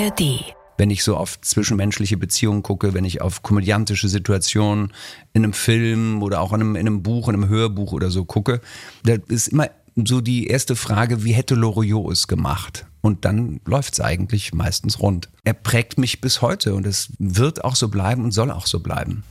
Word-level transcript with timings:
ARD. 0.00 0.54
Wenn 0.78 0.90
ich 0.90 1.04
so 1.04 1.16
auf 1.16 1.40
zwischenmenschliche 1.40 2.16
Beziehungen 2.16 2.62
gucke, 2.62 2.94
wenn 2.94 3.04
ich 3.04 3.20
auf 3.20 3.42
komödiantische 3.42 4.08
Situationen 4.08 4.92
in 5.34 5.44
einem 5.44 5.52
Film 5.52 6.22
oder 6.22 6.40
auch 6.40 6.52
in 6.54 6.60
einem, 6.60 6.76
in 6.76 6.86
einem 6.86 7.02
Buch, 7.02 7.28
in 7.28 7.34
einem 7.34 7.48
Hörbuch 7.48 7.92
oder 7.92 8.10
so 8.10 8.24
gucke, 8.24 8.60
da 9.04 9.16
ist 9.28 9.48
immer 9.48 9.68
so 9.96 10.22
die 10.22 10.46
erste 10.46 10.76
Frage, 10.76 11.22
wie 11.24 11.32
hätte 11.32 11.54
Loriot 11.54 12.12
es 12.12 12.28
gemacht? 12.28 12.86
Und 13.02 13.24
dann 13.26 13.60
läuft 13.66 13.94
es 13.94 14.00
eigentlich 14.00 14.54
meistens 14.54 15.00
rund. 15.00 15.28
Er 15.44 15.54
prägt 15.54 15.98
mich 15.98 16.20
bis 16.20 16.40
heute 16.40 16.74
und 16.74 16.86
es 16.86 17.10
wird 17.18 17.64
auch 17.64 17.76
so 17.76 17.88
bleiben 17.88 18.24
und 18.24 18.30
soll 18.30 18.50
auch 18.50 18.66
so 18.66 18.80
bleiben. 18.80 19.24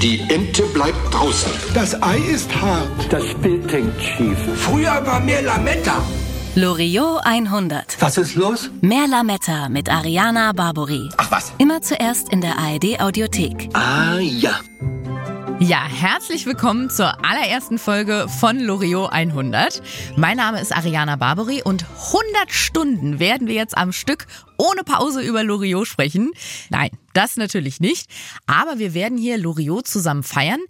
Die 0.00 0.20
Ente 0.28 0.62
bleibt 0.74 1.12
draußen. 1.12 1.50
Das 1.74 2.02
Ei 2.02 2.18
ist 2.18 2.54
hart. 2.60 2.88
Das 3.10 3.34
Bild 3.34 3.70
hängt 3.72 4.00
schief. 4.02 4.38
Früher 4.56 5.04
war 5.06 5.20
mehr 5.20 5.42
Lametta. 5.42 6.02
Loriot 6.56 7.20
100. 7.24 7.96
Was 8.00 8.16
ist 8.16 8.36
los? 8.36 8.70
Mehr 8.80 9.08
Lametta 9.08 9.68
mit 9.68 9.90
Ariana 9.90 10.52
Barbori. 10.52 11.08
Ach 11.16 11.28
was. 11.32 11.52
Immer 11.58 11.82
zuerst 11.82 12.28
in 12.32 12.40
der 12.40 12.56
ARD 12.56 13.00
Audiothek. 13.00 13.70
Ah 13.72 14.18
ja. 14.20 14.60
Ja, 15.58 15.84
herzlich 15.84 16.46
willkommen 16.46 16.90
zur 16.90 17.24
allerersten 17.24 17.76
Folge 17.76 18.28
von 18.28 18.60
Loriot 18.60 19.10
100. 19.12 19.82
Mein 20.14 20.36
Name 20.36 20.60
ist 20.60 20.70
Ariana 20.70 21.16
Barbary 21.16 21.60
und 21.60 21.86
100 22.12 22.52
Stunden 22.52 23.18
werden 23.18 23.48
wir 23.48 23.54
jetzt 23.54 23.76
am 23.76 23.90
Stück 23.90 24.28
ohne 24.56 24.84
Pause 24.84 25.22
über 25.22 25.42
Loriot 25.42 25.88
sprechen. 25.88 26.30
Nein, 26.70 26.90
das 27.16 27.36
natürlich 27.36 27.80
nicht. 27.80 28.08
Aber 28.46 28.78
wir 28.78 28.94
werden 28.94 29.16
hier 29.18 29.38
Loriot 29.38 29.86
zusammen 29.86 30.22
feiern, 30.22 30.60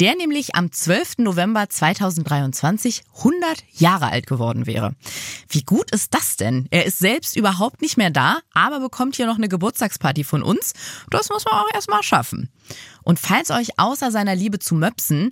der 0.00 0.16
nämlich 0.16 0.54
am 0.54 0.70
12. 0.70 1.18
November 1.18 1.68
2023 1.68 3.02
100 3.18 3.64
Jahre 3.72 4.08
alt 4.10 4.26
geworden 4.26 4.66
wäre. 4.66 4.94
Wie 5.48 5.62
gut 5.62 5.90
ist 5.90 6.14
das 6.14 6.36
denn? 6.36 6.66
Er 6.70 6.86
ist 6.86 6.98
selbst 6.98 7.36
überhaupt 7.36 7.82
nicht 7.82 7.96
mehr 7.96 8.10
da, 8.10 8.38
aber 8.52 8.80
bekommt 8.80 9.16
hier 9.16 9.26
noch 9.26 9.36
eine 9.36 9.48
Geburtstagsparty 9.48 10.24
von 10.24 10.42
uns. 10.42 10.72
Das 11.10 11.28
muss 11.28 11.44
man 11.44 11.54
auch 11.54 11.74
erstmal 11.74 12.02
schaffen. 12.02 12.50
Und 13.02 13.18
falls 13.18 13.50
euch 13.50 13.78
außer 13.78 14.10
seiner 14.10 14.34
Liebe 14.34 14.58
zu 14.58 14.74
Möpsen 14.74 15.30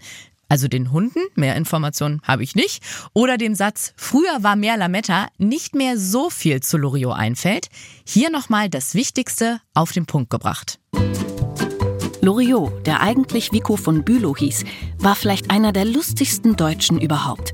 also 0.48 0.68
den 0.68 0.92
Hunden, 0.92 1.20
mehr 1.34 1.56
Informationen 1.56 2.20
habe 2.22 2.42
ich 2.42 2.54
nicht, 2.54 2.82
oder 3.12 3.38
dem 3.38 3.54
Satz, 3.54 3.92
früher 3.96 4.42
war 4.42 4.56
mehr 4.56 4.76
Lametta, 4.76 5.28
nicht 5.38 5.74
mehr 5.74 5.98
so 5.98 6.30
viel 6.30 6.60
zu 6.60 6.76
Loriot 6.76 7.16
einfällt, 7.16 7.68
hier 8.06 8.30
nochmal 8.30 8.68
das 8.68 8.94
Wichtigste 8.94 9.60
auf 9.74 9.92
den 9.92 10.06
Punkt 10.06 10.30
gebracht. 10.30 10.78
Loriot, 12.20 12.86
der 12.86 13.00
eigentlich 13.00 13.52
Vico 13.52 13.76
von 13.76 14.04
Bülow 14.04 14.36
hieß, 14.36 14.64
war 14.98 15.16
vielleicht 15.16 15.50
einer 15.50 15.72
der 15.72 15.84
lustigsten 15.84 16.54
Deutschen 16.54 17.00
überhaupt. 17.00 17.52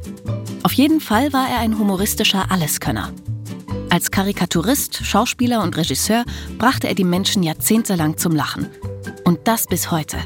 Auf 0.62 0.72
jeden 0.72 1.00
Fall 1.00 1.32
war 1.32 1.48
er 1.48 1.60
ein 1.60 1.78
humoristischer 1.78 2.50
Alleskönner. 2.50 3.12
Als 3.90 4.10
Karikaturist, 4.10 5.06
Schauspieler 5.06 5.62
und 5.62 5.76
Regisseur 5.76 6.24
brachte 6.58 6.88
er 6.88 6.94
die 6.94 7.04
Menschen 7.04 7.42
jahrzehntelang 7.42 8.18
zum 8.18 8.34
Lachen. 8.34 8.66
Und 9.24 9.48
das 9.48 9.66
bis 9.66 9.90
heute. 9.90 10.18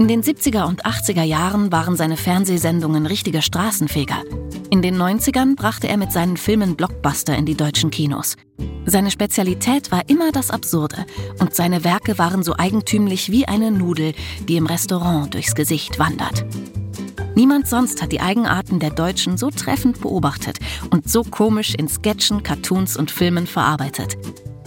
In 0.00 0.08
den 0.08 0.22
70er 0.22 0.66
und 0.66 0.86
80er 0.86 1.24
Jahren 1.24 1.70
waren 1.72 1.94
seine 1.94 2.16
Fernsehsendungen 2.16 3.04
richtige 3.04 3.42
Straßenfeger. 3.42 4.24
In 4.70 4.80
den 4.80 4.96
90ern 4.96 5.56
brachte 5.56 5.88
er 5.88 5.98
mit 5.98 6.10
seinen 6.10 6.38
Filmen 6.38 6.74
Blockbuster 6.74 7.36
in 7.36 7.44
die 7.44 7.54
deutschen 7.54 7.90
Kinos. 7.90 8.38
Seine 8.86 9.10
Spezialität 9.10 9.92
war 9.92 10.08
immer 10.08 10.32
das 10.32 10.50
Absurde 10.50 11.04
und 11.38 11.54
seine 11.54 11.84
Werke 11.84 12.16
waren 12.16 12.42
so 12.42 12.54
eigentümlich 12.56 13.30
wie 13.30 13.46
eine 13.46 13.70
Nudel, 13.70 14.14
die 14.48 14.56
im 14.56 14.64
Restaurant 14.64 15.34
durchs 15.34 15.54
Gesicht 15.54 15.98
wandert. 15.98 16.46
Niemand 17.34 17.68
sonst 17.68 18.00
hat 18.00 18.10
die 18.10 18.22
Eigenarten 18.22 18.78
der 18.78 18.92
Deutschen 18.92 19.36
so 19.36 19.50
treffend 19.50 20.00
beobachtet 20.00 20.60
und 20.88 21.10
so 21.10 21.24
komisch 21.24 21.74
in 21.74 21.88
Sketchen, 21.88 22.42
Cartoons 22.42 22.96
und 22.96 23.10
Filmen 23.10 23.46
verarbeitet. 23.46 24.16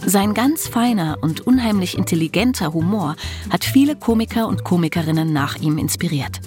Sein 0.06 0.34
ganz 0.34 0.68
feiner 0.68 1.18
und 1.22 1.46
unheimlich 1.46 1.96
intelligenter 1.96 2.74
Humor 2.74 3.16
hat 3.50 3.64
viele 3.64 3.96
Komiker 3.96 4.48
und 4.48 4.62
Komikerinnen 4.62 5.32
nach 5.32 5.56
ihm 5.56 5.78
inspiriert. 5.78 6.40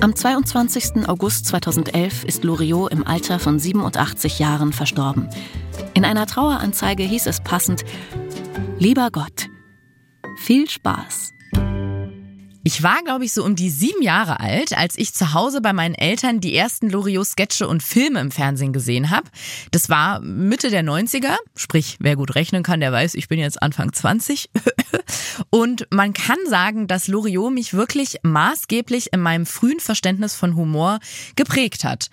Am 0.00 0.14
22. 0.14 1.08
August 1.08 1.46
2011 1.46 2.24
ist 2.24 2.44
Loriot 2.44 2.92
im 2.92 3.06
Alter 3.06 3.38
von 3.38 3.58
87 3.58 4.38
Jahren 4.38 4.72
verstorben. 4.72 5.28
In 5.94 6.04
einer 6.04 6.26
Traueranzeige 6.26 7.02
hieß 7.02 7.26
es 7.26 7.40
passend, 7.40 7.84
Lieber 8.78 9.10
Gott, 9.10 9.48
viel 10.36 10.68
Spaß. 10.68 11.32
Ich 12.64 12.84
war, 12.84 13.02
glaube 13.02 13.24
ich, 13.24 13.32
so 13.32 13.44
um 13.44 13.56
die 13.56 13.70
sieben 13.70 14.02
Jahre 14.02 14.38
alt, 14.38 14.76
als 14.76 14.96
ich 14.96 15.12
zu 15.14 15.32
Hause 15.34 15.60
bei 15.60 15.72
meinen 15.72 15.96
Eltern 15.96 16.40
die 16.40 16.54
ersten 16.54 16.88
Loriot-Sketche 16.88 17.66
und 17.66 17.82
Filme 17.82 18.20
im 18.20 18.30
Fernsehen 18.30 18.72
gesehen 18.72 19.10
habe. 19.10 19.28
Das 19.72 19.88
war 19.88 20.20
Mitte 20.20 20.70
der 20.70 20.84
90er, 20.84 21.34
sprich, 21.56 21.96
wer 21.98 22.14
gut 22.14 22.36
rechnen 22.36 22.62
kann, 22.62 22.78
der 22.78 22.92
weiß, 22.92 23.14
ich 23.14 23.26
bin 23.26 23.40
jetzt 23.40 23.60
Anfang 23.60 23.92
20. 23.92 24.48
und 25.50 25.88
man 25.90 26.12
kann 26.12 26.38
sagen, 26.46 26.86
dass 26.86 27.08
Loriot 27.08 27.52
mich 27.52 27.74
wirklich 27.74 28.18
maßgeblich 28.22 29.12
in 29.12 29.20
meinem 29.20 29.44
frühen 29.44 29.80
Verständnis 29.80 30.36
von 30.36 30.54
Humor 30.54 31.00
geprägt 31.34 31.82
hat. 31.82 32.10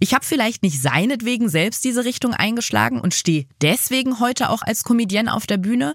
Ich 0.00 0.14
habe 0.14 0.24
vielleicht 0.24 0.64
nicht 0.64 0.82
seinetwegen 0.82 1.48
selbst 1.48 1.84
diese 1.84 2.04
Richtung 2.04 2.34
eingeschlagen 2.34 3.00
und 3.00 3.14
stehe 3.14 3.46
deswegen 3.60 4.18
heute 4.18 4.50
auch 4.50 4.62
als 4.62 4.82
Comedienne 4.82 5.32
auf 5.32 5.46
der 5.46 5.58
Bühne. 5.58 5.94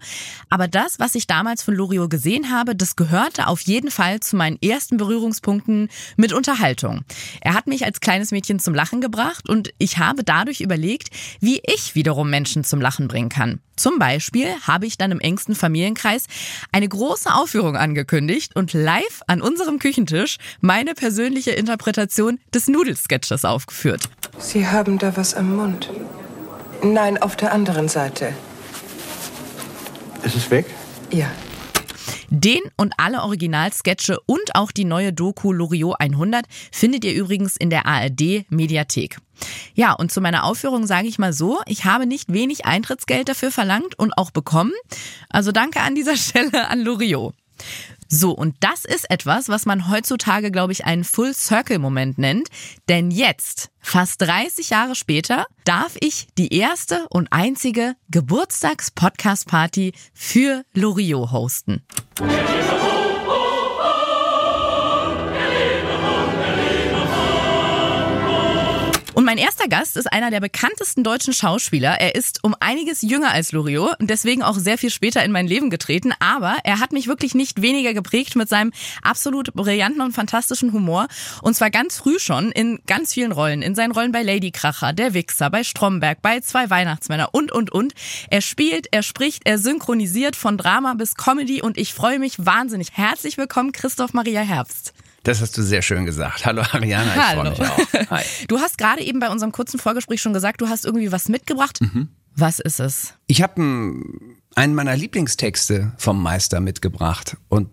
Aber 0.50 0.69
das, 0.69 0.97
was 0.97 1.16
ich 1.16 1.28
damals 1.28 1.62
von 1.62 1.75
Loriot 1.75 2.09
gesehen 2.09 2.51
habe, 2.51 2.73
das 2.73 2.96
gehörte 2.96 3.47
auf 3.47 3.59
jeden 3.62 3.91
Fall 3.91 3.97
zu 4.22 4.35
meinen 4.35 4.62
ersten 4.62 4.97
Berührungspunkten 4.97 5.90
mit 6.16 6.34
Unterhaltung. 6.34 7.02
Er 7.41 7.53
hat 7.53 7.68
mich 7.68 7.85
als 7.85 8.00
kleines 8.00 8.31
Mädchen 8.31 8.59
zum 8.59 8.75
Lachen 8.75 9.02
gebracht 9.02 9.50
und 9.50 9.74
ich 9.78 9.97
habe 9.97 10.24
dadurch 10.24 10.62
überlegt, 10.62 11.09
wie 11.40 11.62
ich 11.66 11.96
wiederum 11.96 12.30
Menschen 12.30 12.63
zum 12.63 12.80
Lachen 12.80 13.08
bringen 13.08 13.30
kann. 13.30 13.59
Zum 13.75 14.00
Beispiel 14.00 14.47
habe 14.66 14.85
ich 14.85 14.97
dann 14.97 15.12
im 15.12 15.19
engsten 15.19 15.56
Familienkreis 15.56 16.25
eine 16.72 16.88
große 16.88 17.34
Aufführung 17.34 17.75
angekündigt 17.75 18.56
und 18.56 18.74
live 18.74 19.22
an 19.28 19.41
unserem 19.41 19.80
Küchentisch 19.80 20.38
meine 20.62 20.94
persönliche 20.94 21.52
Interpretation 21.52 22.40
des 22.53 22.68
Nudelsketches 22.68 23.46
aufgeführt. 23.46 24.09
Sie 24.40 24.68
haben 24.68 24.97
da 24.97 25.16
was 25.16 25.34
am 25.34 25.56
Mund. 25.56 25.90
Nein, 26.84 27.22
auf 27.22 27.35
der 27.35 27.52
anderen 27.52 27.88
Seite. 27.88 28.34
Ist 30.24 30.35
es 30.35 30.52
weg? 30.52 30.66
Ja. 31.12 31.31
Den 32.29 32.61
und 32.75 32.93
alle 32.97 33.21
Originalsketche 33.21 34.19
und 34.25 34.55
auch 34.55 34.71
die 34.71 34.83
neue 34.83 35.13
Doku 35.13 35.53
Loriot 35.53 35.99
100 35.99 36.45
findet 36.71 37.05
ihr 37.05 37.13
übrigens 37.13 37.55
in 37.55 37.69
der 37.69 37.85
ARD 37.85 38.45
Mediathek. 38.49 39.17
Ja, 39.75 39.93
und 39.93 40.11
zu 40.11 40.19
meiner 40.19 40.43
Aufführung 40.43 40.87
sage 40.87 41.07
ich 41.07 41.19
mal 41.19 41.31
so, 41.31 41.61
ich 41.67 41.85
habe 41.85 42.05
nicht 42.05 42.33
wenig 42.33 42.66
Eintrittsgeld 42.66 43.29
dafür 43.29 43.51
verlangt 43.51 43.97
und 43.97 44.17
auch 44.17 44.31
bekommen. 44.31 44.73
Also 45.29 45.51
danke 45.51 45.81
an 45.81 45.95
dieser 45.95 46.17
Stelle 46.17 46.67
an 46.67 46.81
Loriot. 46.81 47.33
So, 48.07 48.31
und 48.31 48.56
das 48.62 48.85
ist 48.85 49.09
etwas, 49.09 49.50
was 49.50 49.66
man 49.66 49.90
heutzutage, 49.90 50.51
glaube 50.51 50.72
ich, 50.72 50.85
einen 50.85 51.03
Full-Circle-Moment 51.03 52.18
nennt. 52.18 52.50
Denn 52.90 53.12
jetzt, 53.12 53.69
fast 53.79 54.22
30 54.22 54.69
Jahre 54.69 54.95
später, 54.95 55.45
darf 55.66 55.95
ich 56.00 56.28
die 56.38 56.53
erste 56.53 57.06
und 57.09 57.28
einzige 57.31 57.96
Geburtstags-Podcast-Party 58.09 59.94
für 60.13 60.63
Loriot 60.73 61.31
hosten. 61.31 61.84
Mein 69.27 69.38
erster 69.38 69.67
Gast 69.67 69.97
ist 69.97 70.09
einer 70.09 70.31
der 70.31 70.39
bekanntesten 70.39 71.03
deutschen 71.03 71.33
Schauspieler. 71.33 71.99
Er 71.99 72.15
ist 72.15 72.45
um 72.45 72.55
einiges 72.61 73.01
jünger 73.01 73.31
als 73.31 73.51
Loriot 73.51 73.99
und 73.99 74.09
deswegen 74.09 74.41
auch 74.41 74.55
sehr 74.55 74.77
viel 74.77 74.89
später 74.89 75.21
in 75.21 75.33
mein 75.33 75.47
Leben 75.47 75.69
getreten. 75.69 76.13
Aber 76.21 76.55
er 76.63 76.79
hat 76.79 76.93
mich 76.93 77.07
wirklich 77.07 77.35
nicht 77.35 77.61
weniger 77.61 77.93
geprägt 77.93 78.37
mit 78.37 78.47
seinem 78.47 78.71
absolut 79.01 79.53
brillanten 79.53 80.01
und 80.01 80.13
fantastischen 80.13 80.71
Humor. 80.71 81.07
Und 81.41 81.55
zwar 81.55 81.71
ganz 81.71 81.97
früh 81.97 82.19
schon 82.19 82.53
in 82.53 82.79
ganz 82.87 83.13
vielen 83.13 83.34
Rollen. 83.34 83.63
In 83.63 83.75
seinen 83.75 83.91
Rollen 83.91 84.13
bei 84.13 84.23
Lady 84.23 84.52
Kracher, 84.52 84.93
Der 84.93 85.13
Wichser, 85.13 85.49
bei 85.49 85.66
Stromberg, 85.66 86.22
bei 86.22 86.40
Zwei 86.40 86.69
Weihnachtsmänner 86.69 87.34
und, 87.34 87.52
und, 87.52 87.69
und. 87.69 87.96
Er 88.29 88.40
spielt, 88.40 88.87
er 88.93 89.03
spricht, 89.03 89.41
er 89.43 89.57
synchronisiert 89.57 90.37
von 90.37 90.57
Drama 90.57 90.93
bis 90.93 91.16
Comedy 91.16 91.61
und 91.61 91.78
ich 91.78 91.93
freue 91.93 92.19
mich 92.19 92.46
wahnsinnig. 92.46 92.93
Herzlich 92.93 93.37
willkommen, 93.37 93.73
Christoph 93.73 94.13
Maria 94.13 94.40
Herbst. 94.40 94.93
Das 95.28 95.41
hast 95.41 95.58
du 95.58 95.62
sehr 95.62 95.82
schön 95.82 96.06
gesagt. 96.06 96.46
Hallo 96.46 96.62
Ariana, 96.62 97.14
ich 97.14 97.35
freue 97.35 97.50
mich 97.50 97.62
auch. 97.62 98.09
Hi. 98.12 98.24
Du 98.47 98.59
hast 98.59 98.78
gerade 98.78 99.03
eben 99.03 99.20
bei 99.20 99.29
unserem 99.29 99.52
kurzen 99.52 99.78
Vorgespräch 99.78 100.22
schon 100.22 100.32
gesagt, 100.32 100.62
du 100.62 100.70
hast 100.70 100.85
irgendwie 100.85 101.12
was 101.12 101.28
mitgebracht. 101.28 101.82
Mhm. 101.82 102.08
Was 102.34 102.62
ist 102.62 102.79
es? 102.79 103.14
Ich 103.28 103.41
habe 103.41 103.56
einen 104.56 104.76
meiner 104.76 104.96
Lieblingstexte 104.96 105.91
vom 105.97 106.24
Meister 106.24 106.62
mitgebracht 106.62 107.35
und 107.50 107.70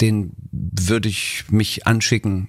den 0.00 0.32
würde 0.50 1.10
ich 1.10 1.44
mich 1.50 1.86
anschicken, 1.86 2.48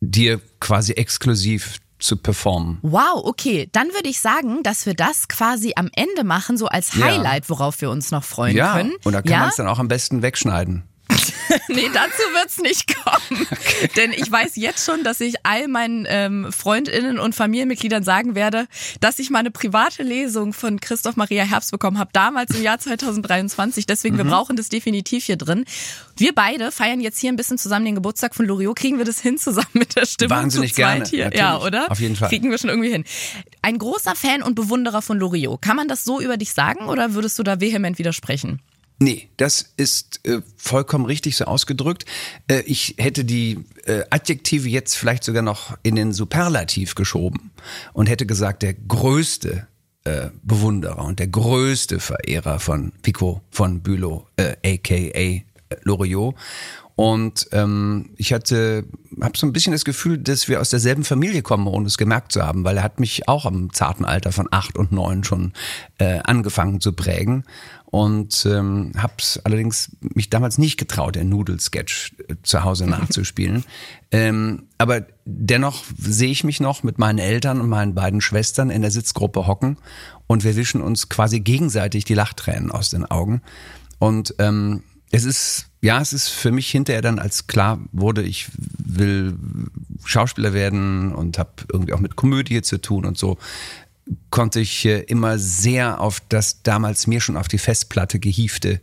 dir 0.00 0.40
quasi 0.60 0.92
exklusiv 0.92 1.78
zu 1.98 2.18
performen. 2.18 2.78
Wow, 2.82 3.24
okay. 3.24 3.68
Dann 3.72 3.88
würde 3.88 4.10
ich 4.10 4.20
sagen, 4.20 4.62
dass 4.62 4.86
wir 4.86 4.94
das 4.94 5.26
quasi 5.26 5.72
am 5.74 5.90
Ende 5.92 6.22
machen, 6.22 6.56
so 6.56 6.66
als 6.68 6.94
Ja. 6.94 7.06
Highlight, 7.06 7.50
worauf 7.50 7.80
wir 7.80 7.90
uns 7.90 8.12
noch 8.12 8.22
freuen 8.22 8.56
Ja, 8.56 8.76
können. 8.76 8.92
und 9.02 9.12
da 9.12 9.22
kann 9.22 9.32
ja? 9.32 9.38
man 9.40 9.48
es 9.48 9.56
dann 9.56 9.66
auch 9.66 9.80
am 9.80 9.88
besten 9.88 10.22
wegschneiden. 10.22 10.84
nee, 11.68 11.88
dazu 11.92 12.22
wird's 12.34 12.58
nicht 12.58 12.94
kommen. 12.94 13.46
Okay. 13.50 13.90
Denn 13.96 14.12
ich 14.12 14.30
weiß 14.30 14.56
jetzt 14.56 14.84
schon, 14.84 15.04
dass 15.04 15.20
ich 15.20 15.44
all 15.44 15.68
meinen 15.68 16.06
ähm, 16.08 16.52
Freundinnen 16.52 17.18
und 17.18 17.34
Familienmitgliedern 17.34 18.02
sagen 18.02 18.34
werde, 18.34 18.66
dass 19.00 19.18
ich 19.18 19.30
meine 19.30 19.50
private 19.50 20.02
Lesung 20.02 20.52
von 20.52 20.80
Christoph 20.80 21.16
Maria 21.16 21.44
Herbst 21.44 21.70
bekommen 21.70 21.98
habe, 21.98 22.10
damals 22.12 22.54
im 22.54 22.62
Jahr 22.62 22.78
2023. 22.78 23.86
Deswegen, 23.86 24.16
mhm. 24.16 24.18
wir 24.18 24.24
brauchen 24.26 24.56
das 24.56 24.68
definitiv 24.68 25.24
hier 25.24 25.36
drin. 25.36 25.64
Wir 26.16 26.34
beide 26.34 26.72
feiern 26.72 27.00
jetzt 27.00 27.18
hier 27.18 27.30
ein 27.30 27.36
bisschen 27.36 27.58
zusammen 27.58 27.84
den 27.84 27.94
Geburtstag 27.94 28.34
von 28.34 28.46
Loriot. 28.46 28.76
Kriegen 28.76 28.98
wir 28.98 29.04
das 29.04 29.20
hin 29.20 29.38
zusammen 29.38 29.68
mit 29.72 29.96
der 29.96 30.06
Stimme? 30.06 30.30
Wahnsinnig 30.30 30.74
gerne. 30.74 31.04
Hier? 31.04 31.26
Natürlich. 31.26 31.40
Ja, 31.40 31.60
oder? 31.60 31.90
Auf 31.90 32.00
jeden 32.00 32.16
Fall. 32.16 32.28
Kriegen 32.28 32.50
wir 32.50 32.58
schon 32.58 32.70
irgendwie 32.70 32.90
hin. 32.90 33.04
Ein 33.62 33.78
großer 33.78 34.14
Fan 34.14 34.42
und 34.42 34.54
Bewunderer 34.54 35.02
von 35.02 35.18
Loriot. 35.18 35.62
Kann 35.62 35.76
man 35.76 35.88
das 35.88 36.04
so 36.04 36.20
über 36.20 36.36
dich 36.36 36.52
sagen 36.52 36.88
oder 36.88 37.14
würdest 37.14 37.38
du 37.38 37.42
da 37.42 37.60
vehement 37.60 37.98
widersprechen? 37.98 38.60
Nee, 39.00 39.28
das 39.36 39.72
ist 39.76 40.26
äh, 40.26 40.40
vollkommen 40.56 41.06
richtig 41.06 41.36
so 41.36 41.44
ausgedrückt. 41.44 42.04
Äh, 42.48 42.62
ich 42.62 42.96
hätte 42.98 43.24
die 43.24 43.64
äh, 43.84 44.02
Adjektive 44.10 44.68
jetzt 44.68 44.96
vielleicht 44.96 45.22
sogar 45.22 45.42
noch 45.42 45.78
in 45.84 45.94
den 45.94 46.12
Superlativ 46.12 46.96
geschoben 46.96 47.52
und 47.92 48.08
hätte 48.08 48.26
gesagt, 48.26 48.62
der 48.62 48.74
größte 48.74 49.68
äh, 50.02 50.30
Bewunderer 50.42 51.04
und 51.04 51.20
der 51.20 51.28
größte 51.28 52.00
Verehrer 52.00 52.58
von 52.58 52.92
Pico 53.02 53.42
von 53.50 53.80
Bülow, 53.82 54.26
äh, 54.36 54.56
aka 54.64 55.44
Loriot. 55.82 56.34
Und 56.96 57.46
ähm, 57.52 58.10
ich 58.16 58.32
hatte, 58.32 58.84
habe 59.20 59.38
so 59.38 59.46
ein 59.46 59.52
bisschen 59.52 59.72
das 59.72 59.84
Gefühl, 59.84 60.18
dass 60.18 60.48
wir 60.48 60.60
aus 60.60 60.70
derselben 60.70 61.04
Familie 61.04 61.42
kommen, 61.42 61.68
ohne 61.68 61.86
es 61.86 61.96
gemerkt 61.96 62.32
zu 62.32 62.42
haben, 62.42 62.64
weil 62.64 62.78
er 62.78 62.82
hat 62.82 62.98
mich 62.98 63.28
auch 63.28 63.46
im 63.46 63.72
zarten 63.72 64.04
Alter 64.04 64.32
von 64.32 64.48
acht 64.50 64.76
und 64.76 64.90
neun 64.90 65.22
schon 65.22 65.52
äh, 65.98 66.18
angefangen 66.24 66.80
zu 66.80 66.92
prägen 66.92 67.44
und 67.90 68.44
ähm, 68.46 68.92
habe 68.96 69.14
allerdings 69.44 69.96
mich 70.00 70.28
damals 70.28 70.58
nicht 70.58 70.78
getraut, 70.78 71.16
den 71.16 71.30
Nudelsketch 71.30 72.14
äh, 72.28 72.34
zu 72.42 72.64
Hause 72.64 72.86
nachzuspielen. 72.90 73.64
ähm, 74.10 74.64
aber 74.76 75.06
dennoch 75.24 75.84
sehe 75.96 76.30
ich 76.30 76.44
mich 76.44 76.60
noch 76.60 76.82
mit 76.82 76.98
meinen 76.98 77.18
Eltern 77.18 77.60
und 77.60 77.68
meinen 77.68 77.94
beiden 77.94 78.20
Schwestern 78.20 78.70
in 78.70 78.82
der 78.82 78.90
Sitzgruppe 78.90 79.46
hocken 79.46 79.78
und 80.26 80.44
wir 80.44 80.56
wischen 80.56 80.82
uns 80.82 81.08
quasi 81.08 81.40
gegenseitig 81.40 82.04
die 82.04 82.14
Lachtränen 82.14 82.70
aus 82.70 82.90
den 82.90 83.04
Augen. 83.04 83.42
Und 83.98 84.34
ähm, 84.38 84.82
es 85.10 85.24
ist, 85.24 85.66
ja, 85.80 86.00
es 86.00 86.12
ist 86.12 86.28
für 86.28 86.52
mich 86.52 86.70
hinterher 86.70 87.02
dann, 87.02 87.18
als 87.18 87.46
klar 87.46 87.80
wurde, 87.92 88.22
ich 88.22 88.48
will 88.56 89.36
Schauspieler 90.04 90.52
werden 90.52 91.14
und 91.14 91.38
habe 91.38 91.50
irgendwie 91.72 91.94
auch 91.94 92.00
mit 92.00 92.16
Komödie 92.16 92.60
zu 92.62 92.78
tun 92.78 93.06
und 93.06 93.16
so, 93.16 93.38
konnte 94.30 94.60
ich 94.60 94.84
immer 94.86 95.38
sehr 95.38 96.00
auf 96.00 96.20
das 96.28 96.62
damals 96.62 97.06
mir 97.06 97.20
schon 97.20 97.36
auf 97.36 97.48
die 97.48 97.58
Festplatte 97.58 98.18
gehiefte 98.18 98.80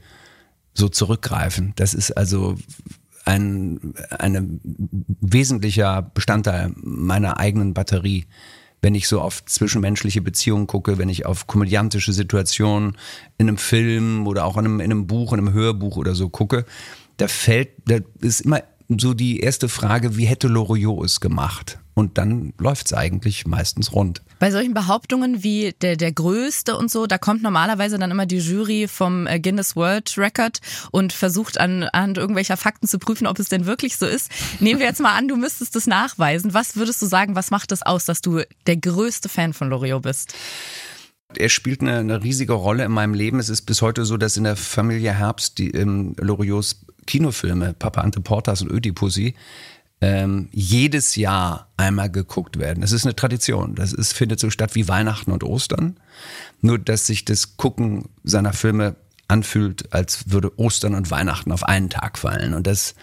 so 0.74 0.90
zurückgreifen. 0.90 1.74
Das 1.76 1.94
ist 1.94 2.12
also 2.12 2.56
ein, 3.26 3.94
ein 4.10 4.60
wesentlicher 5.22 6.02
Bestandteil 6.02 6.74
meiner 6.76 7.40
eigenen 7.40 7.74
Batterie 7.74 8.26
wenn 8.86 8.94
ich 8.94 9.08
so 9.08 9.20
auf 9.20 9.44
zwischenmenschliche 9.46 10.22
Beziehungen 10.22 10.68
gucke, 10.68 11.00
wenn 11.00 11.10
ich 11.10 11.26
auf 11.26 11.48
komödiantische 11.48 12.14
Situationen 12.14 12.96
in 13.40 13.48
einem 13.48 13.58
Film 13.58 14.28
oder 14.28 14.46
auch 14.46 14.58
in 14.58 14.66
einem, 14.66 14.80
in 14.80 14.92
einem 14.92 15.08
Buch, 15.08 15.34
in 15.34 15.40
einem 15.40 15.54
Hörbuch 15.54 15.98
oder 15.98 16.14
so 16.14 16.30
gucke, 16.30 16.66
da 17.18 17.28
fällt, 17.28 17.70
da 17.88 17.98
ist 18.22 18.42
immer 18.42 18.62
so 18.88 19.14
die 19.14 19.40
erste 19.40 19.70
Frage, 19.70 20.18
wie 20.18 20.26
hätte 20.26 20.48
Loriot 20.48 21.06
es 21.06 21.20
gemacht? 21.20 21.80
Und 21.94 22.18
dann 22.18 22.54
läuft 22.58 22.88
es 22.88 22.94
eigentlich 22.94 23.48
meistens 23.48 23.94
rund. 23.94 24.22
Bei 24.38 24.52
solchen 24.52 24.74
Behauptungen 24.74 25.44
wie 25.44 25.74
der, 25.82 25.96
der 25.96 26.12
Größte 26.12 26.76
und 26.76 26.92
so, 26.92 27.08
da 27.08 27.18
kommt 27.18 27.42
normalerweise 27.42 27.98
dann 27.98 28.12
immer 28.12 28.26
die 28.26 28.40
Jury 28.40 28.90
vom 28.90 29.28
äh, 29.28 29.40
Guinness 29.40 29.78
World 29.78 30.18
Record 30.18 30.60
und 30.92 31.14
versucht 31.14 31.58
an, 31.58 31.84
an 31.84 32.16
irgendwelcher 32.16 32.58
Fakten 32.58 32.88
zu 32.88 33.00
prüfen, 33.00 33.28
ob 33.28 33.40
es 33.40 33.48
denn 33.48 33.66
wirklich 33.66 33.96
so 33.96 34.06
ist. 34.06 34.30
Nehmen 34.60 34.82
wir 34.82 34.88
jetzt 34.88 35.00
mal 35.00 35.18
an, 35.18 35.30
du 35.30 35.38
müsstest 35.38 35.76
das 35.76 35.88
nachweisen. 35.88 36.54
Was 36.54 36.76
würdest 36.76 37.02
du 37.02 37.06
sagen, 37.06 37.36
was 37.36 37.50
macht 37.50 37.72
das 37.72 37.82
aus, 37.82 38.04
dass 38.04 38.22
du 38.22 38.42
der 38.68 38.78
größte 38.78 39.30
Fan 39.30 39.54
von 39.54 39.70
Loriot 39.70 40.02
bist? 40.04 40.36
Er 41.38 41.50
spielt 41.50 41.82
eine, 41.82 41.98
eine, 42.00 42.24
riesige 42.24 42.54
Rolle 42.54 42.84
in 42.84 42.92
meinem 42.92 43.14
Leben. 43.14 43.40
Es 43.40 43.50
ist 43.50 43.64
bis 43.64 43.82
heute 43.82 44.06
so, 44.06 44.18
dass 44.18 44.38
in 44.38 44.44
der 44.44 44.56
Familie 44.56 45.14
Herbst 45.14 45.58
die 45.58 45.72
ähm, 45.72 46.14
Loriots 46.20 46.86
Kinofilme, 47.06 47.74
Papa 47.74 48.02
Ante 48.02 48.22
Portas 48.22 48.62
und 48.62 48.72
Ödipussy, 48.72 49.36
ähm, 50.02 50.50
jedes 50.52 51.16
Jahr 51.16 51.72
einmal 51.78 52.10
geguckt 52.10 52.60
werden. 52.60 52.82
Das 52.82 52.92
ist 52.92 53.06
eine 53.06 53.16
Tradition. 53.16 53.76
Das 53.76 53.94
ist, 53.94 54.14
findet 54.14 54.40
so 54.40 54.50
statt 54.50 54.76
wie 54.76 54.88
Weihnachten 54.88 55.32
und 55.32 55.44
Ostern. 55.44 56.00
Nur, 56.62 56.78
dass 56.78 57.08
sich 57.08 57.26
das 57.26 57.58
Gucken 57.58 58.10
seiner 58.24 58.54
Filme 58.54 58.98
anfühlt, 59.28 59.94
als 59.94 60.32
würde 60.32 60.60
Ostern 60.60 60.96
und 60.96 61.12
Weihnachten 61.12 61.52
auf 61.52 61.64
einen 61.64 61.90
Tag 61.90 62.18
fallen. 62.18 62.54
Und 62.54 62.68
das 62.68 62.96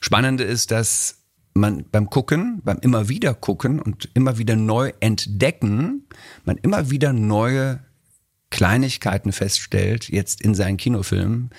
Spannende 0.00 0.44
ist, 0.44 0.70
dass 0.70 1.16
man 1.54 1.84
beim 1.90 2.08
Gucken, 2.08 2.60
beim 2.64 2.78
immer 2.80 3.08
wieder 3.08 3.34
gucken 3.34 3.80
und 3.80 4.08
immer 4.14 4.38
wieder 4.38 4.56
neu 4.56 4.92
entdecken, 5.00 6.06
man 6.44 6.56
immer 6.56 6.90
wieder 6.90 7.12
neue 7.12 7.80
Kleinigkeiten 8.50 9.32
feststellt, 9.32 10.08
jetzt 10.08 10.40
in 10.40 10.54
seinen 10.54 10.76
Kinofilmen, 10.76 11.50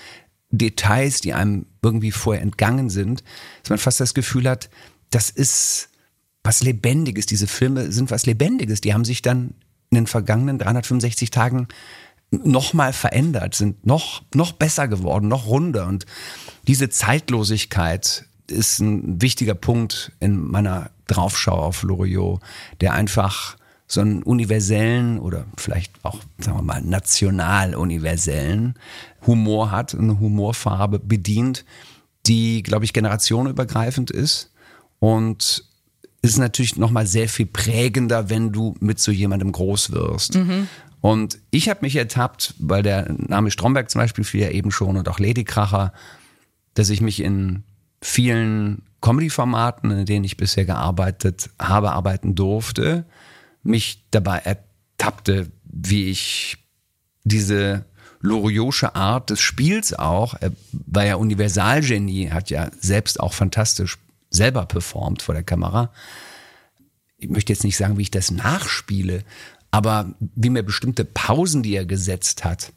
Details, 0.52 1.22
die 1.22 1.34
einem 1.34 1.68
irgendwie 1.82 2.12
vorher 2.12 2.42
entgangen 2.42 2.90
sind, 2.90 3.24
dass 3.64 3.70
man 3.70 3.80
fast 3.80 4.00
das 4.00 4.14
Gefühl 4.14 4.50
hat, 4.50 4.70
das 5.10 5.30
ist 5.30 5.90
was 6.44 6.62
Lebendiges. 6.62 7.26
Diese 7.26 7.48
Filme 7.48 7.92
sind 7.92 8.12
was 8.12 8.26
Lebendiges. 8.26 8.82
Die 8.82 8.94
haben 8.94 9.06
sich 9.06 9.22
dann 9.22 9.54
in 9.90 9.96
den 9.96 10.08
vergangenen 10.08 10.58
365 10.60 11.32
Tagen 11.32 11.68
nochmal 12.32 12.94
verändert, 12.94 13.56
sind 13.56 13.86
noch, 13.86 14.22
noch 14.34 14.52
besser 14.52 14.88
geworden, 14.88 15.28
noch 15.28 15.48
runder. 15.48 15.88
Und 15.88 16.06
diese 16.68 16.90
Zeitlosigkeit 16.90 18.26
ist 18.48 18.80
ein 18.80 19.22
wichtiger 19.22 19.56
Punkt 19.56 20.12
in 20.20 20.40
meiner 20.40 20.92
Draufschau 21.08 21.54
auf 21.54 21.84
Loriot, 21.84 22.42
der 22.82 22.94
einfach 22.94 23.58
so 23.88 24.02
einen 24.02 24.22
universellen 24.22 25.20
oder 25.20 25.46
vielleicht 25.58 25.94
auch, 26.04 26.20
sagen 26.38 26.60
wir 26.60 26.62
mal, 26.62 26.82
national 26.82 27.74
universellen 27.74 28.76
Humor 29.26 29.72
hat, 29.72 29.96
eine 29.96 30.20
Humorfarbe 30.20 31.00
bedient, 31.00 31.66
die, 32.26 32.64
glaube 32.64 32.86
ich, 32.86 32.94
generationenübergreifend 32.94 34.12
ist 34.12 34.52
und 35.00 35.64
ist 36.22 36.38
natürlich 36.38 36.76
nochmal 36.76 37.08
sehr 37.08 37.30
viel 37.30 37.46
prägender, 37.46 38.30
wenn 38.30 38.52
du 38.52 38.76
mit 38.80 39.00
so 39.00 39.12
jemandem 39.12 39.52
groß 39.52 39.92
wirst. 39.92 40.36
Mhm. 40.36 40.68
Und 41.02 41.40
ich 41.50 41.70
habe 41.70 41.80
mich 41.82 41.96
ertappt, 41.96 42.56
weil 42.60 42.84
der 42.84 43.14
Name 43.18 43.52
Stromberg 43.52 43.90
zum 43.90 44.02
Beispiel 44.02 44.26
fiel 44.26 44.42
ja 44.42 44.50
eben 44.50 44.72
schon 44.72 44.98
und 44.98 45.08
auch 45.08 45.20
Ladykracher, 45.20 45.94
dass 46.74 46.90
ich 46.90 47.00
mich 47.00 47.22
in 47.22 47.64
vielen 48.02 48.84
Comedy-Formaten, 49.02 49.92
in 49.92 50.06
denen 50.06 50.26
ich 50.26 50.36
bisher 50.36 50.66
gearbeitet 50.66 51.50
habe, 51.58 51.94
arbeiten 51.94 52.36
durfte, 52.36 53.06
mich 53.64 54.04
dabei 54.12 54.40
ertappte, 54.40 55.48
wie 55.64 56.10
ich 56.10 56.58
diese 57.24 57.86
Loriosche 58.22 58.96
Art 58.96 59.30
des 59.30 59.40
Spiels 59.40 59.94
auch, 59.94 60.36
er 60.40 60.52
war 60.72 61.06
ja 61.06 61.16
Universalgenie, 61.16 62.32
hat 62.32 62.50
ja 62.50 62.70
selbst 62.80 63.20
auch 63.20 63.34
fantastisch 63.34 63.98
selber 64.30 64.66
performt 64.66 65.22
vor 65.22 65.34
der 65.34 65.44
Kamera. 65.44 65.92
Ich 67.18 67.30
möchte 67.30 67.54
jetzt 67.54 67.64
nicht 67.64 67.78
sagen, 67.78 67.98
wie 67.98 68.04
ich 68.04 68.12
das 68.12 68.32
nachspiele, 68.32 69.24
aber 69.72 70.14
wie 70.20 70.50
mir 70.50 70.64
bestimmte 70.64 71.06
Pausen, 71.06 71.64
die 71.64 71.76
er 71.76 71.86
gesetzt 71.86 72.44
hat, 72.44 72.74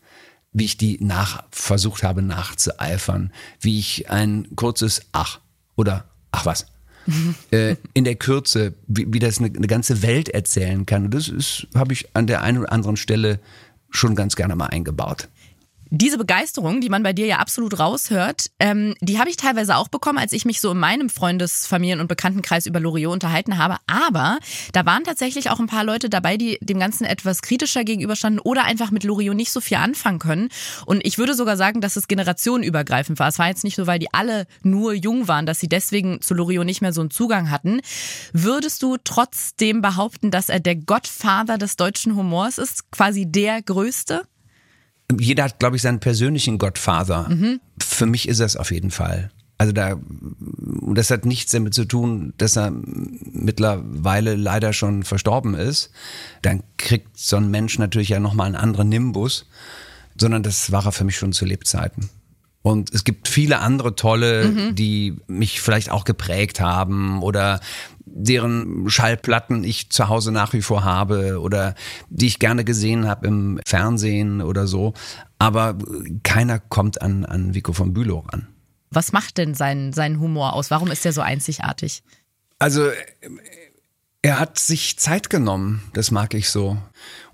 wie 0.52 0.64
ich 0.64 0.76
die 0.76 0.98
nach 1.00 1.44
versucht 1.50 2.02
habe 2.02 2.22
nachzueifern, 2.22 3.32
wie 3.60 3.78
ich 3.78 4.10
ein 4.10 4.48
kurzes 4.54 5.02
Ach 5.12 5.40
oder 5.76 6.04
Ach 6.30 6.46
was 6.46 6.66
äh, 7.50 7.76
in 7.94 8.04
der 8.04 8.14
Kürze, 8.14 8.74
wie, 8.86 9.12
wie 9.12 9.18
das 9.18 9.38
eine, 9.38 9.48
eine, 9.48 9.66
ganze 9.66 10.02
Welt 10.02 10.28
erzählen 10.28 10.86
kann. 10.86 11.06
Und 11.06 11.14
das 11.14 11.28
ist, 11.28 11.66
habe 11.74 11.92
ich 11.92 12.14
an 12.14 12.26
der 12.26 12.42
einen 12.42 12.58
oder 12.58 12.72
anderen 12.72 12.96
Stelle 12.96 13.40
schon 13.90 14.14
ganz 14.14 14.36
gerne 14.36 14.56
mal 14.56 14.66
eingebaut. 14.66 15.28
Diese 15.94 16.16
Begeisterung, 16.16 16.80
die 16.80 16.88
man 16.88 17.02
bei 17.02 17.12
dir 17.12 17.26
ja 17.26 17.36
absolut 17.36 17.78
raushört, 17.78 18.46
ähm, 18.58 18.94
die 19.02 19.18
habe 19.18 19.28
ich 19.28 19.36
teilweise 19.36 19.76
auch 19.76 19.88
bekommen, 19.88 20.16
als 20.16 20.32
ich 20.32 20.46
mich 20.46 20.58
so 20.58 20.70
in 20.70 20.78
meinem 20.78 21.10
Freundes-, 21.10 21.66
Familien- 21.66 22.00
und 22.00 22.06
Bekanntenkreis 22.06 22.64
über 22.64 22.80
Loriot 22.80 23.12
unterhalten 23.12 23.58
habe. 23.58 23.76
Aber 23.86 24.38
da 24.72 24.86
waren 24.86 25.04
tatsächlich 25.04 25.50
auch 25.50 25.60
ein 25.60 25.66
paar 25.66 25.84
Leute 25.84 26.08
dabei, 26.08 26.38
die 26.38 26.56
dem 26.62 26.78
Ganzen 26.78 27.04
etwas 27.04 27.42
kritischer 27.42 27.84
gegenüberstanden 27.84 28.40
oder 28.40 28.64
einfach 28.64 28.90
mit 28.90 29.04
Loriot 29.04 29.36
nicht 29.36 29.52
so 29.52 29.60
viel 29.60 29.76
anfangen 29.76 30.18
können. 30.18 30.48
Und 30.86 31.04
ich 31.04 31.18
würde 31.18 31.34
sogar 31.34 31.58
sagen, 31.58 31.82
dass 31.82 31.96
es 31.96 32.08
generationenübergreifend 32.08 33.18
war. 33.18 33.28
Es 33.28 33.38
war 33.38 33.48
jetzt 33.48 33.62
nicht 33.62 33.76
so, 33.76 33.86
weil 33.86 33.98
die 33.98 34.14
alle 34.14 34.46
nur 34.62 34.94
jung 34.94 35.28
waren, 35.28 35.44
dass 35.44 35.60
sie 35.60 35.68
deswegen 35.68 36.22
zu 36.22 36.32
Loriot 36.32 36.64
nicht 36.64 36.80
mehr 36.80 36.94
so 36.94 37.02
einen 37.02 37.10
Zugang 37.10 37.50
hatten. 37.50 37.82
Würdest 38.32 38.82
du 38.82 38.96
trotzdem 39.04 39.82
behaupten, 39.82 40.30
dass 40.30 40.48
er 40.48 40.60
der 40.60 40.76
Gottvater 40.76 41.58
des 41.58 41.76
deutschen 41.76 42.16
Humors 42.16 42.56
ist? 42.56 42.90
Quasi 42.92 43.30
der 43.30 43.60
größte? 43.60 44.22
Jeder 45.20 45.44
hat, 45.44 45.58
glaube 45.58 45.76
ich, 45.76 45.82
seinen 45.82 46.00
persönlichen 46.00 46.58
Gottvater. 46.58 47.28
Mhm. 47.28 47.60
Für 47.80 48.06
mich 48.06 48.28
ist 48.28 48.40
das 48.40 48.56
auf 48.56 48.70
jeden 48.70 48.90
Fall. 48.90 49.30
Also 49.58 49.72
da, 49.72 49.96
das 50.94 51.10
hat 51.10 51.24
nichts 51.24 51.52
damit 51.52 51.72
zu 51.72 51.84
tun, 51.84 52.34
dass 52.36 52.56
er 52.56 52.72
mittlerweile 52.72 54.34
leider 54.34 54.72
schon 54.72 55.04
verstorben 55.04 55.54
ist. 55.54 55.90
Dann 56.42 56.64
kriegt 56.78 57.16
so 57.16 57.36
ein 57.36 57.48
Mensch 57.48 57.78
natürlich 57.78 58.08
ja 58.08 58.18
nochmal 58.18 58.46
einen 58.46 58.56
anderen 58.56 58.88
Nimbus, 58.88 59.46
sondern 60.18 60.42
das 60.42 60.72
war 60.72 60.86
er 60.86 60.92
für 60.92 61.04
mich 61.04 61.16
schon 61.16 61.32
zu 61.32 61.44
Lebzeiten. 61.44 62.10
Und 62.62 62.94
es 62.94 63.02
gibt 63.04 63.26
viele 63.26 63.58
andere 63.58 63.96
tolle, 63.96 64.46
mhm. 64.46 64.74
die 64.74 65.16
mich 65.26 65.60
vielleicht 65.60 65.90
auch 65.90 66.04
geprägt 66.04 66.60
haben 66.60 67.22
oder 67.22 67.60
deren 68.04 68.88
Schallplatten 68.88 69.64
ich 69.64 69.90
zu 69.90 70.08
Hause 70.08 70.32
nach 70.32 70.52
wie 70.52 70.62
vor 70.62 70.84
habe 70.84 71.40
oder 71.40 71.74
die 72.08 72.26
ich 72.26 72.38
gerne 72.38 72.64
gesehen 72.64 73.08
habe 73.08 73.26
im 73.26 73.60
Fernsehen 73.66 74.42
oder 74.42 74.66
so. 74.66 74.94
Aber 75.38 75.76
keiner 76.22 76.58
kommt 76.58 77.02
an, 77.02 77.24
an 77.24 77.54
Vico 77.54 77.72
von 77.72 77.92
Bülow 77.92 78.20
ran. 78.20 78.48
Was 78.90 79.12
macht 79.12 79.38
denn 79.38 79.54
seinen, 79.54 79.92
seinen 79.92 80.20
Humor 80.20 80.52
aus? 80.52 80.70
Warum 80.70 80.90
ist 80.90 81.06
er 81.06 81.12
so 81.12 81.22
einzigartig? 81.22 82.02
Also 82.58 82.90
er 84.24 84.38
hat 84.38 84.56
sich 84.56 84.98
Zeit 85.00 85.30
genommen, 85.30 85.82
das 85.94 86.12
mag 86.12 86.32
ich 86.34 86.48
so. 86.48 86.78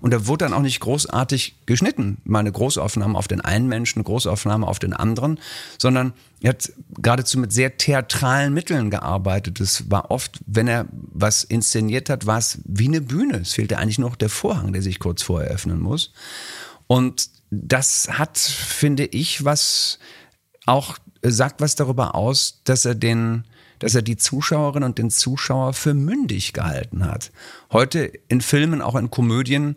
Und 0.01 0.11
er 0.11 0.25
wurde 0.25 0.45
dann 0.45 0.53
auch 0.53 0.63
nicht 0.63 0.79
großartig 0.79 1.57
geschnitten. 1.67 2.17
Meine 2.23 2.51
Großaufnahme 2.51 3.15
auf 3.15 3.27
den 3.27 3.41
einen 3.41 3.67
Menschen, 3.67 4.03
Großaufnahme 4.03 4.65
auf 4.65 4.79
den 4.79 4.93
anderen, 4.93 5.39
sondern 5.77 6.13
er 6.41 6.49
hat 6.49 6.71
geradezu 6.97 7.37
mit 7.37 7.53
sehr 7.53 7.77
theatralen 7.77 8.55
Mitteln 8.55 8.89
gearbeitet. 8.89 9.59
Es 9.59 9.91
war 9.91 10.09
oft, 10.09 10.39
wenn 10.47 10.67
er 10.67 10.87
was 10.91 11.43
inszeniert 11.43 12.09
hat, 12.09 12.25
war 12.25 12.39
es 12.39 12.57
wie 12.65 12.87
eine 12.87 13.01
Bühne. 13.01 13.37
Es 13.37 13.53
fehlte 13.53 13.77
eigentlich 13.77 13.99
nur 13.99 14.09
noch 14.09 14.15
der 14.15 14.29
Vorhang, 14.29 14.73
der 14.73 14.81
sich 14.81 14.97
kurz 14.97 15.21
vorher 15.21 15.51
öffnen 15.51 15.79
muss. 15.79 16.11
Und 16.87 17.29
das 17.51 18.09
hat, 18.17 18.39
finde 18.39 19.05
ich, 19.05 19.45
was 19.45 19.99
auch 20.65 20.97
sagt 21.21 21.61
was 21.61 21.75
darüber 21.75 22.15
aus, 22.15 22.61
dass 22.63 22.85
er 22.85 22.95
den 22.95 23.43
dass 23.79 23.95
er 23.95 24.01
die 24.01 24.17
Zuschauerin 24.17 24.83
und 24.83 24.97
den 24.97 25.09
Zuschauer 25.09 25.73
für 25.73 25.93
mündig 25.93 26.53
gehalten 26.53 27.05
hat. 27.05 27.31
Heute 27.71 28.11
in 28.27 28.41
Filmen, 28.41 28.81
auch 28.81 28.95
in 28.95 29.09
Komödien, 29.09 29.75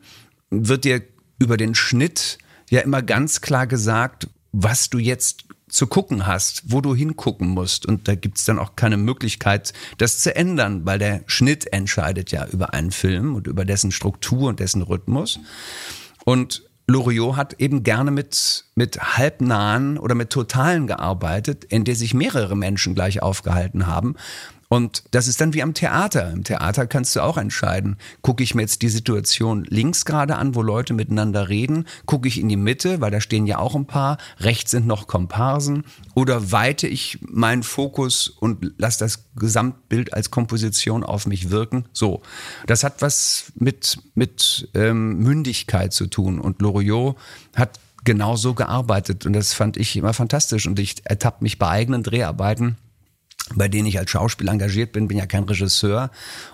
wird 0.50 0.84
dir 0.84 1.02
über 1.38 1.56
den 1.56 1.74
Schnitt 1.74 2.38
ja 2.70 2.80
immer 2.80 3.02
ganz 3.02 3.40
klar 3.40 3.66
gesagt, 3.66 4.28
was 4.52 4.90
du 4.90 4.98
jetzt 4.98 5.44
zu 5.68 5.86
gucken 5.86 6.26
hast, 6.26 6.64
wo 6.66 6.82
du 6.82 6.94
hingucken 6.94 7.48
musst. 7.48 7.86
Und 7.86 8.06
da 8.06 8.14
gibt's 8.14 8.44
dann 8.44 8.58
auch 8.58 8.76
keine 8.76 8.98
Möglichkeit, 8.98 9.72
das 9.96 10.18
zu 10.18 10.36
ändern, 10.36 10.84
weil 10.84 10.98
der 10.98 11.22
Schnitt 11.26 11.72
entscheidet 11.72 12.30
ja 12.30 12.46
über 12.46 12.74
einen 12.74 12.90
Film 12.90 13.34
und 13.34 13.46
über 13.46 13.64
dessen 13.64 13.90
Struktur 13.90 14.50
und 14.50 14.60
dessen 14.60 14.82
Rhythmus. 14.82 15.40
Und 16.24 16.62
Loriot 16.86 17.36
hat 17.36 17.54
eben 17.60 17.82
gerne 17.82 18.10
mit, 18.10 18.64
mit 18.74 19.16
halbnahen 19.16 19.98
oder 19.98 20.14
mit 20.14 20.30
totalen 20.30 20.86
gearbeitet, 20.86 21.64
in 21.64 21.84
der 21.84 21.94
sich 21.94 22.14
mehrere 22.14 22.56
Menschen 22.56 22.94
gleich 22.94 23.22
aufgehalten 23.22 23.86
haben. 23.86 24.16
Und 24.72 25.04
das 25.10 25.28
ist 25.28 25.38
dann 25.42 25.52
wie 25.52 25.62
am 25.62 25.74
Theater. 25.74 26.30
Im 26.30 26.44
Theater 26.44 26.86
kannst 26.86 27.14
du 27.14 27.20
auch 27.20 27.36
entscheiden, 27.36 27.98
gucke 28.22 28.42
ich 28.42 28.54
mir 28.54 28.62
jetzt 28.62 28.80
die 28.80 28.88
Situation 28.88 29.66
links 29.68 30.06
gerade 30.06 30.36
an, 30.36 30.54
wo 30.54 30.62
Leute 30.62 30.94
miteinander 30.94 31.50
reden, 31.50 31.84
gucke 32.06 32.26
ich 32.26 32.40
in 32.40 32.48
die 32.48 32.56
Mitte, 32.56 33.02
weil 33.02 33.10
da 33.10 33.20
stehen 33.20 33.46
ja 33.46 33.58
auch 33.58 33.74
ein 33.74 33.84
paar, 33.84 34.16
rechts 34.38 34.70
sind 34.70 34.86
noch 34.86 35.08
Komparsen, 35.08 35.84
oder 36.14 36.52
weite 36.52 36.88
ich 36.88 37.18
meinen 37.20 37.64
Fokus 37.64 38.30
und 38.30 38.72
lasse 38.78 39.00
das 39.00 39.26
Gesamtbild 39.36 40.14
als 40.14 40.30
Komposition 40.30 41.04
auf 41.04 41.26
mich 41.26 41.50
wirken. 41.50 41.84
So, 41.92 42.22
das 42.66 42.82
hat 42.82 43.02
was 43.02 43.52
mit, 43.54 43.98
mit 44.14 44.70
ähm, 44.72 45.18
Mündigkeit 45.18 45.92
zu 45.92 46.06
tun. 46.06 46.40
Und 46.40 46.62
Loriot 46.62 47.18
hat 47.54 47.78
genau 48.04 48.36
so 48.36 48.54
gearbeitet 48.54 49.26
und 49.26 49.34
das 49.34 49.52
fand 49.52 49.76
ich 49.76 49.94
immer 49.96 50.14
fantastisch 50.14 50.66
und 50.66 50.78
ich 50.78 51.04
ertappe 51.04 51.44
mich 51.44 51.58
bei 51.58 51.68
eigenen 51.68 52.02
Dreharbeiten 52.02 52.78
bei 53.54 53.68
denen 53.68 53.86
ich 53.86 53.98
als 53.98 54.10
Schauspieler 54.10 54.52
engagiert 54.52 54.92
bin, 54.92 55.08
bin 55.08 55.18
ja 55.18 55.26
kein 55.26 55.44
Regisseur, 55.44 56.10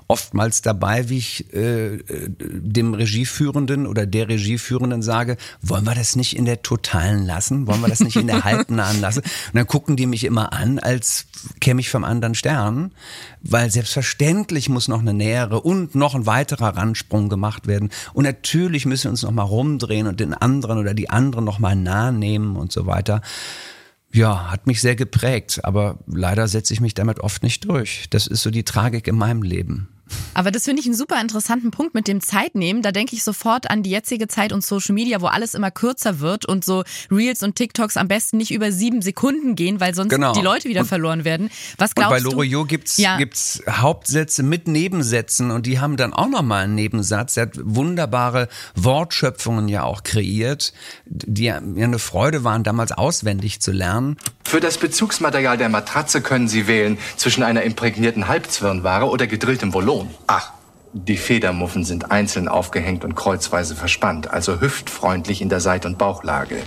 oftmals 0.07 0.63
dabei, 0.63 1.09
wie 1.09 1.19
ich 1.19 1.53
äh, 1.53 1.99
dem 2.09 2.95
Regieführenden 2.95 3.87
oder 3.87 4.07
der 4.07 4.29
Regieführenden 4.29 5.03
sage, 5.03 5.37
wollen 5.61 5.85
wir 5.85 5.95
das 5.95 6.17
nicht 6.17 6.37
in 6.37 6.45
der 6.45 6.63
totalen 6.63 7.27
lassen? 7.27 7.67
Wollen 7.67 7.83
wir 7.83 7.89
das 7.89 8.01
nicht 8.01 8.17
in 8.17 8.27
der 8.27 8.45
halbnahen 8.45 9.01
lassen? 9.01 9.21
Und 9.21 9.55
dann 9.55 9.67
gucken 9.67 9.97
die 9.97 10.07
mich 10.07 10.25
immer 10.25 10.53
an, 10.53 10.79
als 10.79 11.27
käme 11.61 11.81
ich 11.81 11.91
vom 11.91 12.05
anderen 12.05 12.35
Stern, 12.35 12.93
weil 13.43 13.71
selbstverständlich 13.71 14.69
muss 14.69 14.89
noch 14.89 15.01
eine 15.01 15.15
nähere 15.15 15.61
und 15.61 15.95
noch 15.95 16.15
ein 16.15 16.27
weiterer 16.27 16.77
Ransprung 16.77 17.29
gemacht 17.29 17.67
werden. 17.67 17.91
Und 18.15 18.25
natürlich 18.25 18.87
müssen 18.87 19.05
wir 19.05 19.11
uns 19.11 19.23
noch 19.23 19.31
mal 19.31 19.43
rumdrehen 19.43 20.07
und 20.07 20.21
den 20.21 20.35
anderen 20.35 20.79
oder 20.79 20.95
die 20.95 21.11
anderen 21.11 21.45
noch 21.45 21.59
mal 21.59 21.77
nahe 21.77 22.13
nehmen 22.13 22.57
und 22.57 22.73
so 22.73 22.87
weiter. 22.87 23.21
Ja, 24.13 24.51
hat 24.51 24.67
mich 24.67 24.81
sehr 24.81 24.97
geprägt, 24.97 25.61
aber 25.65 25.99
leider 26.07 26.49
setze 26.49 26.73
ich 26.73 26.81
mich 26.81 26.95
damit 26.95 27.21
oft 27.21 27.43
nicht 27.43 27.65
durch. 27.67 28.07
Das 28.11 28.27
ist 28.27 28.43
so 28.43 28.51
die 28.51 28.65
Tragik 28.65 29.07
in 29.07 29.17
meinem 29.17 29.43
Leben. 29.43 29.89
Aber 30.35 30.51
das 30.51 30.65
finde 30.65 30.81
ich 30.81 30.87
einen 30.87 30.95
super 30.95 31.21
interessanten 31.21 31.71
Punkt 31.71 31.95
mit 31.95 32.09
dem 32.09 32.21
Zeitnehmen. 32.21 32.83
Da 32.83 32.93
denke 32.93 33.15
ich 33.17 33.25
sofort 33.25 33.71
an 33.71 33.83
die 33.83 33.91
jetzige 33.91 34.29
Zeit 34.29 34.53
und 34.53 34.65
Social 34.65 34.95
Media, 34.95 35.21
wo 35.21 35.27
alles 35.27 35.55
immer 35.55 35.71
kürzer 35.71 36.21
wird 36.21 36.47
und 36.47 36.65
so 36.65 36.85
Reels 37.11 37.43
und 37.43 37.57
TikToks 37.57 37.97
am 37.97 38.09
besten 38.09 38.37
nicht 38.37 38.53
über 38.53 38.71
sieben 38.73 39.03
Sekunden 39.03 39.55
gehen, 39.55 39.81
weil 39.81 39.95
sonst 39.95 40.11
genau. 40.11 40.33
die 40.33 40.41
Leute 40.41 40.69
wieder 40.69 40.83
und, 40.83 40.87
verloren 40.87 41.25
werden. 41.25 41.51
Was 41.77 41.95
glaubst 41.95 42.25
und 42.25 42.31
bei 42.31 42.37
Loriot 42.37 42.69
gibt's 42.69 42.99
ja. 42.99 43.17
gibt's 43.17 43.63
Hauptsätze 43.69 44.43
mit 44.43 44.69
Nebensätzen 44.69 45.51
und 45.51 45.67
die 45.67 45.81
haben 45.81 45.97
dann 45.97 46.13
auch 46.13 46.29
nochmal 46.29 46.65
einen 46.65 46.75
Nebensatz. 46.75 47.37
Er 47.37 47.45
hat 47.45 47.59
wunderbare 47.63 48.49
Wortschöpfungen 48.75 49.69
ja 49.69 49.85
auch 49.85 50.03
kreiert, 50.03 50.73
die 51.07 51.45
ja 51.45 51.57
eine 51.57 51.99
Freude 51.99 52.45
waren, 52.45 52.65
damals 52.65 52.93
auswendig 52.93 53.61
zu 53.61 53.73
lernen. 53.73 54.17
Für 54.49 54.61
das 54.61 54.79
Bezugsmaterial 54.79 55.59
der 55.59 55.69
Matratze 55.69 56.23
können 56.23 56.49
Sie 56.49 56.67
wählen 56.67 56.97
zwischen 57.19 57.43
einer 57.43 57.65
imprägnierten 57.65 58.29
Halbzwirnware 58.29 59.11
oder 59.11 59.27
gedrilltem 59.27 59.75
Volon. 59.75 60.09
Ach, 60.27 60.53
die 60.95 61.19
Federmuffen 61.19 61.85
sind 61.85 62.11
einzeln 62.11 62.49
aufgehängt 62.49 63.05
und 63.05 63.15
kreuzweise 63.15 63.77
verspannt, 63.77 64.31
also 64.31 64.59
hüftfreundlich 64.59 65.43
in 65.43 65.51
der 65.51 65.61
Seit- 65.61 65.85
und 65.85 65.99
Bauchlage. 65.99 66.63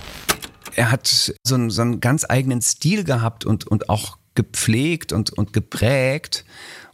Er 0.76 0.92
hat 0.92 1.34
so 1.42 1.54
einen, 1.56 1.70
so 1.70 1.82
einen 1.82 1.98
ganz 1.98 2.24
eigenen 2.28 2.62
Stil 2.62 3.02
gehabt 3.02 3.44
und, 3.44 3.66
und 3.66 3.88
auch 3.88 4.16
gepflegt 4.36 5.12
und, 5.12 5.32
und 5.32 5.52
geprägt. 5.52 6.44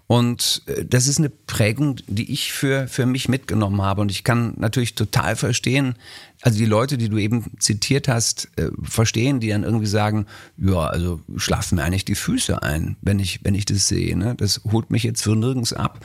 Und 0.08 0.62
äh, 0.66 0.84
das 0.86 1.06
ist 1.06 1.18
eine 1.18 1.28
Prägung, 1.28 1.96
die 2.08 2.32
ich 2.32 2.52
für, 2.52 2.88
für 2.88 3.06
mich 3.06 3.28
mitgenommen 3.28 3.82
habe. 3.82 4.00
Und 4.00 4.10
ich 4.10 4.24
kann 4.24 4.54
natürlich 4.56 4.96
total 4.96 5.36
verstehen, 5.36 5.94
also 6.40 6.58
die 6.58 6.64
Leute, 6.64 6.98
die 6.98 7.08
du 7.08 7.18
eben 7.18 7.44
zitiert 7.58 8.08
hast, 8.08 8.48
äh, 8.56 8.70
verstehen, 8.82 9.38
die 9.38 9.50
dann 9.50 9.64
irgendwie 9.64 9.86
sagen, 9.86 10.26
ja, 10.56 10.86
also 10.86 11.20
schlafen 11.36 11.76
mir 11.76 11.84
eigentlich 11.84 12.06
die 12.06 12.14
Füße 12.14 12.62
ein, 12.62 12.96
wenn 13.02 13.20
ich, 13.20 13.44
wenn 13.44 13.54
ich 13.54 13.66
das 13.66 13.86
sehe. 13.86 14.16
Ne? 14.16 14.34
Das 14.34 14.62
holt 14.72 14.90
mich 14.90 15.02
jetzt 15.02 15.22
für 15.22 15.36
nirgends 15.36 15.74
ab. 15.74 16.04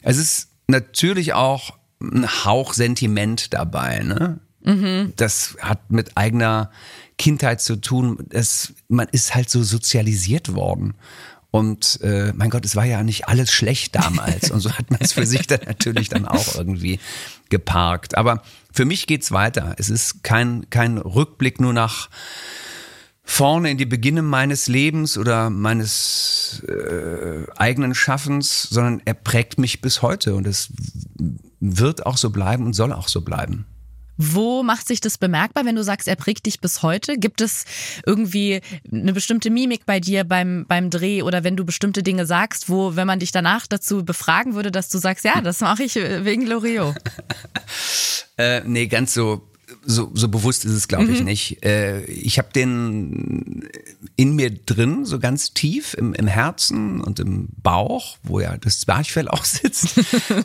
Es 0.00 0.16
ist 0.16 0.48
natürlich 0.66 1.34
auch 1.34 1.76
ein 2.00 2.26
Hauch 2.26 2.72
Sentiment 2.72 3.52
dabei. 3.52 3.98
Ne? 3.98 4.40
Mhm. 4.62 5.12
Das 5.16 5.56
hat 5.60 5.90
mit 5.90 6.16
eigener 6.16 6.70
Kindheit 7.18 7.60
zu 7.60 7.76
tun. 7.76 8.24
Das, 8.30 8.72
man 8.88 9.08
ist 9.08 9.34
halt 9.34 9.50
so 9.50 9.62
sozialisiert 9.62 10.54
worden. 10.54 10.94
Und 11.54 12.00
äh, 12.02 12.32
mein 12.34 12.50
Gott, 12.50 12.64
es 12.64 12.74
war 12.74 12.84
ja 12.84 13.04
nicht 13.04 13.28
alles 13.28 13.52
schlecht 13.52 13.94
damals. 13.94 14.50
Und 14.50 14.58
so 14.58 14.72
hat 14.72 14.90
man 14.90 14.98
es 15.00 15.12
für 15.12 15.24
sich 15.24 15.46
dann 15.46 15.60
natürlich 15.64 16.08
dann 16.08 16.26
auch 16.26 16.56
irgendwie 16.56 16.98
geparkt. 17.48 18.16
Aber 18.16 18.42
für 18.72 18.84
mich 18.84 19.06
geht's 19.06 19.30
weiter. 19.30 19.76
Es 19.78 19.88
ist 19.88 20.24
kein, 20.24 20.68
kein 20.70 20.98
Rückblick 20.98 21.60
nur 21.60 21.72
nach 21.72 22.10
vorne 23.22 23.70
in 23.70 23.78
die 23.78 23.86
Beginne 23.86 24.22
meines 24.22 24.66
Lebens 24.66 25.16
oder 25.16 25.48
meines 25.48 26.60
äh, 26.66 27.46
eigenen 27.56 27.94
Schaffens, 27.94 28.64
sondern 28.64 29.00
er 29.04 29.14
prägt 29.14 29.56
mich 29.56 29.80
bis 29.80 30.02
heute 30.02 30.34
und 30.34 30.48
es 30.48 30.72
wird 31.60 32.04
auch 32.04 32.16
so 32.16 32.30
bleiben 32.30 32.66
und 32.66 32.72
soll 32.72 32.92
auch 32.92 33.06
so 33.06 33.20
bleiben. 33.20 33.64
Wo 34.16 34.62
macht 34.62 34.86
sich 34.86 35.00
das 35.00 35.18
bemerkbar, 35.18 35.64
wenn 35.64 35.76
du 35.76 35.82
sagst, 35.82 36.08
er 36.08 36.16
prägt 36.16 36.46
dich 36.46 36.60
bis 36.60 36.82
heute? 36.82 37.18
Gibt 37.18 37.40
es 37.40 37.64
irgendwie 38.06 38.60
eine 38.90 39.12
bestimmte 39.12 39.50
Mimik 39.50 39.86
bei 39.86 40.00
dir 40.00 40.24
beim, 40.24 40.66
beim 40.68 40.90
Dreh 40.90 41.22
oder 41.22 41.44
wenn 41.44 41.56
du 41.56 41.64
bestimmte 41.64 42.02
Dinge 42.02 42.26
sagst, 42.26 42.68
wo, 42.68 42.96
wenn 42.96 43.06
man 43.06 43.18
dich 43.18 43.32
danach 43.32 43.66
dazu 43.66 44.04
befragen 44.04 44.54
würde, 44.54 44.70
dass 44.70 44.88
du 44.88 44.98
sagst, 44.98 45.24
ja, 45.24 45.40
das 45.40 45.60
mache 45.60 45.84
ich 45.84 45.94
wegen 45.96 46.46
Loriot? 46.46 46.94
äh, 48.38 48.60
nee, 48.64 48.86
ganz 48.86 49.14
so 49.14 49.42
so, 49.86 50.10
so 50.14 50.28
bewusst 50.28 50.64
ist 50.64 50.72
es, 50.72 50.88
glaube 50.88 51.10
ich, 51.12 51.20
mhm. 51.20 51.26
nicht. 51.26 51.64
Äh, 51.64 52.04
ich 52.04 52.38
habe 52.38 52.48
den 52.54 53.68
in 54.16 54.36
mir 54.36 54.50
drin, 54.50 55.04
so 55.04 55.18
ganz 55.18 55.52
tief 55.54 55.94
im, 55.94 56.14
im 56.14 56.26
Herzen 56.26 57.00
und 57.00 57.20
im 57.20 57.48
Bauch, 57.62 58.18
wo 58.22 58.40
ja 58.40 58.56
das 58.56 58.80
Zwerchfell 58.80 59.28
auch 59.34 59.44
sitzt 59.44 60.00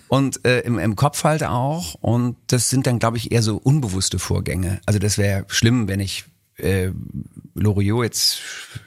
und 0.07 0.45
äh, 0.45 0.61
im, 0.61 0.79
im 0.79 0.95
Kopf 0.95 1.23
halt 1.23 1.43
auch. 1.43 1.95
Und 1.95 2.37
das 2.47 2.69
sind 2.69 2.87
dann, 2.87 2.99
glaube 2.99 3.17
ich, 3.17 3.31
eher 3.31 3.43
so 3.43 3.57
unbewusste 3.57 4.19
Vorgänge. 4.19 4.81
Also 4.85 4.99
das 4.99 5.17
wäre 5.17 5.45
schlimm, 5.47 5.87
wenn 5.87 5.99
ich 5.99 6.25
äh, 6.57 6.91
Loriot 7.55 8.03
jetzt 8.03 8.39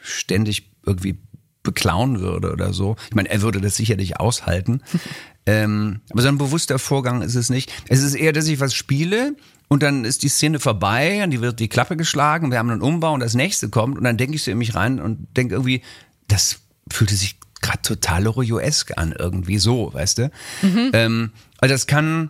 ständig 0.02 0.70
irgendwie 0.84 1.18
beklauen 1.62 2.20
würde 2.20 2.52
oder 2.52 2.72
so. 2.72 2.96
Ich 3.08 3.14
meine, 3.14 3.30
er 3.30 3.42
würde 3.42 3.60
das 3.60 3.76
sicherlich 3.76 4.18
aushalten. 4.18 4.82
ähm, 5.46 6.00
aber 6.10 6.22
so 6.22 6.28
ein 6.28 6.38
bewusster 6.38 6.78
Vorgang 6.78 7.22
ist 7.22 7.34
es 7.34 7.50
nicht. 7.50 7.72
Es 7.88 8.02
ist 8.02 8.14
eher, 8.14 8.32
dass 8.32 8.48
ich 8.48 8.60
was 8.60 8.74
spiele 8.74 9.36
und 9.72 9.82
dann 9.82 10.04
ist 10.04 10.22
die 10.22 10.28
Szene 10.28 10.60
vorbei 10.60 11.24
und 11.24 11.30
die 11.30 11.40
wird 11.40 11.58
die 11.58 11.70
Klappe 11.70 11.96
geschlagen, 11.96 12.50
wir 12.50 12.58
haben 12.58 12.68
einen 12.68 12.82
Umbau 12.82 13.14
und 13.14 13.20
das 13.20 13.32
nächste 13.32 13.70
kommt 13.70 13.96
und 13.96 14.04
dann 14.04 14.18
denke 14.18 14.36
ich 14.36 14.44
so 14.44 14.50
in 14.50 14.58
mich 14.58 14.74
rein 14.74 15.00
und 15.00 15.34
denke 15.34 15.54
irgendwie, 15.54 15.80
das 16.28 16.58
fühlte 16.90 17.14
sich 17.14 17.40
gerade 17.62 17.80
total 17.80 18.24
Lorioesk 18.24 18.98
an, 18.98 19.14
irgendwie 19.18 19.56
so, 19.56 19.94
weißt 19.94 20.18
du? 20.18 20.30
Mhm. 20.60 20.90
Ähm, 20.92 21.32
also 21.56 21.72
das 21.72 21.86
kann, 21.86 22.28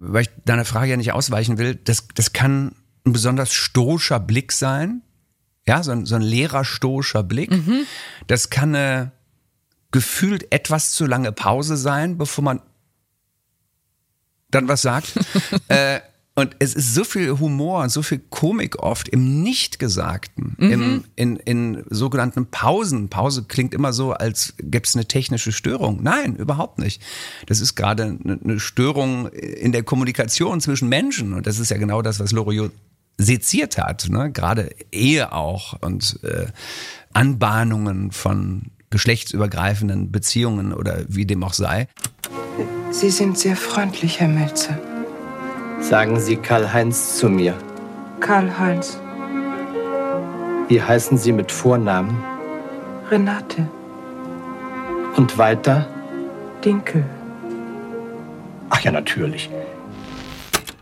weil 0.00 0.22
ich 0.22 0.30
deiner 0.44 0.64
Frage 0.64 0.90
ja 0.90 0.96
nicht 0.96 1.12
ausweichen 1.12 1.58
will, 1.58 1.76
das, 1.76 2.08
das 2.16 2.32
kann 2.32 2.74
ein 3.06 3.12
besonders 3.12 3.52
stoischer 3.52 4.18
Blick 4.18 4.50
sein, 4.50 5.02
Ja, 5.68 5.84
so 5.84 5.92
ein, 5.92 6.06
so 6.06 6.16
ein 6.16 6.22
leerer, 6.22 6.64
stoischer 6.64 7.22
Blick. 7.22 7.52
Das 8.26 8.50
kann 8.50 8.74
eine 8.74 9.12
gefühlt 9.92 10.52
etwas 10.52 10.90
zu 10.90 11.06
lange 11.06 11.30
Pause 11.30 11.76
sein, 11.76 12.18
bevor 12.18 12.42
man 12.42 12.60
dann 14.50 14.66
was 14.66 14.82
sagt. 14.82 15.12
äh, 15.68 16.00
und 16.40 16.56
es 16.58 16.74
ist 16.74 16.94
so 16.94 17.04
viel 17.04 17.38
Humor, 17.38 17.88
so 17.88 18.02
viel 18.02 18.20
Komik 18.30 18.78
oft 18.78 19.08
im 19.08 19.42
Nichtgesagten, 19.42 20.56
im, 20.58 21.04
in, 21.16 21.36
in 21.36 21.84
sogenannten 21.90 22.46
Pausen. 22.46 23.08
Pause 23.08 23.44
klingt 23.46 23.74
immer 23.74 23.92
so, 23.92 24.12
als 24.12 24.54
gäbe 24.58 24.84
es 24.86 24.94
eine 24.94 25.06
technische 25.06 25.52
Störung. 25.52 26.02
Nein, 26.02 26.36
überhaupt 26.36 26.78
nicht. 26.78 27.02
Das 27.46 27.60
ist 27.60 27.74
gerade 27.74 28.18
eine, 28.24 28.38
eine 28.42 28.60
Störung 28.60 29.28
in 29.28 29.72
der 29.72 29.82
Kommunikation 29.82 30.60
zwischen 30.60 30.88
Menschen. 30.88 31.34
Und 31.34 31.46
das 31.46 31.58
ist 31.58 31.70
ja 31.70 31.76
genau 31.76 32.00
das, 32.00 32.20
was 32.20 32.32
Loriot 32.32 32.72
seziert 33.18 33.78
hat. 33.78 34.08
Ne? 34.08 34.32
Gerade 34.32 34.70
Ehe 34.90 35.32
auch 35.32 35.74
und 35.82 36.20
äh, 36.22 36.46
Anbahnungen 37.12 38.12
von 38.12 38.70
geschlechtsübergreifenden 38.88 40.10
Beziehungen 40.10 40.72
oder 40.72 41.04
wie 41.06 41.26
dem 41.26 41.44
auch 41.44 41.52
sei. 41.52 41.86
Sie 42.90 43.10
sind 43.10 43.38
sehr 43.38 43.56
freundlich, 43.56 44.20
Herr 44.20 44.28
Melzer. 44.28 44.78
Sagen 45.80 46.20
Sie 46.20 46.36
Karl-Heinz 46.36 47.16
zu 47.18 47.28
mir. 47.28 47.54
Karl-Heinz. 48.20 49.00
Wie 50.68 50.80
heißen 50.80 51.18
Sie 51.18 51.32
mit 51.32 51.50
Vornamen? 51.50 52.22
Renate. 53.10 53.66
Und 55.16 55.36
weiter? 55.36 55.86
Dinkel. 56.64 57.04
Ach 58.68 58.80
ja, 58.80 58.92
natürlich. 58.92 59.50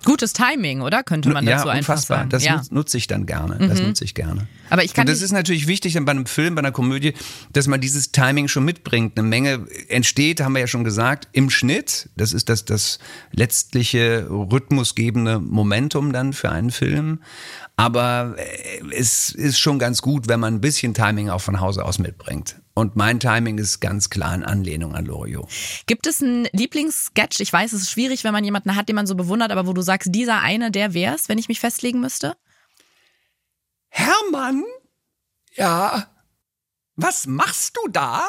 Gutes 0.08 0.32
Timing, 0.32 0.80
oder? 0.80 1.02
Könnte 1.02 1.28
man 1.28 1.44
ja, 1.44 1.56
dazu 1.56 1.68
einfach 1.68 1.92
unfassbar. 1.92 2.18
sagen. 2.20 2.30
Das 2.30 2.42
ja. 2.42 2.54
nutz- 2.56 2.72
nutze 2.72 2.96
ich 2.96 3.08
dann 3.08 3.26
gerne. 3.26 3.58
Das 3.68 3.78
nutze 3.82 4.04
ich 4.04 4.14
gerne. 4.14 4.46
Aber 4.70 4.82
ich 4.82 4.94
kann 4.94 5.02
Und 5.02 5.10
das 5.10 5.20
ist 5.20 5.32
natürlich 5.32 5.66
wichtig 5.66 5.92
dann 5.92 6.06
bei 6.06 6.12
einem 6.12 6.24
Film, 6.24 6.54
bei 6.54 6.60
einer 6.60 6.72
Komödie, 6.72 7.12
dass 7.52 7.66
man 7.66 7.78
dieses 7.78 8.10
Timing 8.10 8.48
schon 8.48 8.64
mitbringt. 8.64 9.18
Eine 9.18 9.28
Menge 9.28 9.66
entsteht, 9.88 10.40
haben 10.40 10.54
wir 10.54 10.60
ja 10.60 10.66
schon 10.66 10.82
gesagt, 10.82 11.28
im 11.32 11.50
Schnitt. 11.50 12.08
Das 12.16 12.32
ist 12.32 12.48
das, 12.48 12.64
das 12.64 13.00
letztliche 13.32 14.26
rhythmusgebende 14.30 15.40
Momentum 15.40 16.14
dann 16.14 16.32
für 16.32 16.50
einen 16.50 16.70
Film. 16.70 17.20
Aber 17.76 18.34
äh, 18.38 18.96
es 18.96 19.30
ist 19.30 19.58
schon 19.58 19.78
ganz 19.78 20.00
gut, 20.00 20.26
wenn 20.26 20.40
man 20.40 20.54
ein 20.54 20.60
bisschen 20.62 20.94
Timing 20.94 21.28
auch 21.28 21.42
von 21.42 21.60
Hause 21.60 21.84
aus 21.84 21.98
mitbringt. 21.98 22.56
Und 22.78 22.94
mein 22.94 23.18
Timing 23.18 23.58
ist 23.58 23.80
ganz 23.80 24.08
klar 24.08 24.32
in 24.32 24.44
Anlehnung 24.44 24.94
an 24.94 25.04
Loriot. 25.04 25.50
Gibt 25.86 26.06
es 26.06 26.22
einen 26.22 26.46
Lieblingssketch? 26.52 27.40
Ich 27.40 27.52
weiß, 27.52 27.72
es 27.72 27.82
ist 27.82 27.90
schwierig, 27.90 28.22
wenn 28.22 28.32
man 28.32 28.44
jemanden 28.44 28.76
hat, 28.76 28.88
den 28.88 28.94
man 28.94 29.08
so 29.08 29.16
bewundert, 29.16 29.50
aber 29.50 29.66
wo 29.66 29.72
du 29.72 29.82
sagst, 29.82 30.14
dieser 30.14 30.42
eine, 30.42 30.70
der 30.70 30.94
wär's, 30.94 31.28
wenn 31.28 31.38
ich 31.38 31.48
mich 31.48 31.58
festlegen 31.58 31.98
müsste? 31.98 32.36
Hermann? 33.88 34.62
Ja. 35.56 36.08
Was 36.94 37.26
machst 37.26 37.76
du 37.78 37.88
da? 37.88 38.28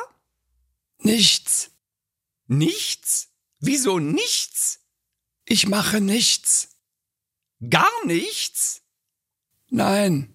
Nichts. 0.98 1.70
Nichts? 2.48 3.30
Wieso 3.60 4.00
nichts? 4.00 4.80
Ich 5.46 5.68
mache 5.68 6.02
nichts. 6.02 6.70
Gar 7.70 7.92
nichts? 8.06 8.82
Nein. 9.70 10.34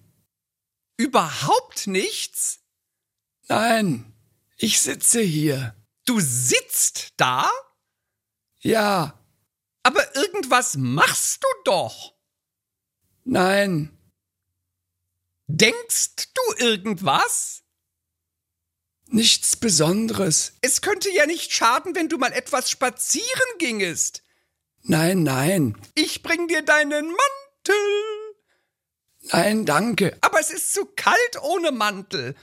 Überhaupt 0.95 1.87
nichts? 1.87 2.64
Nein. 3.47 4.13
Ich 4.57 4.79
sitze 4.79 5.21
hier. 5.21 5.75
Du 6.05 6.19
sitzt 6.19 7.13
da? 7.17 7.49
Ja. 8.59 9.19
Aber 9.83 10.15
irgendwas 10.15 10.75
machst 10.77 11.43
du 11.43 11.47
doch. 11.65 12.13
Nein. 13.23 13.91
Denkst 15.47 16.29
du 16.33 16.65
irgendwas? 16.65 17.63
Nichts 19.07 19.55
Besonderes. 19.55 20.53
Es 20.61 20.81
könnte 20.81 21.09
ja 21.11 21.25
nicht 21.25 21.51
schaden, 21.53 21.93
wenn 21.95 22.09
du 22.09 22.17
mal 22.17 22.31
etwas 22.33 22.71
spazieren 22.71 23.57
gingest. 23.59 24.23
Nein, 24.81 25.23
nein. 25.23 25.77
Ich 25.93 26.23
bring 26.23 26.47
dir 26.47 26.63
deinen 26.63 27.07
Mantel. 27.07 27.75
Nein, 29.31 29.65
danke. 29.65 30.17
Aber 30.21 30.39
es 30.39 30.49
ist 30.49 30.73
zu 30.73 30.85
kalt 30.85 31.41
ohne 31.41 31.71
Mantel. 31.71 32.35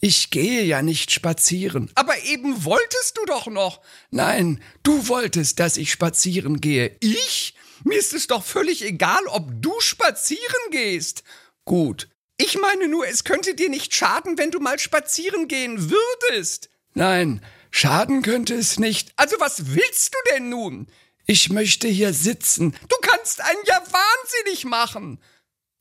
Ich 0.00 0.30
gehe 0.30 0.62
ja 0.62 0.82
nicht 0.82 1.10
spazieren. 1.10 1.90
Aber 1.94 2.16
eben 2.24 2.64
wolltest 2.64 3.16
du 3.16 3.24
doch 3.26 3.46
noch. 3.46 3.80
Nein, 4.10 4.62
du 4.82 5.08
wolltest, 5.08 5.58
dass 5.58 5.76
ich 5.76 5.90
spazieren 5.90 6.60
gehe. 6.60 6.96
Ich? 7.00 7.54
Mir 7.84 7.98
ist 7.98 8.14
es 8.14 8.26
doch 8.26 8.44
völlig 8.44 8.84
egal, 8.84 9.26
ob 9.26 9.50
du 9.60 9.72
spazieren 9.80 10.70
gehst. 10.70 11.24
Gut. 11.64 12.08
Ich 12.36 12.56
meine 12.56 12.86
nur, 12.86 13.08
es 13.08 13.24
könnte 13.24 13.54
dir 13.54 13.68
nicht 13.68 13.94
schaden, 13.94 14.38
wenn 14.38 14.52
du 14.52 14.60
mal 14.60 14.78
spazieren 14.78 15.48
gehen 15.48 15.90
würdest. 15.90 16.70
Nein, 16.94 17.44
schaden 17.72 18.22
könnte 18.22 18.54
es 18.54 18.78
nicht. 18.78 19.12
Also 19.16 19.36
was 19.40 19.74
willst 19.74 20.14
du 20.14 20.18
denn 20.32 20.48
nun? 20.48 20.86
Ich 21.26 21.50
möchte 21.50 21.88
hier 21.88 22.14
sitzen. 22.14 22.76
Du 22.88 22.96
kannst 23.02 23.40
einen 23.40 23.64
ja 23.66 23.82
wahnsinnig 23.82 24.64
machen. 24.64 25.20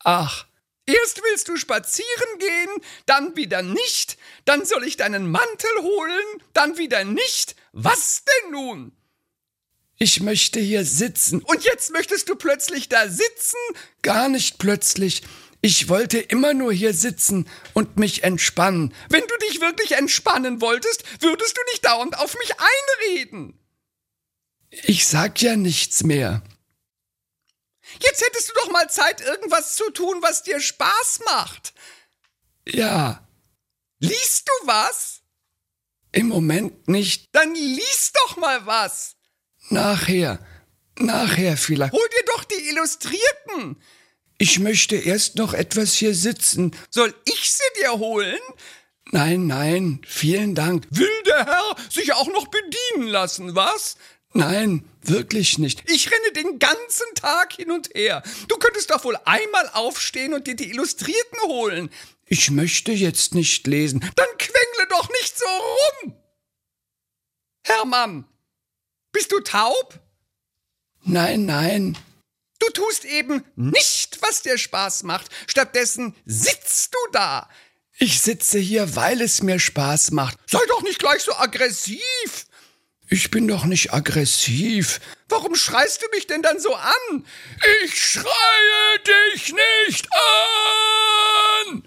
Ach, 0.03 0.46
erst 0.87 1.21
willst 1.21 1.47
du 1.47 1.57
spazieren 1.57 2.39
gehen, 2.39 2.81
dann 3.05 3.35
wieder 3.35 3.61
nicht, 3.61 4.17
dann 4.45 4.65
soll 4.65 4.85
ich 4.85 4.97
deinen 4.97 5.29
Mantel 5.29 5.69
holen, 5.81 6.41
dann 6.53 6.77
wieder 6.77 7.03
nicht. 7.03 7.55
Was 7.73 8.23
denn 8.23 8.51
nun? 8.51 8.91
Ich 9.99 10.21
möchte 10.21 10.59
hier 10.59 10.85
sitzen. 10.85 11.41
Und 11.41 11.63
jetzt 11.63 11.91
möchtest 11.91 12.29
du 12.29 12.35
plötzlich 12.35 12.87
da 12.87 13.07
sitzen? 13.07 13.57
Gar 14.01 14.29
nicht 14.29 14.59
plötzlich. 14.59 15.23
Ich 15.61 15.89
wollte 15.89 16.19
immer 16.19 16.53
nur 16.53 16.71
hier 16.71 16.93
sitzen 16.93 17.49
und 17.73 17.97
mich 17.97 18.23
entspannen. 18.23 18.93
Wenn 19.09 19.23
du 19.27 19.37
dich 19.47 19.59
wirklich 19.59 19.93
entspannen 19.93 20.61
wolltest, 20.61 21.03
würdest 21.21 21.57
du 21.57 21.61
nicht 21.71 21.85
dauernd 21.85 22.17
auf 22.19 22.35
mich 22.37 22.51
einreden. 22.59 23.59
Ich 24.69 25.07
sag 25.07 25.41
ja 25.41 25.55
nichts 25.55 26.03
mehr. 26.03 26.43
Jetzt 27.99 28.23
hättest 28.23 28.49
du 28.49 28.53
doch 28.53 28.71
mal 28.71 28.89
Zeit, 28.89 29.21
irgendwas 29.21 29.75
zu 29.75 29.89
tun, 29.91 30.21
was 30.21 30.43
dir 30.43 30.59
Spaß 30.59 31.21
macht. 31.25 31.73
Ja. 32.67 33.27
Liest 33.99 34.47
du 34.47 34.67
was? 34.67 35.21
Im 36.11 36.27
Moment 36.27 36.87
nicht. 36.87 37.27
Dann 37.31 37.53
lies 37.53 38.11
doch 38.13 38.37
mal 38.37 38.65
was. 38.65 39.15
Nachher. 39.69 40.39
Nachher 40.99 41.57
vielleicht. 41.57 41.93
Hol 41.93 42.09
dir 42.09 42.25
doch 42.25 42.43
die 42.43 42.69
Illustrierten. 42.69 43.81
Ich 44.37 44.59
möchte 44.59 44.95
erst 44.95 45.35
noch 45.35 45.53
etwas 45.53 45.93
hier 45.93 46.13
sitzen. 46.13 46.75
Soll 46.89 47.13
ich 47.25 47.51
sie 47.51 47.81
dir 47.81 47.93
holen? 47.93 48.39
Nein, 49.11 49.47
nein, 49.47 50.01
vielen 50.05 50.53
Dank. 50.53 50.85
Will 50.89 51.23
der 51.25 51.45
Herr 51.45 51.75
sich 51.89 52.13
auch 52.13 52.27
noch 52.27 52.47
bedienen 52.47 53.07
lassen, 53.07 53.55
was? 53.55 53.95
Nein, 54.33 54.87
wirklich 55.01 55.57
nicht. 55.57 55.89
Ich 55.89 56.11
renne 56.11 56.31
den 56.33 56.59
ganzen 56.59 57.07
Tag 57.15 57.53
hin 57.53 57.71
und 57.71 57.89
her. 57.95 58.23
Du 58.47 58.57
könntest 58.57 58.91
doch 58.91 59.03
wohl 59.03 59.17
einmal 59.25 59.69
aufstehen 59.73 60.33
und 60.33 60.47
dir 60.47 60.55
die 60.55 60.69
Illustrierten 60.69 61.39
holen. 61.43 61.89
Ich 62.25 62.51
möchte 62.51 62.91
jetzt 62.91 63.33
nicht 63.33 63.65
lesen. 63.67 64.01
Dann 64.15 64.27
quengle 64.37 64.87
doch 64.89 65.09
nicht 65.09 65.37
so 65.37 65.45
rum. 65.45 66.15
Hermann, 67.63 68.25
bist 69.11 69.31
du 69.31 69.39
taub? 69.39 69.99
Nein, 71.03 71.45
nein. 71.45 71.97
Du 72.59 72.69
tust 72.69 73.05
eben 73.05 73.43
nicht, 73.55 74.21
was 74.21 74.41
dir 74.41 74.57
Spaß 74.57 75.03
macht. 75.03 75.31
Stattdessen 75.47 76.15
sitzt 76.25 76.93
du 76.93 77.11
da. 77.13 77.49
Ich 77.99 78.21
sitze 78.21 78.59
hier, 78.59 78.95
weil 78.95 79.21
es 79.21 79.41
mir 79.41 79.59
Spaß 79.59 80.11
macht. 80.11 80.37
Sei 80.49 80.59
doch 80.67 80.83
nicht 80.83 80.99
gleich 80.99 81.23
so 81.23 81.33
aggressiv. 81.33 82.46
Ich 83.09 83.31
bin 83.31 83.47
doch 83.47 83.63
nicht 83.63 83.93
aggressiv. 83.93 84.99
Warum 85.29 85.55
schreist 85.55 86.01
du 86.01 86.07
mich 86.13 86.27
denn 86.27 86.41
dann 86.41 86.59
so 86.59 86.73
an? 86.75 87.25
Ich 87.85 88.03
schreie 88.03 88.25
dich 89.33 89.53
nicht 89.53 90.07
an! 91.71 91.83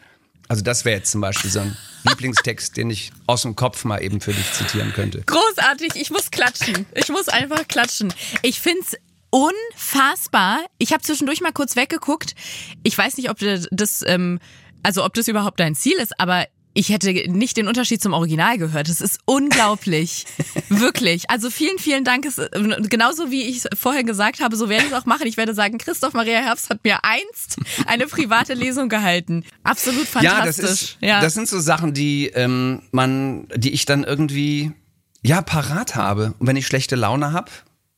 Also 0.49 0.63
das 0.63 0.85
wäre 0.85 0.97
jetzt 0.97 1.13
zum 1.13 1.21
Beispiel 1.21 1.51
so 1.51 1.61
ein 1.61 1.77
Lieblingstext, 2.09 2.77
den 2.77 2.89
ich 2.89 3.13
aus 3.27 3.43
dem 3.43 3.55
Kopf 3.55 3.85
mal 3.85 4.03
eben 4.03 4.23
für 4.23 4.33
dich 4.33 4.51
zitieren 4.53 4.93
könnte. 4.95 5.23
Großartig, 5.27 5.95
ich 5.97 6.11
muss 6.11 6.31
klatschen. 6.31 6.87
Ich 6.95 7.11
muss 7.11 7.29
einfach 7.29 7.69
klatschen. 7.69 8.15
Ich 8.41 8.61
find's 8.61 8.97
unfassbar. 9.29 10.65
Ich 10.79 10.93
habe 10.93 11.03
zwischendurch 11.03 11.43
mal 11.43 11.53
kurz 11.53 11.77
weggeguckt. 11.77 12.35
Ich 12.83 12.97
weiß 12.97 13.19
nicht, 13.19 13.29
ob 13.29 13.39
das, 13.71 14.03
ähm, 14.07 14.41
also 14.83 15.05
ob 15.05 15.13
das 15.13 15.29
überhaupt 15.29 15.61
dein 15.61 15.75
Ziel 15.75 15.99
ist, 15.99 16.19
aber 16.19 16.47
ich 16.81 16.89
hätte 16.89 17.13
nicht 17.31 17.59
den 17.59 17.69
Unterschied 17.69 18.03
zum 18.03 18.15
Original 18.15 18.57
gehört. 18.57 18.89
Es 18.89 19.03
ist 19.03 19.21
unglaublich. 19.27 20.25
Wirklich. 20.71 21.29
Also 21.29 21.51
vielen, 21.51 21.79
vielen 21.79 22.05
Dank. 22.05 22.25
Es, 22.25 22.41
genauso 22.89 23.31
wie 23.31 23.43
ich 23.43 23.65
vorher 23.79 24.03
gesagt 24.03 24.41
habe, 24.41 24.57
so 24.57 24.71
werde 24.71 24.87
ich 24.87 24.91
es 24.91 24.97
auch 24.97 25.05
machen. 25.05 25.27
Ich 25.27 25.37
werde 25.37 25.53
sagen, 25.53 25.77
Christoph 25.77 26.15
Maria 26.15 26.39
Herbst 26.41 26.71
hat 26.71 26.83
mir 26.83 27.05
einst 27.05 27.59
eine 27.87 28.07
private 28.07 28.55
Lesung 28.55 28.89
gehalten. 28.89 29.45
Absolut 29.63 30.07
fantastisch. 30.07 30.39
Ja, 30.41 30.47
das, 30.47 30.59
ist, 30.59 30.99
das 31.01 31.35
sind 31.35 31.49
so 31.49 31.61
Sachen, 31.61 31.93
die 31.93 32.29
ähm, 32.29 32.81
man, 32.93 33.47
die 33.55 33.73
ich 33.73 33.85
dann 33.85 34.03
irgendwie 34.03 34.73
ja 35.23 35.43
parat 35.43 35.97
habe. 35.97 36.35
Und 36.39 36.47
wenn 36.47 36.57
ich 36.57 36.67
schlechte 36.67 36.97
Laune 36.97 37.35
habe, 37.35 37.51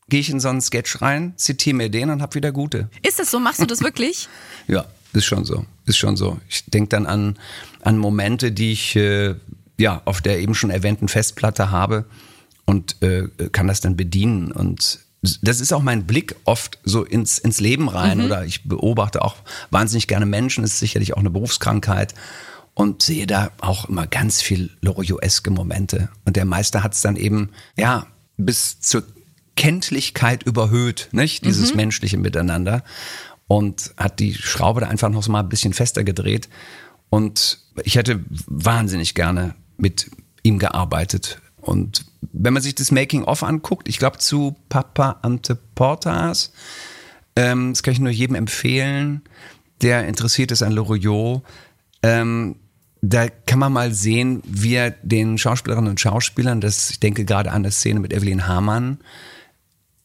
gehe 0.09 0.18
ich 0.18 0.29
in 0.29 0.40
so 0.40 0.49
einen 0.49 0.61
Sketch 0.61 1.01
rein, 1.01 1.35
zitiere 1.37 1.77
mir 1.77 1.88
den 1.88 2.11
und 2.11 2.21
hab 2.21 2.35
wieder 2.35 2.51
gute. 2.51 2.90
Ist 3.07 3.21
das 3.21 3.31
so? 3.31 3.38
Machst 3.38 3.61
du 3.61 3.66
das 3.66 3.81
wirklich? 3.85 4.29
Ja. 4.66 4.87
Ist 5.12 5.25
schon 5.25 5.44
so, 5.44 5.64
ist 5.87 5.98
schon 5.98 6.16
so. 6.16 6.38
Ich 6.48 6.64
denke 6.66 6.88
dann 6.88 7.07
an, 7.07 7.38
an 7.83 7.98
Momente, 7.98 8.53
die 8.53 8.72
ich 8.72 8.96
äh, 8.96 9.35
ja 9.79 10.03
auf 10.05 10.20
der 10.20 10.38
eben 10.40 10.55
schon 10.55 10.70
erwähnten 10.70 11.09
Festplatte 11.09 11.70
habe 11.70 12.05
und 12.64 13.03
äh, 13.03 13.29
kann 13.53 13.68
das 13.68 13.81
dann 13.81 13.96
bedienen 13.96 14.53
und 14.53 15.01
das 15.40 15.61
ist 15.61 15.72
auch 15.72 15.83
mein 15.83 16.05
Blick 16.05 16.35
oft 16.44 16.79
so 16.83 17.05
ins, 17.05 17.38
ins 17.38 17.61
Leben 17.61 17.88
rein 17.88 18.18
mhm. 18.18 18.25
oder 18.25 18.44
ich 18.44 18.64
beobachte 18.64 19.22
auch 19.22 19.37
wahnsinnig 19.70 20.09
gerne 20.09 20.27
Menschen, 20.27 20.64
ist 20.64 20.81
sicherlich 20.81 21.14
auch 21.14 21.20
eine 21.20 21.31
Berufskrankheit 21.31 22.14
und 22.75 23.03
sehe 23.03 23.27
da 23.27 23.53
auch 23.61 23.88
immer 23.88 24.07
ganz 24.07 24.42
viel 24.42 24.70
Lorioeske 24.81 25.51
Momente. 25.51 26.09
Und 26.25 26.37
der 26.37 26.44
Meister 26.44 26.83
hat 26.83 26.94
es 26.94 27.03
dann 27.03 27.16
eben, 27.16 27.51
ja, 27.77 28.07
bis 28.37 28.81
zur 28.81 29.05
Kenntlichkeit 29.55 30.42
überhöht, 30.42 31.09
nicht? 31.12 31.44
Dieses 31.44 31.70
mhm. 31.70 31.77
menschliche 31.77 32.18
Miteinander. 32.18 32.83
Und 33.53 33.93
hat 33.99 34.19
die 34.19 34.33
Schraube 34.33 34.81
da 34.81 34.88
einfach 34.88 35.11
noch 35.11 35.29
mal 35.29 35.41
ein 35.41 35.49
bisschen 35.51 35.75
fester 35.75 36.05
gedreht. 36.05 36.49
Und 37.11 37.59
ich 37.85 37.97
hätte 37.97 38.25
wahnsinnig 38.47 39.15
gerne 39.15 39.55
mit 39.77 40.11
ihm 40.43 40.59
gearbeitet. 40.59 41.38
Und 41.61 42.07
wenn 42.33 42.55
man 42.55 42.62
sich 42.62 42.75
das 42.75 42.91
Making-of 42.91 43.43
anguckt, 43.43 43.88
ich 43.91 43.99
glaube 43.99 44.17
zu 44.17 44.57
Papa 44.71 45.19
Ante 45.21 45.59
Portas, 45.75 46.53
ähm, 47.37 47.75
das 47.75 47.83
kann 47.83 47.93
ich 47.93 48.01
nur 48.01 48.11
jedem 48.11 48.37
empfehlen, 48.37 49.21
der 49.83 50.09
interessiert 50.09 50.51
ist 50.51 50.62
an 50.62 50.73
Loriot. 50.73 51.43
Ähm, 52.03 52.57
da 53.03 53.29
kann 53.29 53.59
man 53.59 53.75
mal 53.75 53.93
sehen, 53.93 54.41
wie 54.47 54.77
er 54.77 54.93
den 54.93 55.37
Schauspielerinnen 55.37 55.91
und 55.91 56.01
Schauspielern, 56.01 56.62
das, 56.62 56.88
ich 56.88 57.01
denke 57.01 57.27
gerade 57.27 57.53
an 57.53 57.65
der 57.65 57.73
Szene 57.73 58.01
mit 58.01 58.15
Evelyn 58.15 58.47
Hamann, 58.47 59.01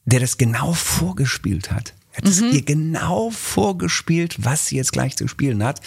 der 0.04 0.20
das 0.20 0.38
genau 0.38 0.74
vorgespielt 0.74 1.72
hat. 1.72 1.94
Hat 2.18 2.26
es 2.26 2.42
mhm. 2.42 2.52
ihr 2.52 2.64
genau 2.64 3.30
vorgespielt, 3.30 4.38
was 4.44 4.66
sie 4.66 4.78
jetzt 4.78 4.92
gleich 4.92 5.16
zu 5.16 5.28
spielen 5.28 5.64
hat. 5.64 5.82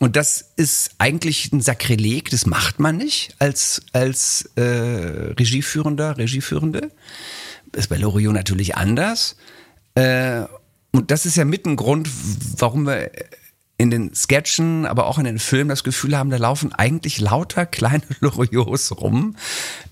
Und 0.00 0.16
das 0.16 0.52
ist 0.56 0.90
eigentlich 0.98 1.50
ein 1.52 1.62
Sakrileg, 1.62 2.28
das 2.30 2.44
macht 2.44 2.78
man 2.78 2.98
nicht 2.98 3.34
als, 3.38 3.82
als 3.92 4.50
äh, 4.56 4.62
Regieführender, 4.62 6.18
Regieführende. 6.18 6.92
Das 7.72 7.84
ist 7.84 7.88
bei 7.88 7.96
Loriot 7.96 8.34
natürlich 8.34 8.76
anders. 8.76 9.36
Äh, 9.94 10.42
und 10.92 11.10
das 11.10 11.24
ist 11.24 11.36
ja 11.36 11.46
mit 11.46 11.64
ein 11.64 11.76
Grund, 11.76 12.08
warum 12.58 12.86
wir 12.86 13.10
in 13.78 13.90
den 13.90 14.14
Sketchen, 14.14 14.84
aber 14.84 15.06
auch 15.06 15.18
in 15.18 15.24
den 15.24 15.38
Filmen 15.38 15.70
das 15.70 15.84
Gefühl 15.84 16.16
haben, 16.16 16.28
da 16.28 16.36
laufen 16.36 16.72
eigentlich 16.74 17.18
lauter 17.18 17.64
kleine 17.64 18.02
Loriots 18.20 18.92
rum. 18.92 19.36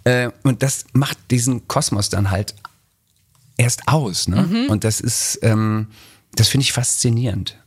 Äh, 0.05 0.31
und 0.43 0.63
das 0.63 0.85
macht 0.93 1.19
diesen 1.31 1.67
Kosmos 1.69 2.11
dann 2.11 2.31
halt 2.31 2.55
erst 3.57 3.89
aus. 3.89 4.29
Ne? 4.29 4.43
Mhm. 4.43 4.71
Und 4.71 4.85
das 4.85 5.01
ist, 5.01 5.39
ähm, 5.43 5.89
das 6.35 6.49
finde 6.49 6.63
ich 6.63 6.73
faszinierend. 6.73 7.59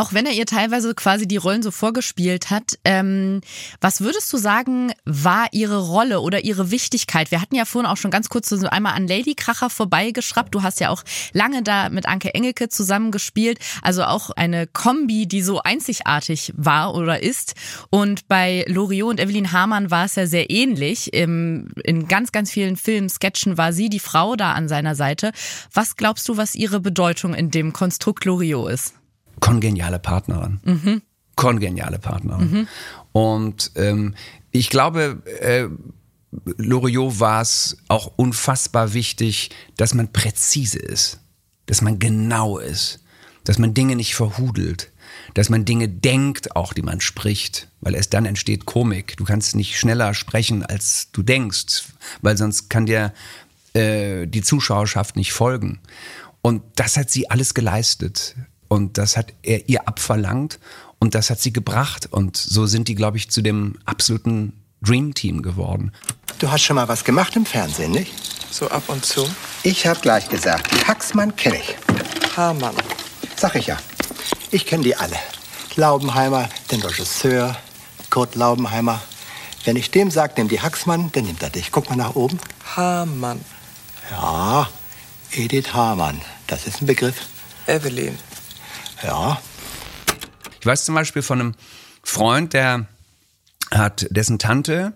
Auch 0.00 0.14
wenn 0.14 0.24
er 0.24 0.32
ihr 0.32 0.46
teilweise 0.46 0.94
quasi 0.94 1.28
die 1.28 1.36
Rollen 1.36 1.62
so 1.62 1.70
vorgespielt 1.70 2.48
hat, 2.48 2.78
ähm, 2.86 3.42
was 3.82 4.00
würdest 4.00 4.32
du 4.32 4.38
sagen, 4.38 4.94
war 5.04 5.48
ihre 5.52 5.76
Rolle 5.76 6.20
oder 6.20 6.42
ihre 6.42 6.70
Wichtigkeit? 6.70 7.30
Wir 7.30 7.42
hatten 7.42 7.54
ja 7.54 7.66
vorhin 7.66 7.86
auch 7.90 7.98
schon 7.98 8.10
ganz 8.10 8.30
kurz 8.30 8.48
so 8.48 8.66
einmal 8.66 8.94
an 8.94 9.06
Lady 9.06 9.34
Kracher 9.34 9.68
vorbeigeschraubt. 9.68 10.54
Du 10.54 10.62
hast 10.62 10.80
ja 10.80 10.88
auch 10.88 11.02
lange 11.34 11.62
da 11.62 11.90
mit 11.90 12.06
Anke 12.08 12.32
Engelke 12.32 12.70
zusammengespielt. 12.70 13.58
Also 13.82 14.04
auch 14.04 14.30
eine 14.30 14.66
Kombi, 14.66 15.26
die 15.26 15.42
so 15.42 15.60
einzigartig 15.60 16.54
war 16.56 16.94
oder 16.94 17.22
ist. 17.22 17.52
Und 17.90 18.26
bei 18.26 18.64
Loriot 18.68 19.10
und 19.10 19.20
Evelyn 19.20 19.52
Hamann 19.52 19.90
war 19.90 20.06
es 20.06 20.14
ja 20.14 20.26
sehr 20.26 20.48
ähnlich. 20.48 21.12
In 21.12 22.06
ganz, 22.08 22.32
ganz 22.32 22.50
vielen 22.50 22.78
Filmen, 22.78 23.10
Sketchen 23.10 23.58
war 23.58 23.74
sie 23.74 23.90
die 23.90 24.00
Frau 24.00 24.34
da 24.34 24.54
an 24.54 24.66
seiner 24.66 24.94
Seite. 24.94 25.32
Was 25.74 25.96
glaubst 25.96 26.26
du, 26.26 26.38
was 26.38 26.54
ihre 26.54 26.80
Bedeutung 26.80 27.34
in 27.34 27.50
dem 27.50 27.74
Konstrukt 27.74 28.24
Loriot 28.24 28.70
ist? 28.70 28.94
Kongeniale 29.40 29.98
Partnerin. 29.98 30.60
Mhm. 30.64 31.02
Kongeniale 31.36 31.98
Partnerin. 31.98 32.50
Mhm. 32.50 32.68
Und 33.12 33.72
ähm, 33.76 34.14
ich 34.50 34.70
glaube, 34.70 35.22
äh, 35.40 35.68
Loriot 36.56 37.18
war 37.18 37.42
es 37.42 37.78
auch 37.88 38.12
unfassbar 38.16 38.92
wichtig, 38.92 39.50
dass 39.76 39.94
man 39.94 40.12
präzise 40.12 40.78
ist, 40.78 41.20
dass 41.66 41.82
man 41.82 41.98
genau 41.98 42.58
ist, 42.58 43.02
dass 43.44 43.58
man 43.58 43.74
Dinge 43.74 43.96
nicht 43.96 44.14
verhudelt, 44.14 44.92
dass 45.34 45.48
man 45.48 45.64
Dinge 45.64 45.88
denkt, 45.88 46.54
auch 46.54 46.72
die 46.72 46.82
man 46.82 47.00
spricht, 47.00 47.68
weil 47.80 47.94
erst 47.94 48.14
dann 48.14 48.26
entsteht 48.26 48.66
Komik. 48.66 49.16
Du 49.16 49.24
kannst 49.24 49.56
nicht 49.56 49.78
schneller 49.78 50.14
sprechen, 50.14 50.64
als 50.64 51.08
du 51.12 51.22
denkst, 51.22 51.84
weil 52.22 52.36
sonst 52.36 52.68
kann 52.70 52.86
dir 52.86 53.12
äh, 53.74 54.26
die 54.26 54.42
Zuschauerschaft 54.42 55.16
nicht 55.16 55.32
folgen. 55.32 55.80
Und 56.42 56.62
das 56.76 56.96
hat 56.96 57.10
sie 57.10 57.28
alles 57.30 57.54
geleistet. 57.54 58.36
Und 58.70 58.98
das 58.98 59.16
hat 59.16 59.32
er 59.42 59.68
ihr 59.68 59.88
abverlangt 59.88 60.60
und 61.00 61.16
das 61.16 61.28
hat 61.28 61.40
sie 61.40 61.52
gebracht. 61.52 62.06
Und 62.08 62.36
so 62.36 62.66
sind 62.66 62.86
die, 62.86 62.94
glaube 62.94 63.16
ich, 63.16 63.28
zu 63.28 63.42
dem 63.42 63.76
absoluten 63.84 64.52
Dream 64.80 65.12
Team 65.12 65.42
geworden. 65.42 65.90
Du 66.38 66.52
hast 66.52 66.62
schon 66.62 66.76
mal 66.76 66.86
was 66.86 67.02
gemacht 67.02 67.34
im 67.34 67.44
Fernsehen, 67.44 67.90
nicht? 67.90 68.12
So 68.52 68.70
ab 68.70 68.84
und 68.86 69.04
zu. 69.04 69.28
Ich 69.64 69.88
habe 69.88 69.98
gleich 69.98 70.28
gesagt, 70.28 70.70
die 70.72 70.86
Haxmann 70.86 71.34
kenne 71.34 71.56
ich. 71.56 71.76
Hamann. 72.36 72.76
Sag 73.36 73.56
ich 73.56 73.66
ja. 73.66 73.76
Ich 74.52 74.66
kenne 74.66 74.84
die 74.84 74.94
alle. 74.94 75.16
Laubenheimer, 75.74 76.48
den 76.70 76.80
Regisseur, 76.80 77.56
Kurt 78.08 78.36
Laubenheimer. 78.36 79.02
Wenn 79.64 79.74
ich 79.74 79.90
dem 79.90 80.12
sage, 80.12 80.34
nimm 80.36 80.48
die 80.48 80.60
Haxmann, 80.60 81.10
dann 81.10 81.24
nimmt 81.24 81.42
er 81.42 81.50
dich. 81.50 81.72
Guck 81.72 81.90
mal 81.90 81.96
nach 81.96 82.14
oben. 82.14 82.38
Hamann. 82.76 83.40
Ja, 84.12 84.68
Edith 85.32 85.74
Hamann. 85.74 86.20
Das 86.46 86.68
ist 86.68 86.82
ein 86.82 86.86
Begriff. 86.86 87.16
Evelyn. 87.66 88.16
Ja. 89.02 89.40
Ich 90.60 90.66
weiß 90.66 90.84
zum 90.84 90.94
Beispiel 90.94 91.22
von 91.22 91.40
einem 91.40 91.54
Freund, 92.02 92.52
der 92.52 92.86
hat, 93.70 94.06
dessen 94.10 94.38
Tante 94.38 94.92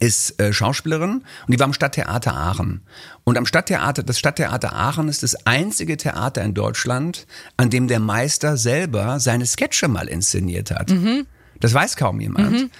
ist 0.00 0.40
äh, 0.40 0.52
Schauspielerin 0.52 1.10
und 1.10 1.24
die 1.48 1.58
war 1.58 1.64
am 1.64 1.72
Stadttheater 1.72 2.34
Aachen. 2.34 2.82
Und 3.24 3.36
am 3.36 3.46
Stadttheater, 3.46 4.02
das 4.02 4.18
Stadttheater 4.18 4.72
Aachen 4.72 5.08
ist 5.08 5.22
das 5.22 5.46
einzige 5.46 5.96
Theater 5.96 6.42
in 6.42 6.54
Deutschland, 6.54 7.26
an 7.56 7.70
dem 7.70 7.88
der 7.88 7.98
Meister 7.98 8.56
selber 8.56 9.18
seine 9.18 9.46
Sketche 9.46 9.88
mal 9.88 10.06
inszeniert 10.06 10.70
hat. 10.70 10.90
Mhm. 10.90 11.26
Das 11.60 11.74
weiß 11.74 11.96
kaum 11.96 12.20
jemand. 12.20 12.52
Mhm. 12.52 12.70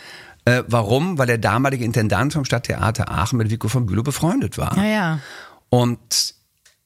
Äh, 0.44 0.62
warum? 0.68 1.18
Weil 1.18 1.26
der 1.26 1.38
damalige 1.38 1.84
Intendant 1.84 2.32
vom 2.32 2.44
Stadttheater 2.44 3.10
Aachen 3.10 3.38
mit 3.38 3.50
Vico 3.50 3.68
von 3.68 3.86
Bülow 3.86 4.04
befreundet 4.04 4.56
war. 4.56 4.76
Ja, 4.76 4.84
ja. 4.84 5.20
Und 5.70 6.34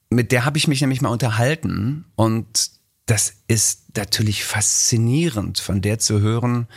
mit 0.08 0.32
der 0.32 0.44
habe 0.44 0.58
ich 0.58 0.66
mich 0.66 0.80
nämlich 0.80 1.02
mal 1.02 1.10
unterhalten 1.10 2.06
und 2.16 2.70
das 3.06 3.34
ist 3.48 3.96
natürlich 3.96 4.44
faszinierend, 4.44 5.58
von 5.58 5.80
der 5.80 5.98
zu 5.98 6.20
hören, 6.20 6.68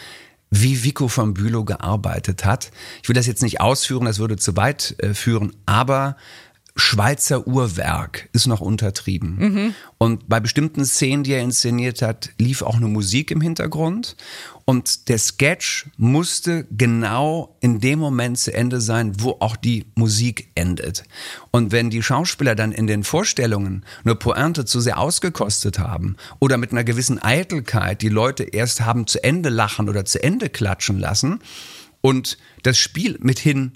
wie 0.49 0.83
Vico 0.83 1.07
von 1.07 1.33
Bülow 1.33 1.63
gearbeitet 1.63 2.45
hat. 2.45 2.71
Ich 3.03 3.09
will 3.09 3.15
das 3.15 3.27
jetzt 3.27 3.43
nicht 3.43 3.61
ausführen, 3.61 4.05
das 4.05 4.19
würde 4.19 4.37
zu 4.37 4.55
weit 4.55 4.95
äh, 4.99 5.13
führen, 5.13 5.55
aber 5.65 6.17
Schweizer 6.77 7.47
Uhrwerk 7.47 8.27
ist 8.33 8.47
noch 8.47 8.59
untertrieben. 8.59 9.35
Mhm. 9.37 9.75
Und 9.97 10.27
bei 10.27 10.41
bestimmten 10.41 10.85
Szenen, 10.85 11.23
die 11.23 11.31
er 11.31 11.41
inszeniert 11.41 12.01
hat, 12.01 12.31
lief 12.37 12.61
auch 12.61 12.75
eine 12.75 12.87
Musik 12.87 13.31
im 13.31 13.39
Hintergrund. 13.39 14.17
Und 14.67 15.09
der 15.09 15.19
Sketch 15.19 15.91
musste 15.95 16.65
genau 16.71 17.55
in 17.61 17.79
dem 17.79 17.99
Moment 17.99 18.39
zu 18.39 18.51
Ende 18.51 18.81
sein, 18.81 19.13
wo 19.21 19.37
auch 19.39 19.55
die 19.55 19.85
Musik 19.93 20.49
endet. 20.55 21.03
Und 21.51 21.71
wenn 21.71 21.91
die 21.91 22.01
Schauspieler 22.01 22.55
dann 22.55 22.71
in 22.71 22.87
den 22.87 23.03
Vorstellungen 23.03 23.85
nur 24.03 24.17
Pointe 24.17 24.65
zu 24.65 24.79
sehr 24.79 24.97
ausgekostet 24.97 25.77
haben 25.77 26.15
oder 26.39 26.57
mit 26.57 26.71
einer 26.71 26.83
gewissen 26.83 27.21
Eitelkeit 27.21 28.01
die 28.01 28.09
Leute 28.09 28.43
erst 28.43 28.81
haben 28.81 29.05
zu 29.05 29.23
Ende 29.23 29.49
lachen 29.49 29.87
oder 29.87 30.03
zu 30.03 30.23
Ende 30.23 30.49
klatschen 30.49 30.97
lassen 30.97 31.41
und 32.01 32.39
das 32.63 32.79
Spiel 32.79 33.17
mithin 33.21 33.73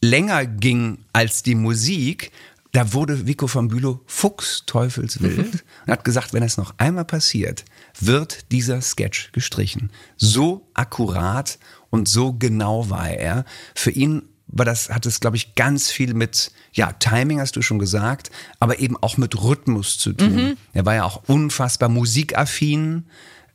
länger 0.00 0.46
ging 0.46 0.98
als 1.12 1.42
die 1.42 1.54
Musik, 1.54 2.30
da 2.74 2.92
wurde 2.92 3.24
Vico 3.26 3.46
von 3.46 3.68
Bülow 3.68 4.00
fuchsteufelswild 4.04 5.54
mhm. 5.54 5.60
und 5.86 5.92
hat 5.92 6.04
gesagt, 6.04 6.32
wenn 6.32 6.42
es 6.42 6.56
noch 6.56 6.74
einmal 6.76 7.04
passiert, 7.04 7.64
wird 8.00 8.50
dieser 8.50 8.80
Sketch 8.82 9.30
gestrichen. 9.30 9.90
So 10.16 10.68
akkurat 10.74 11.60
und 11.90 12.08
so 12.08 12.32
genau 12.32 12.90
war 12.90 13.08
er. 13.10 13.44
Für 13.76 13.92
ihn 13.92 14.22
war 14.48 14.66
das, 14.66 14.90
hat 14.90 15.06
es, 15.06 15.20
glaube 15.20 15.36
ich, 15.36 15.54
ganz 15.54 15.92
viel 15.92 16.14
mit, 16.14 16.50
ja, 16.72 16.90
Timing 16.90 17.38
hast 17.38 17.54
du 17.54 17.62
schon 17.62 17.78
gesagt, 17.78 18.32
aber 18.58 18.80
eben 18.80 18.96
auch 18.96 19.18
mit 19.18 19.40
Rhythmus 19.40 19.96
zu 19.96 20.12
tun. 20.12 20.34
Mhm. 20.34 20.56
Er 20.72 20.84
war 20.84 20.96
ja 20.96 21.04
auch 21.04 21.22
unfassbar 21.28 21.88
musikaffin, 21.88 23.06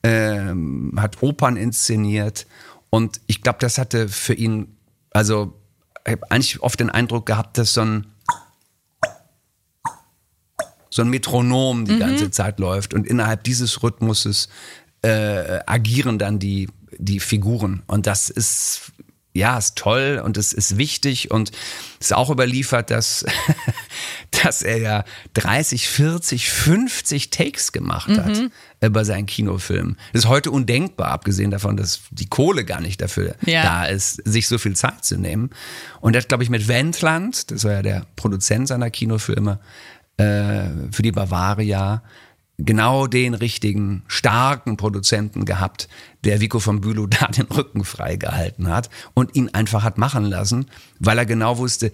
ähm, 0.02 0.94
hat 0.96 1.22
Opern 1.22 1.58
inszeniert 1.58 2.48
und 2.90 3.20
ich 3.28 3.42
glaube, 3.42 3.60
das 3.60 3.78
hatte 3.78 4.08
für 4.08 4.34
ihn, 4.34 4.78
also 5.12 5.60
ich 6.06 6.14
habe 6.14 6.32
eigentlich 6.32 6.62
oft 6.62 6.80
den 6.80 6.90
Eindruck 6.90 7.26
gehabt, 7.26 7.58
dass 7.58 7.74
so 7.74 7.82
ein 7.82 8.08
so 11.00 11.06
ein 11.06 11.10
Metronom 11.10 11.86
die 11.86 11.94
mhm. 11.94 12.00
ganze 12.00 12.30
Zeit 12.30 12.60
läuft 12.60 12.94
und 12.94 13.08
innerhalb 13.08 13.44
dieses 13.46 13.82
Rhythmuses 13.82 14.50
äh, 15.02 15.60
agieren 15.66 16.20
dann 16.20 16.40
die, 16.40 16.68
die 16.98 17.22
Figuren. 17.22 17.84
Und 17.88 18.06
das 18.06 18.30
ist 18.30 18.92
ja, 19.32 19.58
ist 19.58 19.78
toll 19.78 20.22
und 20.26 20.38
es 20.38 20.52
ist 20.52 20.78
wichtig 20.78 21.32
und 21.32 21.52
es 22.00 22.08
ist 22.08 22.14
auch 22.14 22.30
überliefert, 22.32 22.90
dass, 22.90 23.24
dass 24.44 24.64
er 24.64 24.80
ja 24.80 25.06
30, 25.36 25.88
40, 25.88 26.50
50 26.50 27.30
Takes 27.30 27.72
gemacht 27.72 28.10
hat 28.10 28.36
Mhm. 28.38 28.52
äh, 28.82 28.90
bei 28.90 29.04
seinen 29.06 29.28
Kinofilmen. 29.28 29.98
Das 30.12 30.24
ist 30.24 30.30
heute 30.30 30.52
undenkbar, 30.52 31.12
abgesehen 31.12 31.52
davon, 31.52 31.78
dass 31.78 32.02
die 32.10 32.28
Kohle 32.28 32.66
gar 32.66 32.82
nicht 32.82 33.00
dafür 33.02 33.36
Ja. 33.46 33.62
da 33.64 33.86
ist, 33.86 34.16
sich 34.26 34.48
so 34.48 34.58
viel 34.58 34.76
Zeit 34.76 35.06
zu 35.06 35.18
nehmen. 35.18 35.52
Und 36.02 36.16
er 36.16 36.22
hat, 36.24 36.28
glaube 36.28 36.44
ich, 36.44 36.50
mit 36.50 36.68
Wendland, 36.68 37.52
das 37.52 37.64
war 37.64 37.74
ja 37.74 37.82
der 37.84 38.06
Produzent 38.16 38.68
seiner 38.68 38.90
Kinofilme, 38.90 39.60
äh, 40.20 40.92
für 40.92 41.02
die 41.02 41.12
Bavaria, 41.12 42.04
genau 42.58 43.08
den 43.08 43.34
richtigen, 43.34 44.04
starken 44.08 44.78
Produzenten 44.78 45.46
gehabt, 45.46 45.88
der 46.26 46.42
Vico 46.42 46.60
von 46.60 46.82
Bülow 46.82 47.08
da 47.20 47.28
den 47.28 47.46
Rücken 47.46 47.84
freigehalten 47.84 48.68
hat 48.68 48.90
und 49.14 49.36
ihn 49.36 49.50
einfach 49.50 49.84
hat 49.84 49.98
machen 49.98 50.26
lassen, 50.26 50.66
weil 51.00 51.18
er 51.18 51.26
genau 51.26 51.58
wusste, 51.58 51.92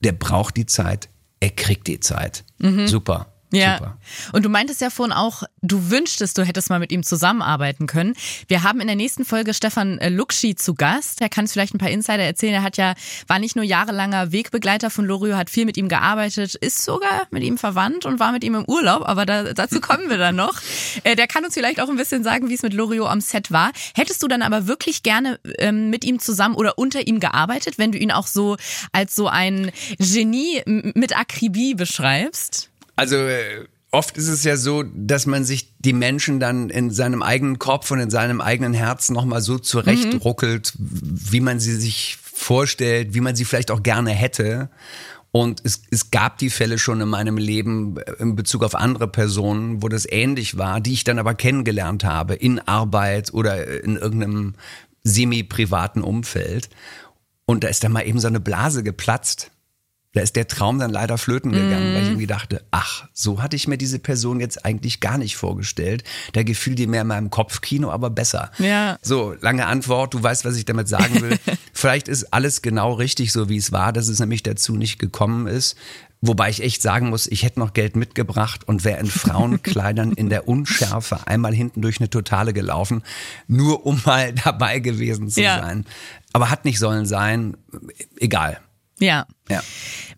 der 0.00 0.12
braucht 0.12 0.56
die 0.56 0.66
Zeit, 0.66 1.08
er 1.40 1.50
kriegt 1.50 1.86
die 1.86 2.00
Zeit. 2.00 2.44
Super. 2.88 3.31
Ja. 3.52 3.78
Super. 3.78 3.98
Und 4.32 4.44
du 4.44 4.48
meintest 4.48 4.80
ja 4.80 4.90
vorhin 4.90 5.12
auch, 5.12 5.42
du 5.60 5.90
wünschtest, 5.90 6.36
du 6.38 6.44
hättest 6.44 6.70
mal 6.70 6.78
mit 6.78 6.90
ihm 6.90 7.02
zusammenarbeiten 7.02 7.86
können. 7.86 8.14
Wir 8.48 8.62
haben 8.62 8.80
in 8.80 8.86
der 8.86 8.96
nächsten 8.96 9.24
Folge 9.24 9.54
Stefan 9.54 9.98
äh, 9.98 10.08
Luxi 10.08 10.54
zu 10.54 10.74
Gast. 10.74 11.20
Er 11.20 11.28
kann 11.28 11.44
uns 11.44 11.52
vielleicht 11.52 11.74
ein 11.74 11.78
paar 11.78 11.90
Insider 11.90 12.22
erzählen. 12.22 12.54
Er 12.54 12.62
hat 12.62 12.78
ja, 12.78 12.94
war 13.26 13.38
nicht 13.38 13.54
nur 13.54 13.64
jahrelanger 13.64 14.32
Wegbegleiter 14.32 14.90
von 14.90 15.04
Loriot, 15.04 15.36
hat 15.36 15.50
viel 15.50 15.66
mit 15.66 15.76
ihm 15.76 15.88
gearbeitet, 15.88 16.54
ist 16.54 16.82
sogar 16.82 17.26
mit 17.30 17.42
ihm 17.42 17.58
verwandt 17.58 18.06
und 18.06 18.18
war 18.18 18.32
mit 18.32 18.42
ihm 18.42 18.54
im 18.54 18.64
Urlaub, 18.64 19.06
aber 19.06 19.26
da, 19.26 19.52
dazu 19.52 19.80
kommen 19.80 20.08
wir 20.08 20.18
dann 20.18 20.36
noch. 20.36 20.60
Äh, 21.04 21.16
der 21.16 21.26
kann 21.26 21.44
uns 21.44 21.54
vielleicht 21.54 21.80
auch 21.80 21.88
ein 21.88 21.96
bisschen 21.96 22.22
sagen, 22.22 22.48
wie 22.48 22.54
es 22.54 22.62
mit 22.62 22.74
Loriot 22.74 23.08
am 23.08 23.20
Set 23.20 23.50
war. 23.50 23.72
Hättest 23.94 24.22
du 24.22 24.28
dann 24.28 24.42
aber 24.42 24.66
wirklich 24.66 25.02
gerne 25.02 25.40
ähm, 25.58 25.90
mit 25.90 26.04
ihm 26.04 26.18
zusammen 26.18 26.54
oder 26.54 26.78
unter 26.78 27.06
ihm 27.06 27.18
gearbeitet, 27.18 27.78
wenn 27.78 27.92
du 27.92 27.98
ihn 27.98 28.12
auch 28.12 28.26
so 28.26 28.56
als 28.92 29.14
so 29.14 29.28
ein 29.28 29.72
Genie 29.98 30.62
mit 30.66 31.16
Akribie 31.16 31.74
beschreibst? 31.74 32.71
Also 32.96 33.16
äh, 33.16 33.66
oft 33.90 34.16
ist 34.16 34.28
es 34.28 34.44
ja 34.44 34.56
so, 34.56 34.82
dass 34.82 35.26
man 35.26 35.44
sich 35.44 35.74
die 35.78 35.92
Menschen 35.92 36.40
dann 36.40 36.70
in 36.70 36.90
seinem 36.90 37.22
eigenen 37.22 37.58
Kopf 37.58 37.90
und 37.90 38.00
in 38.00 38.10
seinem 38.10 38.40
eigenen 38.40 38.74
Herzen 38.74 39.14
nochmal 39.14 39.42
so 39.42 39.58
zurechtruckelt, 39.58 40.72
wie 40.78 41.40
man 41.40 41.60
sie 41.60 41.76
sich 41.76 42.16
vorstellt, 42.22 43.14
wie 43.14 43.20
man 43.20 43.36
sie 43.36 43.44
vielleicht 43.44 43.70
auch 43.70 43.82
gerne 43.82 44.10
hätte. 44.10 44.70
Und 45.30 45.62
es, 45.64 45.82
es 45.90 46.10
gab 46.10 46.36
die 46.38 46.50
Fälle 46.50 46.78
schon 46.78 47.00
in 47.00 47.08
meinem 47.08 47.38
Leben 47.38 47.96
äh, 47.96 48.12
in 48.18 48.36
Bezug 48.36 48.62
auf 48.62 48.74
andere 48.74 49.08
Personen, 49.08 49.82
wo 49.82 49.88
das 49.88 50.06
ähnlich 50.10 50.58
war, 50.58 50.80
die 50.80 50.92
ich 50.92 51.04
dann 51.04 51.18
aber 51.18 51.34
kennengelernt 51.34 52.04
habe 52.04 52.34
in 52.34 52.58
Arbeit 52.60 53.32
oder 53.32 53.82
in 53.82 53.96
irgendeinem 53.96 54.54
semi-privaten 55.04 56.02
Umfeld. 56.02 56.68
Und 57.46 57.64
da 57.64 57.68
ist 57.68 57.82
dann 57.82 57.92
mal 57.92 58.06
eben 58.06 58.20
so 58.20 58.28
eine 58.28 58.40
Blase 58.40 58.82
geplatzt. 58.82 59.50
Da 60.14 60.20
ist 60.20 60.36
der 60.36 60.46
Traum 60.46 60.78
dann 60.78 60.90
leider 60.90 61.16
flöten 61.16 61.52
gegangen, 61.52 61.94
weil 61.94 62.02
ich 62.02 62.08
irgendwie 62.08 62.26
dachte, 62.26 62.62
ach, 62.70 63.08
so 63.14 63.42
hatte 63.42 63.56
ich 63.56 63.66
mir 63.66 63.78
diese 63.78 63.98
Person 63.98 64.40
jetzt 64.40 64.62
eigentlich 64.66 65.00
gar 65.00 65.16
nicht 65.16 65.36
vorgestellt. 65.36 66.04
Da 66.34 66.42
gefiel 66.42 66.74
die 66.74 66.86
mehr 66.86 67.00
in 67.00 67.06
meinem 67.06 67.30
Kopfkino, 67.30 67.90
aber 67.90 68.10
besser. 68.10 68.50
Ja. 68.58 68.98
So, 69.00 69.34
lange 69.40 69.64
Antwort, 69.66 70.12
du 70.12 70.22
weißt, 70.22 70.44
was 70.44 70.56
ich 70.56 70.66
damit 70.66 70.86
sagen 70.86 71.22
will. 71.22 71.38
Vielleicht 71.72 72.08
ist 72.08 72.32
alles 72.34 72.60
genau 72.60 72.92
richtig, 72.92 73.32
so 73.32 73.48
wie 73.48 73.56
es 73.56 73.72
war, 73.72 73.90
dass 73.94 74.08
es 74.08 74.20
nämlich 74.20 74.42
dazu 74.42 74.74
nicht 74.76 74.98
gekommen 74.98 75.46
ist. 75.46 75.76
Wobei 76.20 76.50
ich 76.50 76.62
echt 76.62 76.82
sagen 76.82 77.08
muss, 77.08 77.26
ich 77.26 77.42
hätte 77.42 77.58
noch 77.58 77.72
Geld 77.72 77.96
mitgebracht 77.96 78.68
und 78.68 78.84
wäre 78.84 79.00
in 79.00 79.06
Frauenkleidern 79.06 80.12
in 80.12 80.28
der 80.28 80.46
Unschärfe 80.46 81.26
einmal 81.26 81.54
hinten 81.54 81.80
durch 81.80 81.98
eine 82.00 82.10
Totale 82.10 82.52
gelaufen, 82.52 83.02
nur 83.48 83.86
um 83.86 84.00
mal 84.04 84.32
dabei 84.44 84.78
gewesen 84.78 85.30
zu 85.30 85.40
Ja. 85.40 85.60
sein. 85.62 85.86
Aber 86.34 86.50
hat 86.50 86.64
nicht 86.66 86.78
sollen 86.78 87.06
sein, 87.06 87.56
egal. 88.20 88.60
Ja. 88.98 89.26
Ja. 89.48 89.62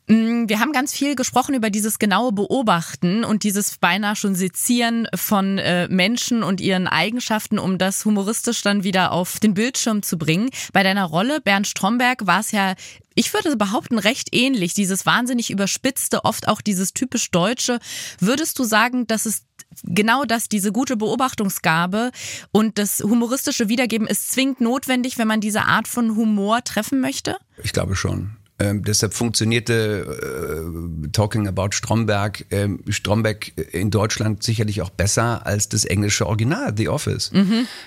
Mm, 0.06 0.48
Wir 0.48 0.60
haben 0.60 0.72
ganz 0.72 0.92
viel 0.92 1.14
gesprochen 1.16 1.54
über 1.54 1.70
dieses 1.70 1.98
genaue 1.98 2.32
Beobachten 2.32 3.24
und 3.24 3.42
dieses 3.42 3.78
beinahe 3.78 4.16
schon 4.16 4.34
Sezieren 4.34 5.08
von 5.14 5.58
äh, 5.58 5.88
Menschen 5.88 6.42
und 6.42 6.60
ihren 6.60 6.86
Eigenschaften, 6.86 7.58
um 7.58 7.78
das 7.78 8.04
humoristisch 8.04 8.62
dann 8.62 8.84
wieder 8.84 9.12
auf 9.12 9.40
den 9.40 9.54
Bildschirm 9.54 10.02
zu 10.02 10.18
bringen. 10.18 10.50
Bei 10.72 10.82
deiner 10.82 11.04
Rolle, 11.04 11.40
Bernd 11.40 11.66
Stromberg, 11.66 12.26
war 12.26 12.40
es 12.40 12.50
ja, 12.50 12.74
ich 13.14 13.32
würde 13.32 13.56
behaupten, 13.56 13.98
recht 13.98 14.34
ähnlich. 14.34 14.74
Dieses 14.74 15.06
wahnsinnig 15.06 15.50
überspitzte, 15.50 16.24
oft 16.24 16.48
auch 16.48 16.60
dieses 16.60 16.92
typisch 16.92 17.30
Deutsche. 17.30 17.78
Würdest 18.20 18.58
du 18.58 18.64
sagen, 18.64 19.06
dass 19.06 19.24
es 19.24 19.44
genau 19.84 20.24
das, 20.24 20.48
diese 20.48 20.72
gute 20.72 20.96
Beobachtungsgabe 20.96 22.10
und 22.52 22.78
das 22.78 23.00
humoristische 23.00 23.68
Wiedergeben 23.68 24.06
ist 24.06 24.32
zwingend 24.32 24.60
notwendig, 24.60 25.16
wenn 25.18 25.28
man 25.28 25.40
diese 25.40 25.62
Art 25.62 25.88
von 25.88 26.16
Humor 26.16 26.62
treffen 26.62 27.00
möchte? 27.00 27.38
Ich 27.62 27.72
glaube 27.72 27.96
schon. 27.96 28.36
Ähm, 28.58 28.84
deshalb 28.84 29.14
funktionierte 29.14 30.64
äh, 31.04 31.08
Talking 31.08 31.48
About 31.48 31.72
Stromberg, 31.72 32.46
ähm, 32.50 32.80
Stromberg 32.88 33.52
in 33.72 33.90
Deutschland 33.90 34.42
sicherlich 34.44 34.80
auch 34.82 34.90
besser 34.90 35.44
als 35.44 35.68
das 35.68 35.84
englische 35.84 36.26
Original, 36.26 36.72
The 36.76 36.88
Office. 36.88 37.32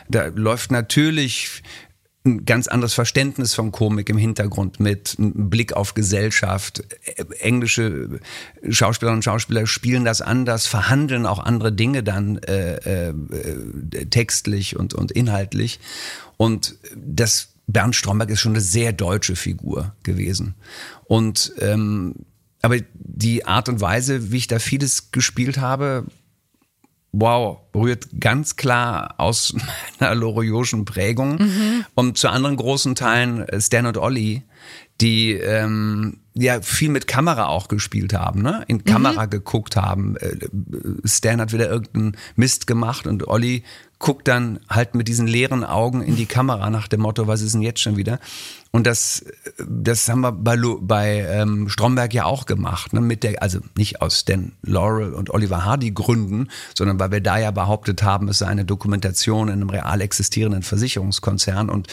Da 0.10 0.25
läuft 0.27 0.71
natürlich 0.71 1.63
ein 2.27 2.45
ganz 2.45 2.67
anderes 2.67 2.93
Verständnis 2.93 3.53
von 3.53 3.71
Komik 3.71 4.10
im 4.10 4.17
Hintergrund 4.17 4.80
mit, 4.80 5.17
ein 5.17 5.49
Blick 5.49 5.73
auf 5.73 5.93
Gesellschaft. 5.93 6.84
Äh, 7.06 7.23
Englische 7.39 8.19
Schauspielerinnen 8.69 9.19
und 9.19 9.23
Schauspieler 9.23 9.65
spielen 9.65 10.06
das 10.06 10.21
anders, 10.21 10.67
verhandeln 10.67 11.25
auch 11.25 11.39
andere 11.39 11.71
Dinge 11.71 12.03
dann 12.03 12.38
äh, 12.39 13.08
äh, 13.10 13.13
textlich 14.10 14.75
und, 14.75 14.93
und 14.93 15.12
inhaltlich. 15.12 15.80
Und 16.36 16.75
das 16.95 17.49
Bernd 17.67 17.95
Stromberg 17.95 18.30
ist 18.30 18.39
schon 18.39 18.53
eine 18.53 18.62
sehr 18.62 18.93
deutsche 18.93 19.36
Figur 19.36 19.95
gewesen. 20.03 20.56
Und 21.06 21.53
ähm, 21.60 22.15
aber 22.62 22.77
die 22.93 23.45
Art 23.45 23.69
und 23.69 23.82
Weise, 23.82 24.32
wie 24.32 24.38
ich 24.38 24.47
da 24.47 24.60
vieles 24.60 25.12
gespielt 25.12 25.60
habe, 25.60 26.06
wow, 27.19 27.60
rührt 27.75 28.08
ganz 28.19 28.56
klar 28.56 29.15
aus 29.17 29.56
meiner 29.99 30.15
Loriotischen 30.15 30.86
Prägung. 30.86 31.38
Und 31.95 32.17
zu 32.17 32.30
anderen 32.30 32.58
großen 32.58 32.95
Teilen 32.95 33.41
äh, 33.47 33.60
Stan 33.60 33.86
und 33.86 33.97
Olli, 33.97 34.43
die 35.01 35.34
ähm, 35.34 36.19
ja 36.34 36.62
viel 36.62 36.89
mit 36.89 37.08
Kamera 37.08 37.47
auch 37.47 37.67
gespielt 37.67 38.13
haben, 38.13 38.41
ne? 38.41 38.63
In 38.67 38.84
Kamera 38.84 39.25
geguckt 39.25 39.75
haben. 39.75 40.15
Äh, 40.17 40.38
Stan 41.06 41.39
hat 41.39 41.53
wieder 41.53 41.69
irgendeinen 41.69 42.17
Mist 42.36 42.67
gemacht 42.67 43.08
und 43.08 43.27
Olli 43.27 43.63
guckt 43.99 44.27
dann 44.27 44.60
halt 44.69 44.95
mit 44.95 45.08
diesen 45.08 45.27
leeren 45.27 45.63
Augen 45.63 46.01
in 46.01 46.15
die 46.15 46.27
Kamera 46.27 46.69
nach 46.69 46.88
dem 46.88 47.01
Motto, 47.01 47.27
was 47.27 47.41
ist 47.41 47.53
denn 47.53 47.62
jetzt 47.62 47.80
schon 47.80 47.97
wieder? 47.97 48.19
Und 48.77 48.85
das, 48.85 49.25
das 49.57 50.07
haben 50.07 50.21
wir 50.21 50.31
bei, 50.31 50.55
bei 50.81 51.25
ähm, 51.27 51.67
Stromberg 51.67 52.13
ja 52.13 52.25
auch 52.25 52.45
gemacht, 52.45 52.93
ne? 52.93 53.01
Mit 53.01 53.23
der, 53.23 53.41
also 53.41 53.57
nicht 53.75 54.03
aus 54.03 54.19
Stan 54.19 54.51
Laurel 54.61 55.15
und 55.15 55.31
Oliver 55.31 55.65
Hardy 55.65 55.89
Gründen, 55.89 56.49
sondern 56.77 56.99
weil 56.99 57.09
wir 57.09 57.21
da 57.21 57.39
ja 57.39 57.49
behauptet 57.49 58.03
haben, 58.03 58.27
es 58.27 58.37
sei 58.37 58.45
eine 58.45 58.65
Dokumentation 58.65 59.47
in 59.47 59.55
einem 59.55 59.71
real 59.71 59.99
existierenden 59.99 60.61
Versicherungskonzern 60.61 61.71
und 61.71 61.87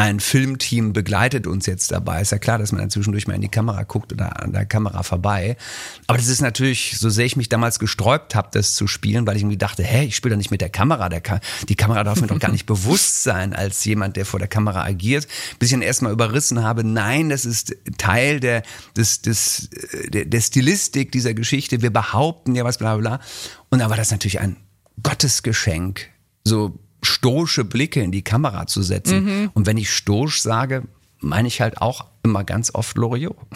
ein 0.00 0.18
Filmteam 0.18 0.94
begleitet 0.94 1.46
uns 1.46 1.66
jetzt 1.66 1.92
dabei. 1.92 2.22
Ist 2.22 2.32
ja 2.32 2.38
klar, 2.38 2.56
dass 2.56 2.72
man 2.72 2.80
dann 2.80 2.88
zwischendurch 2.88 3.28
mal 3.28 3.34
in 3.34 3.42
die 3.42 3.50
Kamera 3.50 3.82
guckt 3.82 4.14
oder 4.14 4.42
an 4.42 4.54
der 4.54 4.64
Kamera 4.64 5.02
vorbei. 5.02 5.58
Aber 6.06 6.16
das 6.16 6.28
ist 6.28 6.40
natürlich, 6.40 6.96
so 6.98 7.10
sehr 7.10 7.26
ich 7.26 7.36
mich 7.36 7.50
damals 7.50 7.78
gesträubt 7.78 8.34
habe, 8.34 8.48
das 8.50 8.74
zu 8.74 8.86
spielen, 8.86 9.26
weil 9.26 9.36
ich 9.36 9.42
irgendwie 9.42 9.58
dachte, 9.58 9.82
hä, 9.82 10.04
ich 10.04 10.16
spiele 10.16 10.34
doch 10.34 10.38
nicht 10.38 10.50
mit 10.50 10.62
der 10.62 10.70
Kamera. 10.70 11.10
Der 11.10 11.20
Ka 11.20 11.40
die 11.68 11.74
Kamera 11.74 12.02
darf 12.02 12.18
mir 12.22 12.28
doch 12.28 12.38
gar 12.38 12.50
nicht 12.50 12.64
bewusst 12.66 13.24
sein 13.24 13.52
als 13.52 13.84
jemand, 13.84 14.16
der 14.16 14.24
vor 14.24 14.38
der 14.38 14.48
Kamera 14.48 14.84
agiert. 14.84 15.28
Bis 15.58 15.68
ich 15.68 15.74
dann 15.74 15.82
erstmal 15.82 16.12
überrissen 16.12 16.62
habe, 16.62 16.82
nein, 16.82 17.28
das 17.28 17.44
ist 17.44 17.76
Teil 17.98 18.40
der, 18.40 18.62
des, 18.96 19.20
des, 19.20 19.68
äh, 19.92 20.08
der, 20.08 20.24
der 20.24 20.40
Stilistik 20.40 21.12
dieser 21.12 21.34
Geschichte. 21.34 21.82
Wir 21.82 21.92
behaupten 21.92 22.54
ja 22.54 22.64
was, 22.64 22.78
bla 22.78 22.96
bla 22.96 23.16
bla. 23.16 23.20
Und 23.68 23.80
da 23.80 23.90
war 23.90 23.98
das 23.98 24.10
natürlich 24.10 24.40
ein 24.40 24.56
Gottesgeschenk, 25.02 26.08
so 26.42 26.78
stoische 27.02 27.64
Blicke 27.64 28.00
in 28.00 28.12
die 28.12 28.22
Kamera 28.22 28.66
zu 28.66 28.82
setzen. 28.82 29.50
Und 29.54 29.66
wenn 29.66 29.76
ich 29.76 29.90
stoisch 29.90 30.42
sage, 30.42 30.84
meine 31.20 31.48
ich 31.48 31.60
halt 31.60 31.80
auch 31.80 32.06
immer 32.22 32.44
ganz 32.44 32.74
oft 32.74 32.96
Loriot. 32.96 33.36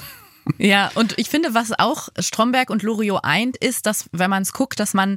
Ja, 0.58 0.90
und 0.94 1.14
ich 1.18 1.30
finde, 1.30 1.54
was 1.54 1.72
auch 1.78 2.10
Stromberg 2.18 2.68
und 2.68 2.82
Loriot 2.82 3.24
eint, 3.24 3.56
ist, 3.56 3.86
dass, 3.86 4.10
wenn 4.12 4.28
man 4.28 4.42
es 4.42 4.52
guckt, 4.52 4.78
dass 4.78 4.92
man 4.92 5.16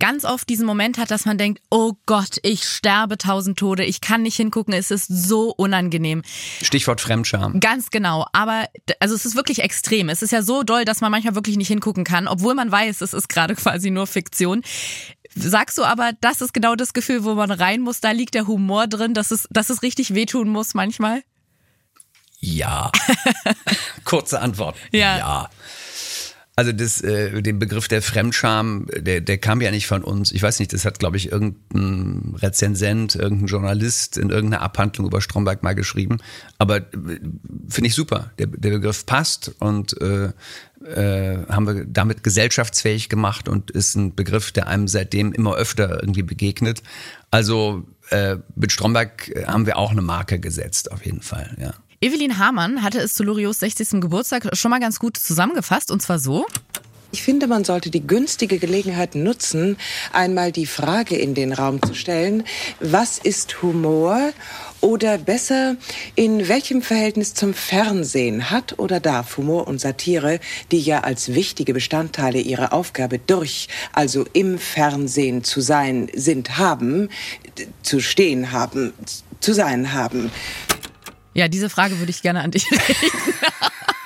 ganz 0.00 0.24
oft 0.24 0.48
diesen 0.48 0.66
Moment 0.66 0.98
hat, 0.98 1.12
dass 1.12 1.24
man 1.26 1.38
denkt, 1.38 1.62
oh 1.70 1.92
Gott, 2.06 2.38
ich 2.42 2.64
sterbe 2.64 3.16
tausend 3.16 3.58
Tode, 3.58 3.84
ich 3.84 4.00
kann 4.00 4.22
nicht 4.22 4.34
hingucken, 4.34 4.74
es 4.74 4.90
ist 4.90 5.06
so 5.06 5.50
unangenehm. 5.50 6.22
Stichwort 6.62 7.00
Fremdscham. 7.00 7.60
Ganz 7.60 7.90
genau, 7.90 8.26
aber 8.32 8.64
also 8.98 9.14
es 9.14 9.24
ist 9.24 9.36
wirklich 9.36 9.60
extrem. 9.60 10.08
Es 10.08 10.22
ist 10.22 10.32
ja 10.32 10.42
so 10.42 10.64
doll, 10.64 10.84
dass 10.84 11.00
man 11.00 11.12
manchmal 11.12 11.36
wirklich 11.36 11.56
nicht 11.56 11.68
hingucken 11.68 12.02
kann, 12.02 12.26
obwohl 12.26 12.54
man 12.54 12.72
weiß, 12.72 13.02
es 13.02 13.12
ist 13.12 13.28
gerade 13.28 13.54
quasi 13.56 13.90
nur 13.90 14.08
Fiktion. 14.08 14.62
Sagst 15.34 15.78
du 15.78 15.84
aber, 15.84 16.12
das 16.20 16.40
ist 16.40 16.52
genau 16.52 16.74
das 16.74 16.92
Gefühl, 16.92 17.24
wo 17.24 17.34
man 17.34 17.50
rein 17.50 17.80
muss, 17.80 18.00
da 18.00 18.10
liegt 18.10 18.34
der 18.34 18.46
Humor 18.46 18.86
drin, 18.86 19.14
dass 19.14 19.30
es, 19.30 19.46
dass 19.50 19.70
es 19.70 19.82
richtig 19.82 20.14
wehtun 20.14 20.48
muss 20.48 20.74
manchmal? 20.74 21.22
Ja. 22.40 22.90
Kurze 24.04 24.40
Antwort. 24.40 24.76
Ja. 24.92 25.18
Ja. 25.18 25.50
Also 26.56 26.72
das, 26.72 27.00
äh, 27.00 27.40
den 27.40 27.58
Begriff 27.58 27.88
der 27.88 28.02
Fremdscham, 28.02 28.86
der, 28.94 29.22
der 29.22 29.38
kam 29.38 29.62
ja 29.62 29.70
nicht 29.70 29.86
von 29.86 30.04
uns. 30.04 30.30
Ich 30.30 30.42
weiß 30.42 30.58
nicht, 30.58 30.74
das 30.74 30.84
hat, 30.84 30.98
glaube 30.98 31.16
ich, 31.16 31.32
irgendein 31.32 32.34
Rezensent, 32.36 33.14
irgendein 33.14 33.46
Journalist 33.46 34.18
in 34.18 34.28
irgendeiner 34.28 34.62
Abhandlung 34.62 35.06
über 35.06 35.22
Stromberg 35.22 35.62
mal 35.62 35.74
geschrieben. 35.74 36.18
Aber 36.58 36.76
äh, 36.76 36.82
finde 37.68 37.86
ich 37.86 37.94
super. 37.94 38.32
Der, 38.38 38.48
der 38.48 38.70
Begriff 38.72 39.06
passt 39.06 39.54
und 39.60 39.98
äh, 40.02 40.32
äh, 40.84 41.38
haben 41.48 41.66
wir 41.66 41.84
damit 41.84 42.22
gesellschaftsfähig 42.22 43.08
gemacht 43.08 43.48
und 43.48 43.70
ist 43.70 43.94
ein 43.94 44.14
Begriff, 44.14 44.52
der 44.52 44.66
einem 44.66 44.88
seitdem 44.88 45.32
immer 45.32 45.54
öfter 45.54 46.00
irgendwie 46.00 46.22
begegnet. 46.22 46.82
Also 47.30 47.84
äh, 48.10 48.36
mit 48.54 48.72
Stromberg 48.72 49.30
haben 49.46 49.66
wir 49.66 49.76
auch 49.76 49.90
eine 49.90 50.02
Marke 50.02 50.40
gesetzt, 50.40 50.92
auf 50.92 51.04
jeden 51.04 51.22
Fall, 51.22 51.56
ja. 51.60 51.72
Evelyn 52.02 52.38
Hamann 52.38 52.82
hatte 52.82 52.98
es 52.98 53.14
zu 53.14 53.22
Loriots 53.24 53.60
60. 53.60 54.00
Geburtstag 54.00 54.56
schon 54.56 54.70
mal 54.70 54.80
ganz 54.80 54.98
gut 54.98 55.18
zusammengefasst 55.18 55.90
und 55.90 56.00
zwar 56.00 56.18
so. 56.18 56.46
Ich 57.12 57.22
finde, 57.22 57.46
man 57.46 57.64
sollte 57.64 57.90
die 57.90 58.06
günstige 58.06 58.58
Gelegenheit 58.58 59.14
nutzen, 59.16 59.76
einmal 60.12 60.52
die 60.52 60.66
Frage 60.66 61.16
in 61.16 61.34
den 61.34 61.52
Raum 61.52 61.82
zu 61.82 61.94
stellen, 61.94 62.44
was 62.78 63.18
ist 63.18 63.62
Humor? 63.62 64.32
Oder 64.80 65.18
besser, 65.18 65.76
in 66.14 66.48
welchem 66.48 66.80
Verhältnis 66.80 67.34
zum 67.34 67.52
Fernsehen 67.52 68.50
hat 68.50 68.78
oder 68.78 68.98
darf 68.98 69.36
Humor 69.36 69.68
und 69.68 69.78
Satire, 69.78 70.40
die 70.72 70.80
ja 70.80 71.00
als 71.00 71.34
wichtige 71.34 71.74
Bestandteile 71.74 72.40
ihrer 72.40 72.72
Aufgabe 72.72 73.18
durch, 73.18 73.68
also 73.92 74.24
im 74.32 74.58
Fernsehen 74.58 75.44
zu 75.44 75.60
sein, 75.60 76.08
sind, 76.14 76.56
haben, 76.56 77.10
zu 77.82 78.00
stehen 78.00 78.52
haben, 78.52 78.94
zu 79.40 79.52
sein 79.52 79.92
haben? 79.92 80.30
Ja, 81.34 81.48
diese 81.48 81.68
Frage 81.68 81.98
würde 81.98 82.10
ich 82.10 82.22
gerne 82.22 82.40
an 82.40 82.50
dich 82.50 82.70
richten. 82.70 83.34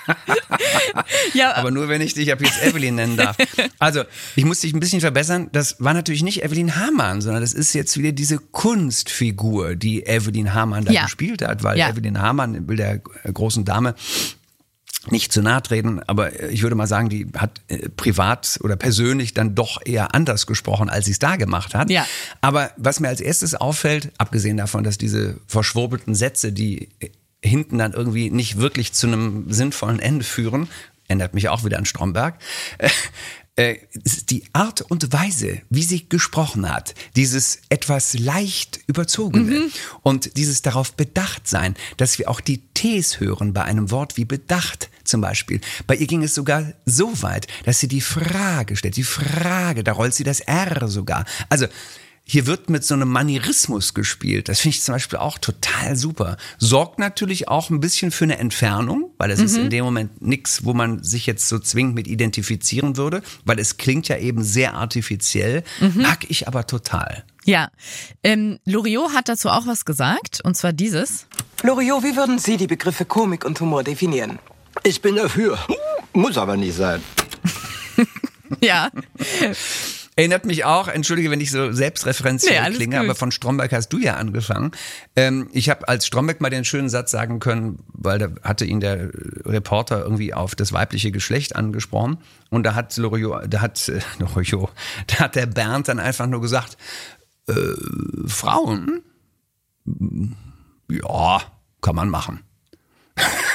ja. 1.35 1.55
Aber 1.55 1.71
nur, 1.71 1.89
wenn 1.89 2.01
ich 2.01 2.15
dich 2.15 2.33
ab 2.33 2.41
jetzt 2.41 2.63
Evelyn 2.63 2.95
nennen 2.95 3.17
darf. 3.17 3.37
Also, 3.79 4.05
ich 4.37 4.45
muss 4.45 4.61
dich 4.61 4.73
ein 4.73 4.81
bisschen 4.81 5.01
verbessern. 5.01 5.49
Das 5.53 5.77
war 5.79 5.95
natürlich 5.95 6.23
nicht 6.23 6.43
Evelyn 6.43 6.77
Hamann, 6.77 7.21
sondern 7.21 7.43
das 7.43 7.53
ist 7.53 7.75
jetzt 7.75 7.97
wieder 7.99 8.13
diese 8.13 8.39
Kunstfigur, 8.39 9.77
die 9.77 10.07
Evelyn 10.07 10.55
Hamann 10.55 10.85
da 10.85 10.93
ja. 10.93 11.05
gespielt 11.05 11.43
hat, 11.43 11.63
weil 11.63 11.79
ja. 11.79 11.91
Evelyn 11.91 12.21
Hamann 12.21 12.69
will 12.69 12.77
der 12.77 12.99
großen 12.99 13.65
Dame 13.65 13.95
nicht 15.11 15.33
zu 15.33 15.43
nahe 15.43 15.63
treten, 15.63 16.01
aber 16.07 16.49
ich 16.51 16.63
würde 16.63 16.77
mal 16.77 16.87
sagen, 16.87 17.09
die 17.09 17.27
hat 17.37 17.61
äh, 17.69 17.89
privat 17.91 18.59
oder 18.63 18.77
persönlich 18.77 19.35
dann 19.35 19.55
doch 19.55 19.81
eher 19.85 20.15
anders 20.15 20.47
gesprochen, 20.47 20.89
als 20.89 21.07
sie 21.07 21.13
es 21.13 21.19
da 21.19 21.37
gemacht 21.37 21.75
hat. 21.75 21.91
Ja. 21.91 22.07
Aber 22.41 22.71
was 22.77 23.01
mir 23.01 23.09
als 23.09 23.21
erstes 23.21 23.55
auffällt, 23.55 24.13
abgesehen 24.19 24.57
davon, 24.57 24.85
dass 24.85 24.97
diese 24.97 25.37
verschwurbelten 25.47 26.15
Sätze, 26.15 26.53
die 26.53 26.89
hinten 27.45 27.79
dann 27.79 27.93
irgendwie 27.93 28.31
nicht 28.31 28.59
wirklich 28.59 28.93
zu 28.93 29.07
einem 29.07 29.53
sinnvollen 29.53 30.01
Ende 30.01 30.25
führen, 30.25 30.69
ändert 31.09 31.35
mich 31.35 31.49
auch 31.49 31.65
wieder 31.65 31.79
an 31.79 31.85
Stromberg, 31.85 32.39
äh, 32.79 32.89
äh, 33.57 33.77
die 34.31 34.43
Art 34.53 34.81
und 34.81 35.13
Weise, 35.13 35.61
wie 35.71 35.85
sie 35.85 36.09
gesprochen 36.09 36.69
hat, 36.69 36.95
dieses 37.15 37.61
etwas 37.69 38.19
leicht 38.19 38.81
überzogene 38.89 39.61
mhm. 39.61 39.73
und 40.03 40.37
dieses 40.37 40.63
darauf 40.63 40.95
bedacht 40.95 41.47
sein, 41.47 41.77
dass 41.97 42.19
wir 42.19 42.29
auch 42.29 42.41
die 42.41 42.67
Ts 42.75 43.21
hören 43.21 43.53
bei 43.53 43.63
einem 43.63 43.93
Wort 43.93 44.17
wie 44.17 44.25
bedacht 44.25 44.91
zum 45.05 45.21
Beispiel. 45.21 45.61
Bei 45.87 45.95
ihr 45.95 46.09
ging 46.09 46.25
es 46.25 46.35
sogar 46.35 46.73
so 46.85 47.23
weit, 47.23 47.47
dass 47.65 47.79
sie 47.79 47.87
die 47.87 48.01
Frage 48.01 48.75
stellt, 48.75 48.97
die 48.97 49.05
Frage, 49.05 49.85
da 49.85 49.93
rollt 49.93 50.15
sie 50.15 50.25
das 50.25 50.41
R 50.41 50.89
sogar. 50.89 51.25
Also 51.49 51.67
hier 52.27 52.47
wird 52.47 52.71
mit 52.71 52.85
so 52.85 52.95
einem 52.95 53.11
Manierismus 53.11 53.93
gespielt. 53.93 54.49
Das 54.49 54.61
finde 54.61 54.77
ich 54.77 54.83
zum 54.83 54.95
Beispiel 54.95 55.19
auch 55.19 55.37
total 55.37 55.95
super. 55.95 56.39
Sorgt 56.59 56.99
natürlich 56.99 57.49
auch 57.49 57.69
ein 57.69 57.81
bisschen 57.81 58.11
für 58.11 58.25
eine 58.25 58.39
Entfernung, 58.39 59.11
weil 59.19 59.31
es 59.31 59.41
mhm. 59.41 59.45
ist 59.45 59.57
in 59.57 59.71
dem 59.71 59.85
Moment 59.85 60.23
nichts, 60.23 60.65
wo 60.65 60.73
man 60.73 61.05
sich 61.05 61.27
jetzt 61.27 61.49
so 61.49 61.59
zwingend 61.59 61.95
mit 61.95 62.09
identifizieren 62.09 62.97
würde, 62.97 63.23
weil 63.45 63.59
es 63.59 63.77
klingt 63.77 64.09
ja 64.09 64.17
eben 64.17 64.43
sehr 64.43 64.75
artifiziell. 64.75 65.65
Mhm. 65.81 66.03
Mag 66.03 66.31
ich 66.31 66.49
aber 66.49 66.67
total. 66.67 67.25
Ja, 67.45 67.69
ähm, 68.23 68.59
Loriot 68.65 69.13
hat 69.13 69.29
dazu 69.29 69.51
auch 69.51 69.67
was 69.67 69.85
gesagt, 69.85 70.41
und 70.45 70.57
zwar 70.57 70.73
dieses. 70.73 71.27
Loriot, 71.63 72.03
wie 72.03 72.17
würden 72.17 72.39
Sie 72.39 72.57
die 72.57 72.67
Begriffe 72.67 73.05
Komik 73.05 73.45
und 73.45 73.61
Humor 73.61 73.85
definieren? 73.85 74.39
Ich 74.83 75.03
bin 75.03 75.17
dafür. 75.17 75.59
Muss 76.15 76.39
aber 76.39 76.57
nicht 76.57 76.75
sein. 76.75 77.03
ja. 78.63 78.91
Erinnert 80.17 80.45
mich 80.45 80.65
auch, 80.65 80.87
entschuldige, 80.87 81.31
wenn 81.33 81.41
ich 81.41 81.51
so 81.51 81.73
selbstreferenziell 81.73 82.71
nee, 82.71 82.77
klinge, 82.77 82.97
gut. 82.99 83.05
aber 83.05 83.15
von 83.17 83.33
Stromberg 83.33 83.73
hast 83.73 83.89
du 83.89 83.99
ja 83.99 84.15
angefangen. 84.15 84.71
Ähm, 85.17 85.49
ich 85.53 85.69
habe 85.69 85.89
als 85.89 86.07
Stromberg 86.07 86.41
mal 86.41 86.51
den 86.51 86.65
schönen 86.65 86.89
Satz 86.89 87.11
sagen 87.11 87.41
können, 87.41 87.81
weil 87.89 88.19
da 88.19 88.29
hatte 88.43 88.65
ihn 88.65 88.79
der 88.79 89.11
Reporter 89.45 90.03
irgendwie 90.03 90.33
auf 90.33 90.55
das 90.55 90.73
weibliche 90.73 91.11
Geschlecht 91.11 91.57
angesprochen. 91.57 92.19
Und 92.51 92.63
da 92.63 92.77
hat 92.77 92.97
Loriot, 92.97 93.53
da 93.53 93.61
hat 93.61 93.89
äh, 93.89 94.01
Loriot, 94.21 94.71
da 95.09 95.19
hat 95.19 95.35
der 95.35 95.47
Bernd 95.47 95.89
dann 95.89 95.99
einfach 95.99 96.29
nur 96.29 96.41
gesagt, 96.41 96.77
äh, 97.49 97.55
Frauen, 98.27 99.03
ja, 100.89 101.43
kann 101.81 101.97
man 101.97 102.09
machen. 102.09 102.41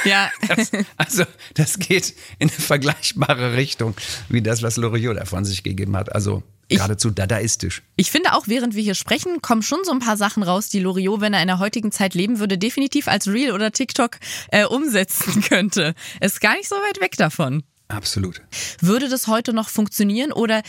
Ja. 0.04 0.30
Das, 0.48 0.72
also, 0.96 1.24
das 1.54 1.78
geht 1.78 2.14
in 2.38 2.48
eine 2.48 2.50
vergleichbare 2.50 3.54
Richtung 3.54 3.94
wie 4.28 4.42
das, 4.42 4.62
was 4.62 4.76
Loriot 4.76 5.18
da 5.18 5.24
von 5.24 5.44
sich 5.44 5.62
gegeben 5.62 5.96
hat. 5.96 6.14
Also, 6.14 6.42
ich, 6.68 6.78
geradezu 6.78 7.10
dadaistisch. 7.10 7.82
Ich 7.96 8.10
finde 8.10 8.32
auch, 8.32 8.46
während 8.46 8.74
wir 8.74 8.82
hier 8.82 8.94
sprechen, 8.94 9.42
kommen 9.42 9.62
schon 9.62 9.80
so 9.84 9.92
ein 9.92 9.98
paar 9.98 10.16
Sachen 10.16 10.42
raus, 10.42 10.68
die 10.68 10.80
Loriot, 10.80 11.20
wenn 11.20 11.34
er 11.34 11.42
in 11.42 11.48
der 11.48 11.58
heutigen 11.58 11.92
Zeit 11.92 12.14
leben 12.14 12.38
würde, 12.38 12.58
definitiv 12.58 13.08
als 13.08 13.26
Reel 13.28 13.52
oder 13.52 13.72
TikTok 13.72 14.18
äh, 14.50 14.64
umsetzen 14.64 15.42
könnte. 15.48 15.94
Ist 16.20 16.40
gar 16.40 16.54
nicht 16.54 16.68
so 16.68 16.76
weit 16.76 17.00
weg 17.00 17.16
davon. 17.16 17.62
Absolut. 17.88 18.40
Würde 18.80 19.08
das 19.08 19.26
heute 19.26 19.52
noch 19.52 19.68
funktionieren 19.68 20.32
oder 20.32 20.62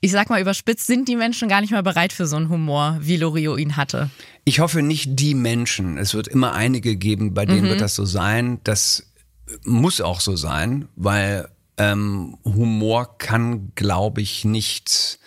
ich 0.00 0.12
sag 0.12 0.30
mal 0.30 0.40
überspitzt, 0.40 0.86
sind 0.86 1.08
die 1.08 1.16
Menschen 1.16 1.48
gar 1.48 1.60
nicht 1.60 1.72
mehr 1.72 1.82
bereit 1.82 2.12
für 2.12 2.26
so 2.26 2.36
einen 2.36 2.48
Humor, 2.48 2.98
wie 3.00 3.16
Loriot 3.18 3.58
ihn 3.58 3.76
hatte? 3.76 4.08
Ich 4.50 4.58
hoffe 4.58 4.82
nicht 4.82 5.10
die 5.20 5.36
Menschen. 5.36 5.96
Es 5.96 6.12
wird 6.12 6.26
immer 6.26 6.54
einige 6.54 6.96
geben, 6.96 7.34
bei 7.34 7.46
denen 7.46 7.66
mhm. 7.66 7.68
wird 7.68 7.80
das 7.80 7.94
so 7.94 8.04
sein. 8.04 8.58
Das 8.64 9.12
muss 9.62 10.00
auch 10.00 10.18
so 10.18 10.34
sein, 10.34 10.88
weil 10.96 11.48
ähm, 11.78 12.36
Humor 12.44 13.16
kann, 13.18 13.70
glaube 13.76 14.22
ich, 14.22 14.44
nicht 14.44 15.20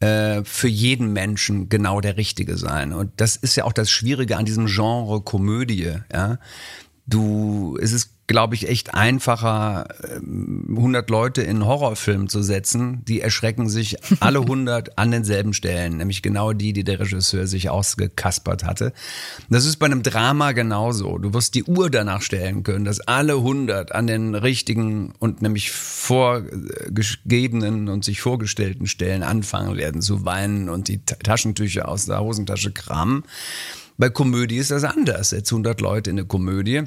äh, 0.00 0.44
für 0.44 0.68
jeden 0.68 1.14
Menschen 1.14 1.70
genau 1.70 2.02
der 2.02 2.18
richtige 2.18 2.58
sein. 2.58 2.92
Und 2.92 3.12
das 3.16 3.36
ist 3.36 3.56
ja 3.56 3.64
auch 3.64 3.72
das 3.72 3.90
Schwierige 3.90 4.36
an 4.36 4.44
diesem 4.44 4.66
Genre 4.66 5.22
Komödie. 5.22 5.94
Ja? 6.12 6.38
Du, 7.06 7.78
es 7.80 7.92
ist 7.92 8.10
glaube 8.30 8.54
ich, 8.54 8.68
echt 8.68 8.94
einfacher, 8.94 9.88
100 10.14 11.10
ähm, 11.10 11.12
Leute 11.12 11.42
in 11.42 11.50
einen 11.50 11.66
Horrorfilm 11.66 12.28
zu 12.28 12.44
setzen. 12.44 13.04
Die 13.06 13.20
erschrecken 13.20 13.68
sich 13.68 13.96
alle 14.20 14.38
100 14.42 14.96
an 14.96 15.10
denselben 15.10 15.52
Stellen, 15.52 15.96
nämlich 15.96 16.22
genau 16.22 16.52
die, 16.52 16.72
die 16.72 16.84
der 16.84 17.00
Regisseur 17.00 17.48
sich 17.48 17.70
ausgekaspert 17.70 18.62
hatte. 18.62 18.92
Das 19.48 19.66
ist 19.66 19.78
bei 19.78 19.86
einem 19.86 20.04
Drama 20.04 20.52
genauso. 20.52 21.18
Du 21.18 21.34
wirst 21.34 21.56
die 21.56 21.64
Uhr 21.64 21.90
danach 21.90 22.22
stellen 22.22 22.62
können, 22.62 22.84
dass 22.84 23.00
alle 23.00 23.32
100 23.32 23.90
an 23.90 24.06
den 24.06 24.36
richtigen 24.36 25.12
und 25.18 25.42
nämlich 25.42 25.72
vorgegebenen 25.72 27.88
und 27.88 28.04
sich 28.04 28.20
vorgestellten 28.20 28.86
Stellen 28.86 29.24
anfangen 29.24 29.76
werden 29.76 30.02
zu 30.02 30.24
weinen 30.24 30.68
und 30.68 30.86
die 30.86 31.04
Taschentücher 31.04 31.88
aus 31.88 32.06
der 32.06 32.20
Hosentasche 32.20 32.70
kramen. 32.70 33.24
Bei 33.98 34.08
Komödie 34.08 34.58
ist 34.58 34.70
das 34.70 34.84
anders. 34.84 35.32
Jetzt 35.32 35.50
100 35.50 35.80
Leute 35.80 36.10
in 36.10 36.18
eine 36.18 36.28
Komödie 36.28 36.84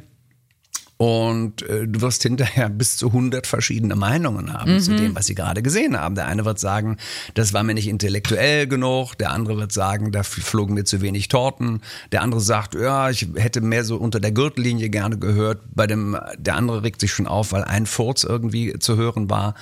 und 1.04 1.64
äh, 1.64 1.86
du 1.86 2.00
wirst 2.00 2.24
hinterher 2.24 2.70
bis 2.70 2.96
zu 2.96 3.08
100 3.08 3.46
verschiedene 3.46 3.94
Meinungen 3.94 4.54
haben 4.54 4.76
mhm. 4.76 4.80
zu 4.80 4.96
dem, 4.96 5.14
was 5.18 5.26
sie 5.26 5.36
gerade 5.36 5.62
gesehen 5.62 6.00
haben. 6.00 6.16
Der 6.16 6.28
eine 6.28 6.46
wird 6.46 6.60
sagen, 6.60 6.96
das 7.34 7.52
war 7.52 7.62
mir 7.64 7.74
nicht 7.74 7.90
intellektuell 7.90 8.68
genug. 8.68 9.18
Der 9.18 9.32
andere 9.32 9.58
wird 9.58 9.74
sagen, 9.74 10.14
da 10.14 10.24
flogen 10.24 10.76
mir 10.76 10.86
zu 10.86 11.02
wenig 11.02 11.28
Torten. 11.28 11.82
Der 12.14 12.22
andere 12.22 12.40
sagt, 12.40 12.76
ja, 12.76 13.10
ich 13.10 13.28
hätte 13.36 13.60
mehr 13.60 13.84
so 13.84 13.98
unter 13.98 14.22
der 14.22 14.32
Gürtellinie 14.32 14.90
gerne 14.90 15.18
gehört. 15.18 15.60
Bei 15.76 15.88
dem, 15.88 16.18
der 16.38 16.56
andere 16.56 16.84
regt 16.84 17.02
sich 17.02 17.12
schon 17.12 17.28
auf, 17.28 17.52
weil 17.52 17.66
ein 17.66 17.86
Furz 17.86 18.24
irgendwie 18.24 18.80
zu 18.80 18.96
hören 18.96 19.30
war. 19.30 19.56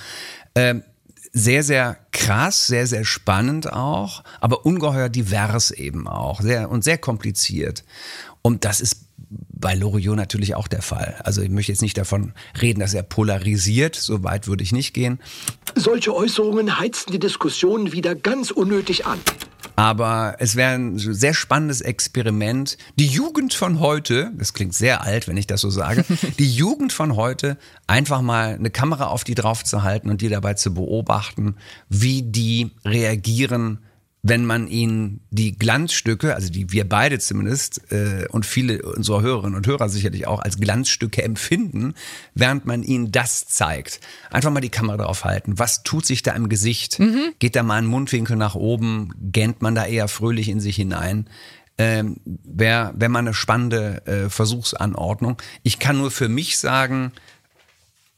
Ähm, 0.53 0.83
sehr, 1.33 1.63
sehr 1.63 1.97
krass, 2.11 2.67
sehr, 2.67 2.85
sehr 2.85 3.03
spannend 3.03 3.73
auch, 3.73 4.23
aber 4.41 4.63
ungeheuer 4.63 5.09
divers 5.09 5.71
eben 5.71 6.07
auch, 6.07 6.39
sehr 6.41 6.69
und 6.69 6.83
sehr 6.83 6.99
kompliziert. 6.99 7.83
Und 8.43 8.63
das 8.63 8.79
ist 8.79 9.10
bei 9.31 9.75
Loriot 9.75 10.15
natürlich 10.15 10.55
auch 10.55 10.67
der 10.67 10.81
Fall. 10.81 11.15
Also 11.23 11.41
ich 11.41 11.49
möchte 11.49 11.71
jetzt 11.71 11.81
nicht 11.81 11.97
davon 11.97 12.33
reden, 12.61 12.79
dass 12.79 12.93
er 12.93 13.03
polarisiert, 13.03 13.95
so 13.95 14.23
weit 14.23 14.47
würde 14.47 14.63
ich 14.63 14.71
nicht 14.71 14.93
gehen. 14.93 15.19
Solche 15.75 16.13
Äußerungen 16.13 16.79
heizen 16.79 17.11
die 17.11 17.19
Diskussion 17.19 17.91
wieder 17.91 18.15
ganz 18.15 18.51
unnötig 18.51 19.05
an. 19.05 19.19
Aber 19.75 20.35
es 20.39 20.55
wäre 20.55 20.73
ein 20.73 20.97
sehr 20.97 21.33
spannendes 21.33 21.81
Experiment. 21.81 22.77
Die 22.99 23.07
Jugend 23.07 23.53
von 23.53 23.79
heute, 23.79 24.31
das 24.37 24.53
klingt 24.53 24.73
sehr 24.73 25.01
alt, 25.03 25.27
wenn 25.27 25.37
ich 25.37 25.47
das 25.47 25.61
so 25.61 25.69
sage, 25.69 26.03
die 26.39 26.51
Jugend 26.51 26.91
von 26.91 27.15
heute 27.15 27.57
einfach 27.87 28.21
mal 28.21 28.55
eine 28.55 28.69
Kamera 28.69 29.07
auf 29.07 29.23
die 29.23 29.35
drauf 29.35 29.63
zu 29.63 29.83
halten 29.83 30.09
und 30.09 30.21
die 30.21 30.29
dabei 30.29 30.55
zu 30.55 30.73
beobachten, 30.73 31.55
wie 31.89 32.21
die 32.21 32.71
reagieren 32.85 33.79
wenn 34.23 34.45
man 34.45 34.67
ihn 34.67 35.21
die 35.31 35.57
Glanzstücke, 35.57 36.35
also 36.35 36.51
die 36.51 36.71
wir 36.71 36.87
beide 36.87 37.17
zumindest 37.17 37.91
äh, 37.91 38.27
und 38.29 38.45
viele 38.45 38.83
unserer 38.83 39.21
Hörerinnen 39.21 39.55
und 39.55 39.65
Hörer 39.65 39.89
sicherlich 39.89 40.27
auch 40.27 40.39
als 40.41 40.59
Glanzstücke 40.59 41.23
empfinden, 41.23 41.95
während 42.35 42.65
man 42.65 42.83
ihnen 42.83 43.11
das 43.11 43.47
zeigt. 43.47 43.99
Einfach 44.29 44.51
mal 44.51 44.61
die 44.61 44.69
Kamera 44.69 44.97
drauf 44.97 45.25
halten. 45.25 45.57
Was 45.57 45.81
tut 45.81 46.05
sich 46.05 46.21
da 46.21 46.33
im 46.33 46.49
Gesicht? 46.49 46.99
Mhm. 46.99 47.33
Geht 47.39 47.55
da 47.55 47.63
mal 47.63 47.77
ein 47.77 47.87
Mundwinkel 47.87 48.37
nach 48.37 48.53
oben? 48.53 49.11
Gähnt 49.19 49.63
man 49.63 49.73
da 49.73 49.85
eher 49.85 50.07
fröhlich 50.07 50.49
in 50.49 50.59
sich 50.59 50.75
hinein? 50.75 51.27
Ähm, 51.79 52.17
Wäre 52.25 52.93
wär 52.95 53.09
mal 53.09 53.19
eine 53.19 53.33
spannende 53.33 54.05
äh, 54.05 54.29
Versuchsanordnung. 54.29 55.41
Ich 55.63 55.79
kann 55.79 55.97
nur 55.97 56.11
für 56.11 56.29
mich 56.29 56.59
sagen, 56.59 57.11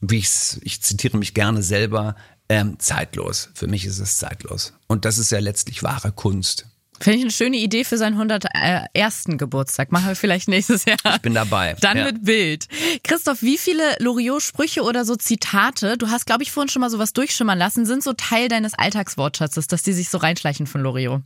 wie 0.02 0.18
ich's, 0.18 0.60
ich 0.62 0.82
zitiere 0.82 1.16
mich 1.16 1.32
gerne 1.32 1.62
selber, 1.62 2.14
ähm, 2.48 2.78
zeitlos. 2.78 3.50
Für 3.54 3.66
mich 3.66 3.84
ist 3.84 3.98
es 3.98 4.18
zeitlos. 4.18 4.72
Und 4.86 5.04
das 5.04 5.18
ist 5.18 5.30
ja 5.30 5.38
letztlich 5.38 5.82
wahre 5.82 6.12
Kunst. 6.12 6.66
Finde 7.00 7.18
ich 7.18 7.24
eine 7.24 7.32
schöne 7.32 7.56
Idee 7.56 7.84
für 7.84 7.98
seinen 7.98 8.14
101. 8.14 9.24
Geburtstag. 9.36 9.90
Machen 9.90 10.06
wir 10.06 10.16
vielleicht 10.16 10.48
nächstes 10.48 10.84
Jahr. 10.84 10.96
Ich 11.16 11.22
bin 11.22 11.34
dabei. 11.34 11.76
Dann 11.80 11.98
ja. 11.98 12.04
mit 12.04 12.24
Bild. 12.24 12.66
Christoph, 13.02 13.42
wie 13.42 13.58
viele 13.58 13.82
Loriot-Sprüche 13.98 14.82
oder 14.82 15.04
so 15.04 15.16
Zitate, 15.16 15.98
du 15.98 16.08
hast, 16.08 16.24
glaube 16.24 16.44
ich, 16.44 16.52
vorhin 16.52 16.68
schon 16.68 16.80
mal 16.80 16.90
sowas 16.90 17.12
durchschimmern 17.12 17.58
lassen, 17.58 17.84
sind 17.84 18.02
so 18.02 18.12
Teil 18.12 18.48
deines 18.48 18.74
Alltagswortschatzes, 18.74 19.66
dass 19.66 19.82
die 19.82 19.92
sich 19.92 20.08
so 20.08 20.18
reinschleichen 20.18 20.66
von 20.66 20.82
Loriot? 20.82 21.22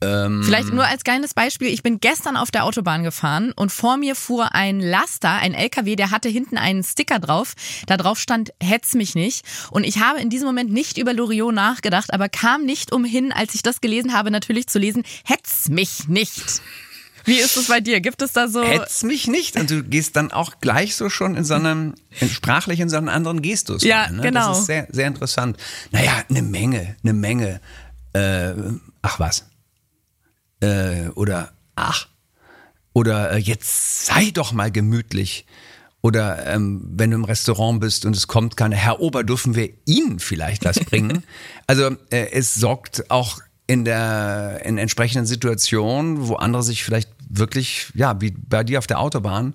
Ähm, 0.00 0.42
Vielleicht 0.44 0.72
nur 0.72 0.86
als 0.86 1.02
kleines 1.02 1.34
Beispiel. 1.34 1.68
Ich 1.68 1.82
bin 1.82 1.98
gestern 1.98 2.36
auf 2.36 2.52
der 2.52 2.64
Autobahn 2.64 3.02
gefahren 3.02 3.52
und 3.56 3.72
vor 3.72 3.96
mir 3.96 4.14
fuhr 4.14 4.54
ein 4.54 4.80
Laster, 4.80 5.32
ein 5.32 5.54
LKW, 5.54 5.96
der 5.96 6.12
hatte 6.12 6.28
hinten 6.28 6.56
einen 6.56 6.84
Sticker 6.84 7.18
drauf. 7.18 7.54
Da 7.86 7.96
drauf 7.96 8.18
stand, 8.20 8.52
hetz 8.62 8.94
mich 8.94 9.16
nicht. 9.16 9.44
Und 9.72 9.82
ich 9.82 9.98
habe 9.98 10.20
in 10.20 10.30
diesem 10.30 10.46
Moment 10.46 10.72
nicht 10.72 10.98
über 10.98 11.12
Loriot 11.12 11.52
nachgedacht, 11.52 12.12
aber 12.12 12.28
kam 12.28 12.64
nicht 12.64 12.92
umhin, 12.92 13.32
als 13.32 13.54
ich 13.54 13.62
das 13.62 13.80
gelesen 13.80 14.14
habe, 14.14 14.30
natürlich 14.30 14.68
zu 14.68 14.78
lesen, 14.78 15.02
hetz 15.24 15.68
mich 15.68 16.06
nicht. 16.06 16.62
Wie 17.24 17.38
ist 17.38 17.56
es 17.56 17.66
bei 17.66 17.80
dir? 17.80 18.00
Gibt 18.00 18.22
es 18.22 18.32
da 18.32 18.46
so. 18.46 18.62
Hetz 18.62 19.02
mich 19.02 19.26
nicht. 19.26 19.58
Und 19.58 19.68
du 19.68 19.82
gehst 19.82 20.14
dann 20.14 20.30
auch 20.30 20.60
gleich 20.60 20.94
so 20.94 21.10
schon 21.10 21.36
in 21.36 21.44
so 21.44 21.54
einem, 21.54 21.94
in 22.20 22.30
sprachlich 22.30 22.78
in 22.78 22.88
so 22.88 22.96
einen 22.96 23.08
anderen 23.08 23.42
Gestus. 23.42 23.82
Ja, 23.82 24.04
rein, 24.04 24.16
ne? 24.16 24.22
genau. 24.22 24.48
Das 24.50 24.60
ist 24.60 24.66
sehr, 24.66 24.86
sehr 24.90 25.08
interessant. 25.08 25.56
Naja, 25.90 26.22
eine 26.30 26.42
Menge, 26.42 26.96
eine 27.02 27.12
Menge. 27.12 27.60
Äh, 28.14 28.52
ach 29.02 29.18
was 29.18 29.44
äh, 30.60 31.08
oder 31.14 31.52
ach 31.76 32.08
oder 32.92 33.32
äh, 33.32 33.38
jetzt 33.38 34.06
sei 34.06 34.30
doch 34.32 34.52
mal 34.52 34.70
gemütlich 34.70 35.46
oder 36.00 36.46
ähm, 36.46 36.82
wenn 36.94 37.10
du 37.10 37.16
im 37.16 37.24
Restaurant 37.24 37.80
bist 37.80 38.04
und 38.04 38.16
es 38.16 38.28
kommt 38.28 38.56
keine 38.56 38.76
Herr 38.76 39.00
Ober, 39.00 39.24
dürfen 39.24 39.54
wir 39.54 39.70
Ihnen 39.84 40.20
vielleicht 40.20 40.64
was 40.64 40.80
bringen? 40.80 41.24
also 41.66 41.90
äh, 42.10 42.30
es 42.32 42.54
sorgt 42.54 43.10
auch 43.10 43.40
in 43.66 43.84
der 43.84 44.62
in 44.64 44.78
entsprechenden 44.78 45.26
Situationen, 45.26 46.28
wo 46.28 46.36
andere 46.36 46.62
sich 46.62 46.84
vielleicht 46.84 47.10
wirklich 47.28 47.90
ja 47.94 48.20
wie 48.20 48.30
bei 48.30 48.64
dir 48.64 48.78
auf 48.78 48.86
der 48.86 49.00
Autobahn 49.00 49.54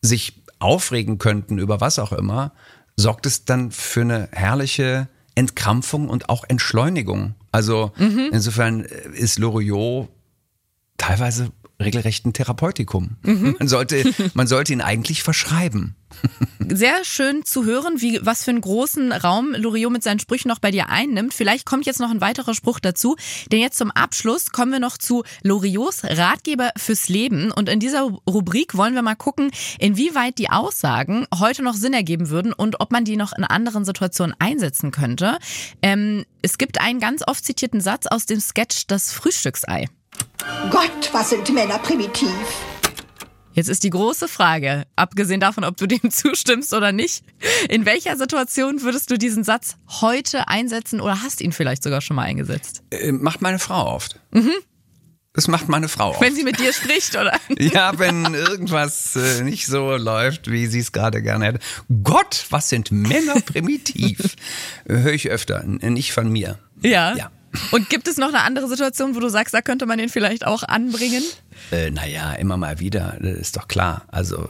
sich 0.00 0.42
aufregen 0.58 1.18
könnten 1.18 1.58
über 1.58 1.80
was 1.80 1.98
auch 1.98 2.12
immer, 2.12 2.52
sorgt 2.96 3.26
es 3.26 3.44
dann 3.44 3.70
für 3.72 4.02
eine 4.02 4.28
herrliche 4.32 5.08
Entkrampfung 5.34 6.08
und 6.08 6.28
auch 6.28 6.44
Entschleunigung. 6.48 7.34
Also 7.50 7.92
Mhm. 7.96 8.30
insofern 8.32 8.80
ist 8.80 9.38
Loriot 9.38 10.08
teilweise 10.96 11.52
regelrecht 11.82 12.24
ein 12.24 12.32
Therapeutikum. 12.32 13.16
Mhm. 13.22 13.56
Man, 13.58 13.68
sollte, 13.68 14.04
man 14.34 14.46
sollte 14.46 14.72
ihn 14.72 14.80
eigentlich 14.80 15.22
verschreiben. 15.22 15.96
Sehr 16.68 17.04
schön 17.04 17.44
zu 17.44 17.64
hören, 17.64 18.00
wie 18.00 18.20
was 18.22 18.44
für 18.44 18.50
einen 18.50 18.60
großen 18.60 19.12
Raum 19.12 19.54
Loriot 19.56 19.92
mit 19.92 20.02
seinen 20.02 20.20
Sprüchen 20.20 20.48
noch 20.48 20.58
bei 20.58 20.70
dir 20.70 20.88
einnimmt. 20.88 21.34
Vielleicht 21.34 21.66
kommt 21.66 21.86
jetzt 21.86 22.00
noch 22.00 22.10
ein 22.10 22.20
weiterer 22.20 22.54
Spruch 22.54 22.80
dazu. 22.80 23.16
Denn 23.50 23.60
jetzt 23.60 23.78
zum 23.78 23.90
Abschluss 23.90 24.52
kommen 24.52 24.72
wir 24.72 24.80
noch 24.80 24.98
zu 24.98 25.24
Loriots 25.42 26.04
Ratgeber 26.04 26.70
fürs 26.76 27.08
Leben. 27.08 27.50
Und 27.50 27.68
in 27.68 27.80
dieser 27.80 28.02
Rubrik 28.28 28.76
wollen 28.76 28.94
wir 28.94 29.02
mal 29.02 29.16
gucken, 29.16 29.50
inwieweit 29.78 30.38
die 30.38 30.50
Aussagen 30.50 31.26
heute 31.34 31.62
noch 31.62 31.74
Sinn 31.74 31.94
ergeben 31.94 32.28
würden 32.28 32.52
und 32.52 32.80
ob 32.80 32.92
man 32.92 33.04
die 33.04 33.16
noch 33.16 33.32
in 33.32 33.44
anderen 33.44 33.84
Situationen 33.84 34.36
einsetzen 34.38 34.90
könnte. 34.90 35.38
Ähm, 35.80 36.24
es 36.42 36.58
gibt 36.58 36.80
einen 36.80 37.00
ganz 37.00 37.22
oft 37.26 37.44
zitierten 37.44 37.80
Satz 37.80 38.06
aus 38.06 38.26
dem 38.26 38.40
Sketch 38.40 38.86
Das 38.86 39.12
Frühstücksei. 39.12 39.88
Gott, 40.70 41.10
was 41.12 41.30
sind 41.30 41.52
Männer 41.52 41.78
primitiv. 41.78 42.30
Jetzt 43.54 43.68
ist 43.68 43.84
die 43.84 43.90
große 43.90 44.28
Frage, 44.28 44.84
abgesehen 44.96 45.40
davon, 45.40 45.64
ob 45.64 45.76
du 45.76 45.86
dem 45.86 46.10
zustimmst 46.10 46.72
oder 46.72 46.92
nicht, 46.92 47.22
in 47.68 47.84
welcher 47.84 48.16
Situation 48.16 48.82
würdest 48.82 49.10
du 49.10 49.18
diesen 49.18 49.44
Satz 49.44 49.76
heute 50.00 50.48
einsetzen 50.48 51.00
oder 51.00 51.22
hast 51.22 51.40
ihn 51.40 51.52
vielleicht 51.52 51.82
sogar 51.82 52.00
schon 52.00 52.16
mal 52.16 52.22
eingesetzt? 52.22 52.82
Äh, 52.90 53.12
macht 53.12 53.42
meine 53.42 53.58
Frau 53.58 53.94
oft. 53.94 54.20
Mhm. 54.30 54.52
Das 55.34 55.48
macht 55.48 55.68
meine 55.68 55.88
Frau 55.88 56.10
oft. 56.10 56.20
Wenn 56.20 56.34
sie 56.34 56.44
mit 56.44 56.60
dir 56.60 56.72
spricht, 56.74 57.16
oder? 57.16 57.38
Ja, 57.58 57.98
wenn 57.98 58.34
irgendwas 58.34 59.16
äh, 59.16 59.42
nicht 59.42 59.66
so 59.66 59.96
läuft, 59.96 60.50
wie 60.50 60.66
sie 60.66 60.80
es 60.80 60.92
gerade 60.92 61.22
gerne 61.22 61.46
hätte. 61.46 61.58
Gott, 62.02 62.46
was 62.50 62.68
sind 62.68 62.90
Männer 62.90 63.40
primitiv? 63.40 64.18
Höre 64.86 65.12
ich 65.12 65.30
öfter, 65.30 65.62
nicht 65.64 66.12
von 66.12 66.30
mir. 66.30 66.58
Ja. 66.82 67.14
Ja. 67.16 67.30
Und 67.70 67.90
gibt 67.90 68.08
es 68.08 68.16
noch 68.16 68.28
eine 68.28 68.42
andere 68.42 68.68
Situation, 68.68 69.14
wo 69.14 69.20
du 69.20 69.28
sagst, 69.28 69.54
da 69.54 69.60
könnte 69.60 69.86
man 69.86 69.98
den 69.98 70.08
vielleicht 70.08 70.46
auch 70.46 70.62
anbringen? 70.62 71.22
Äh, 71.70 71.90
naja, 71.90 72.32
immer 72.32 72.56
mal 72.56 72.80
wieder, 72.80 73.16
das 73.20 73.36
ist 73.36 73.56
doch 73.56 73.68
klar. 73.68 74.04
Also, 74.08 74.48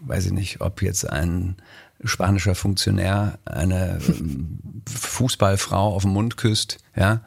weiß 0.00 0.26
ich 0.26 0.32
nicht, 0.32 0.60
ob 0.60 0.82
jetzt 0.82 1.08
ein 1.08 1.56
spanischer 2.02 2.54
Funktionär 2.54 3.38
eine 3.44 3.98
ähm, 4.08 4.58
Fußballfrau 4.88 5.94
auf 5.94 6.02
den 6.02 6.12
Mund 6.12 6.36
küsst, 6.36 6.78
ja. 6.96 7.22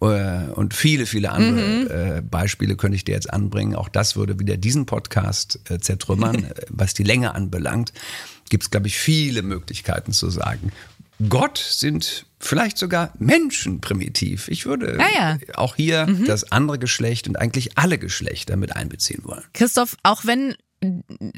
Äh, 0.00 0.50
Und 0.54 0.74
viele, 0.74 1.06
viele 1.06 1.30
andere 1.30 2.16
äh, 2.18 2.22
Beispiele 2.22 2.76
könnte 2.76 2.96
ich 2.96 3.04
dir 3.04 3.14
jetzt 3.14 3.32
anbringen. 3.32 3.74
Auch 3.74 3.88
das 3.88 4.16
würde 4.16 4.38
wieder 4.38 4.56
diesen 4.56 4.86
Podcast 4.86 5.60
äh, 5.70 5.78
zertrümmern. 5.78 6.48
Was 6.68 6.94
die 6.94 7.04
Länge 7.04 7.34
anbelangt, 7.34 7.92
gibt 8.50 8.64
es, 8.64 8.70
glaube 8.70 8.88
ich, 8.88 8.98
viele 8.98 9.42
Möglichkeiten 9.42 10.12
zu 10.12 10.28
sagen. 10.30 10.72
Gott 11.28 11.58
sind 11.58 12.26
vielleicht 12.42 12.76
sogar 12.76 13.12
Menschen 13.18 13.80
primitiv. 13.80 14.48
Ich 14.48 14.66
würde 14.66 14.98
Ja, 14.98 15.08
ja. 15.14 15.38
auch 15.54 15.76
hier 15.76 16.06
das 16.26 16.50
andere 16.52 16.78
Geschlecht 16.78 17.28
und 17.28 17.36
eigentlich 17.36 17.78
alle 17.78 17.98
Geschlechter 17.98 18.56
mit 18.56 18.76
einbeziehen 18.76 19.24
wollen. 19.24 19.44
Christoph, 19.54 19.96
auch 20.02 20.24
wenn 20.24 20.54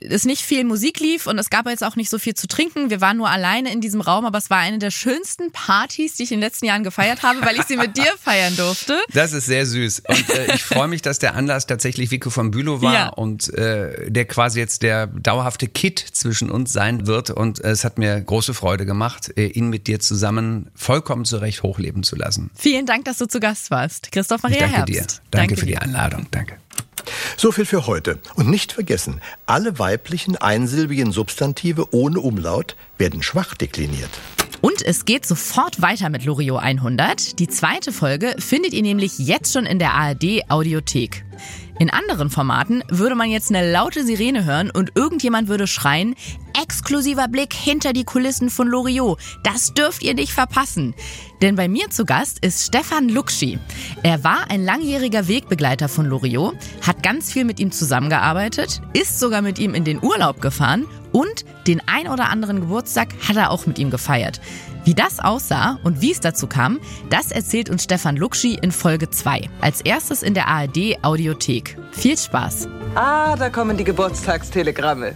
es 0.00 0.24
nicht 0.24 0.42
viel 0.42 0.64
Musik 0.64 1.00
lief 1.00 1.26
und 1.26 1.38
es 1.38 1.50
gab 1.50 1.66
jetzt 1.68 1.84
auch 1.84 1.96
nicht 1.96 2.10
so 2.10 2.18
viel 2.18 2.34
zu 2.34 2.46
trinken. 2.48 2.90
Wir 2.90 3.00
waren 3.00 3.16
nur 3.16 3.28
alleine 3.30 3.72
in 3.72 3.80
diesem 3.80 4.00
Raum, 4.00 4.24
aber 4.24 4.38
es 4.38 4.50
war 4.50 4.58
eine 4.58 4.78
der 4.78 4.90
schönsten 4.90 5.52
Partys, 5.52 6.14
die 6.14 6.22
ich 6.24 6.32
in 6.32 6.38
den 6.38 6.44
letzten 6.44 6.66
Jahren 6.66 6.84
gefeiert 6.84 7.22
habe, 7.22 7.40
weil 7.42 7.56
ich 7.56 7.62
sie 7.64 7.76
mit 7.76 7.96
dir 7.96 8.10
feiern 8.22 8.56
durfte. 8.56 8.98
Das 9.12 9.32
ist 9.32 9.46
sehr 9.46 9.66
süß. 9.66 10.00
Und 10.08 10.30
äh, 10.30 10.54
ich 10.54 10.62
freue 10.62 10.88
mich, 10.88 11.02
dass 11.02 11.18
der 11.18 11.34
Anlass 11.34 11.66
tatsächlich 11.66 12.10
Vico 12.10 12.30
von 12.30 12.50
Bülow 12.50 12.82
war 12.82 12.92
Ja. 12.94 13.08
und 13.10 13.52
äh, 13.54 14.10
der 14.10 14.24
quasi 14.24 14.58
jetzt 14.60 14.82
der 14.82 15.06
dauerhafte 15.06 15.68
Kit 15.68 15.98
zwischen 15.98 16.50
uns 16.50 16.72
sein 16.72 17.06
wird. 17.06 17.30
Und 17.30 17.62
äh, 17.62 17.68
es 17.70 17.84
hat 17.84 17.98
mir 17.98 18.20
große 18.20 18.54
Freude 18.54 18.86
gemacht, 18.86 19.32
äh, 19.36 19.46
ihn 19.46 19.68
mit 19.70 19.86
dir 19.86 20.00
zusammen 20.00 20.70
vollkommen 20.74 21.24
zurecht 21.24 21.62
hochleben 21.62 22.02
zu 22.02 22.16
lassen. 22.16 22.50
Vielen 22.54 22.86
Dank, 22.86 23.04
dass 23.04 23.18
du 23.18 23.26
zu 23.26 23.40
Gast 23.40 23.70
warst. 23.70 24.10
Christoph 24.12 24.38
Ich 24.38 24.42
Maria 24.44 24.58
danke 24.60 24.76
Herbst. 24.76 24.94
dir. 24.94 25.22
Danke, 25.30 25.56
für 25.56 25.66
dir. 25.66 25.72
die 25.72 25.78
Einladung. 25.78 26.26
Danke. 26.30 26.58
So 27.36 27.52
viel 27.52 27.64
für 27.64 27.86
heute. 27.86 28.18
Und 28.36 28.48
nicht 28.48 28.72
vergessen, 28.72 29.20
alle 29.46 29.78
weiblichen 29.78 30.36
einsilbigen 30.36 31.12
Substantive 31.12 31.94
ohne 31.94 32.20
Umlaut 32.20 32.76
werden 32.98 33.22
schwach 33.22 33.54
dekliniert. 33.54 34.10
Und 34.60 34.80
es 34.80 35.04
geht 35.04 35.26
sofort 35.26 35.82
weiter 35.82 36.08
mit 36.08 36.24
Loriot 36.24 36.62
100. 36.62 37.38
Die 37.38 37.48
zweite 37.48 37.92
Folge 37.92 38.34
findet 38.38 38.72
ihr 38.72 38.82
nämlich 38.82 39.18
jetzt 39.18 39.52
schon 39.52 39.66
in 39.66 39.78
der 39.78 39.92
ARD 39.92 40.48
Audiothek. 40.48 41.24
In 41.78 41.90
anderen 41.90 42.30
Formaten 42.30 42.84
würde 42.88 43.16
man 43.16 43.30
jetzt 43.30 43.50
eine 43.50 43.72
laute 43.72 44.04
Sirene 44.04 44.44
hören 44.44 44.70
und 44.70 44.92
irgendjemand 44.94 45.48
würde 45.48 45.66
schreien, 45.66 46.14
exklusiver 46.62 47.26
Blick 47.26 47.52
hinter 47.52 47.92
die 47.92 48.04
Kulissen 48.04 48.48
von 48.48 48.68
Loriot. 48.68 49.18
Das 49.42 49.74
dürft 49.74 50.02
ihr 50.02 50.14
nicht 50.14 50.32
verpassen. 50.32 50.94
Denn 51.42 51.56
bei 51.56 51.66
mir 51.68 51.90
zu 51.90 52.04
Gast 52.04 52.44
ist 52.44 52.64
Stefan 52.64 53.08
Luxi. 53.08 53.58
Er 54.04 54.22
war 54.22 54.50
ein 54.50 54.64
langjähriger 54.64 55.26
Wegbegleiter 55.26 55.88
von 55.88 56.06
Loriot, 56.06 56.54
hat 56.80 57.02
ganz 57.02 57.32
viel 57.32 57.44
mit 57.44 57.58
ihm 57.58 57.72
zusammengearbeitet, 57.72 58.80
ist 58.92 59.18
sogar 59.18 59.42
mit 59.42 59.58
ihm 59.58 59.74
in 59.74 59.84
den 59.84 60.02
Urlaub 60.02 60.40
gefahren 60.40 60.86
und 61.10 61.44
den 61.66 61.82
ein 61.86 62.08
oder 62.08 62.28
anderen 62.30 62.60
Geburtstag 62.60 63.08
hat 63.28 63.36
er 63.36 63.50
auch 63.50 63.66
mit 63.66 63.78
ihm 63.78 63.90
gefeiert. 63.90 64.40
Wie 64.84 64.94
das 64.94 65.18
aussah 65.18 65.78
und 65.82 66.02
wie 66.02 66.12
es 66.12 66.20
dazu 66.20 66.46
kam, 66.46 66.78
das 67.08 67.32
erzählt 67.32 67.70
uns 67.70 67.84
Stefan 67.84 68.16
Luxi 68.16 68.58
in 68.60 68.70
Folge 68.70 69.08
2. 69.08 69.48
Als 69.62 69.80
erstes 69.80 70.22
in 70.22 70.34
der 70.34 70.46
ARD 70.46 71.02
Audiothek. 71.02 71.78
Viel 71.92 72.18
Spaß. 72.18 72.68
Ah, 72.94 73.34
da 73.34 73.48
kommen 73.48 73.78
die 73.78 73.84
Geburtstagstelegramme. 73.84 75.14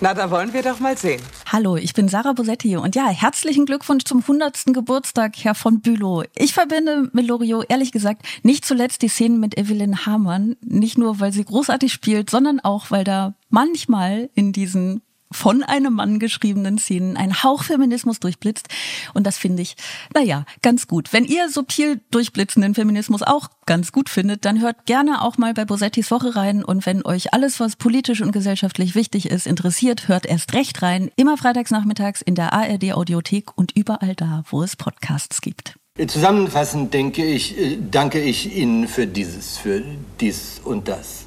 Na, 0.00 0.14
da 0.14 0.30
wollen 0.30 0.54
wir 0.54 0.62
doch 0.62 0.80
mal 0.80 0.96
sehen. 0.96 1.20
Hallo, 1.52 1.76
ich 1.76 1.92
bin 1.92 2.08
Sarah 2.08 2.32
Bosetti 2.32 2.76
und 2.78 2.94
ja, 2.96 3.08
herzlichen 3.08 3.66
Glückwunsch 3.66 4.04
zum 4.04 4.20
100. 4.20 4.64
Geburtstag, 4.72 5.34
Herr 5.36 5.54
von 5.54 5.80
Bülow. 5.82 6.24
Ich 6.34 6.54
verbinde 6.54 7.10
mit 7.12 7.26
Loriot 7.26 7.66
ehrlich 7.68 7.92
gesagt 7.92 8.22
nicht 8.42 8.64
zuletzt 8.64 9.02
die 9.02 9.08
Szenen 9.08 9.38
mit 9.38 9.58
Evelyn 9.58 10.06
Hamann, 10.06 10.56
nicht 10.62 10.96
nur 10.96 11.20
weil 11.20 11.32
sie 11.32 11.44
großartig 11.44 11.92
spielt, 11.92 12.30
sondern 12.30 12.60
auch 12.60 12.90
weil 12.90 13.04
da 13.04 13.34
manchmal 13.50 14.30
in 14.34 14.52
diesen 14.52 15.02
von 15.32 15.62
einem 15.62 15.94
Mann 15.94 16.18
geschriebenen 16.18 16.78
Szenen 16.78 17.16
einen 17.16 17.42
Hauch 17.42 17.64
Feminismus 17.64 18.20
durchblitzt. 18.20 18.68
Und 19.14 19.26
das 19.26 19.38
finde 19.38 19.62
ich, 19.62 19.76
naja, 20.14 20.44
ganz 20.62 20.86
gut. 20.86 21.12
Wenn 21.12 21.24
ihr 21.24 21.48
subtil 21.50 22.00
durchblitzenden 22.10 22.74
Feminismus 22.74 23.22
auch 23.22 23.50
ganz 23.66 23.92
gut 23.92 24.08
findet, 24.08 24.44
dann 24.44 24.60
hört 24.60 24.86
gerne 24.86 25.22
auch 25.22 25.38
mal 25.38 25.54
bei 25.54 25.64
Bosettis 25.64 26.10
Woche 26.10 26.36
rein. 26.36 26.64
Und 26.64 26.86
wenn 26.86 27.04
euch 27.04 27.34
alles, 27.34 27.60
was 27.60 27.76
politisch 27.76 28.20
und 28.20 28.32
gesellschaftlich 28.32 28.94
wichtig 28.94 29.30
ist, 29.30 29.46
interessiert, 29.46 30.08
hört 30.08 30.26
erst 30.26 30.52
recht 30.54 30.82
rein. 30.82 31.10
Immer 31.16 31.36
freitags 31.36 31.70
nachmittags 31.70 32.22
in 32.22 32.34
der 32.34 32.52
ARD 32.52 32.92
Audiothek 32.92 33.56
und 33.56 33.72
überall 33.76 34.14
da, 34.14 34.44
wo 34.50 34.62
es 34.62 34.76
Podcasts 34.76 35.40
gibt. 35.40 35.76
Zusammenfassend 36.06 36.92
denke 36.92 37.24
ich, 37.24 37.58
äh, 37.58 37.78
danke 37.90 38.20
ich 38.20 38.54
Ihnen 38.54 38.86
für 38.86 39.06
dieses, 39.06 39.56
für 39.56 39.82
dies 40.20 40.60
und 40.62 40.88
das. 40.88 41.26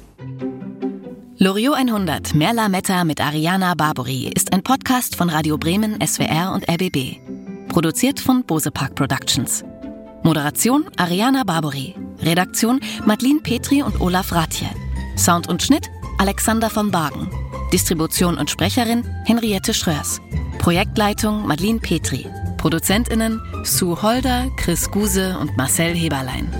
Loriot 1.42 1.74
100 1.74 2.34
Merla 2.34 2.68
Metta 2.68 3.02
mit 3.02 3.18
Ariana 3.18 3.74
Barbori 3.74 4.30
ist 4.36 4.52
ein 4.52 4.62
Podcast 4.62 5.16
von 5.16 5.30
Radio 5.30 5.56
Bremen, 5.56 5.98
SWR 6.06 6.52
und 6.52 6.68
RBB. 6.68 7.16
Produziert 7.70 8.20
von 8.20 8.44
Bose 8.44 8.70
Park 8.70 8.94
Productions. 8.94 9.64
Moderation 10.22 10.84
Ariana 10.98 11.44
Barbori. 11.44 11.94
Redaktion 12.20 12.78
Madeline 13.06 13.40
Petri 13.40 13.82
und 13.82 14.02
Olaf 14.02 14.32
Ratje. 14.32 14.68
Sound 15.16 15.48
und 15.48 15.62
Schnitt 15.62 15.90
Alexander 16.18 16.68
von 16.68 16.90
Bargen. 16.90 17.30
Distribution 17.72 18.36
und 18.36 18.50
Sprecherin 18.50 19.02
Henriette 19.24 19.72
Schröers. 19.72 20.20
Projektleitung 20.58 21.46
Madeline 21.46 21.78
Petri. 21.78 22.26
ProduzentInnen 22.58 23.40
Sue 23.64 24.02
Holder, 24.02 24.50
Chris 24.58 24.90
Guse 24.90 25.38
und 25.38 25.56
Marcel 25.56 25.94
Heberlein. 25.94 26.52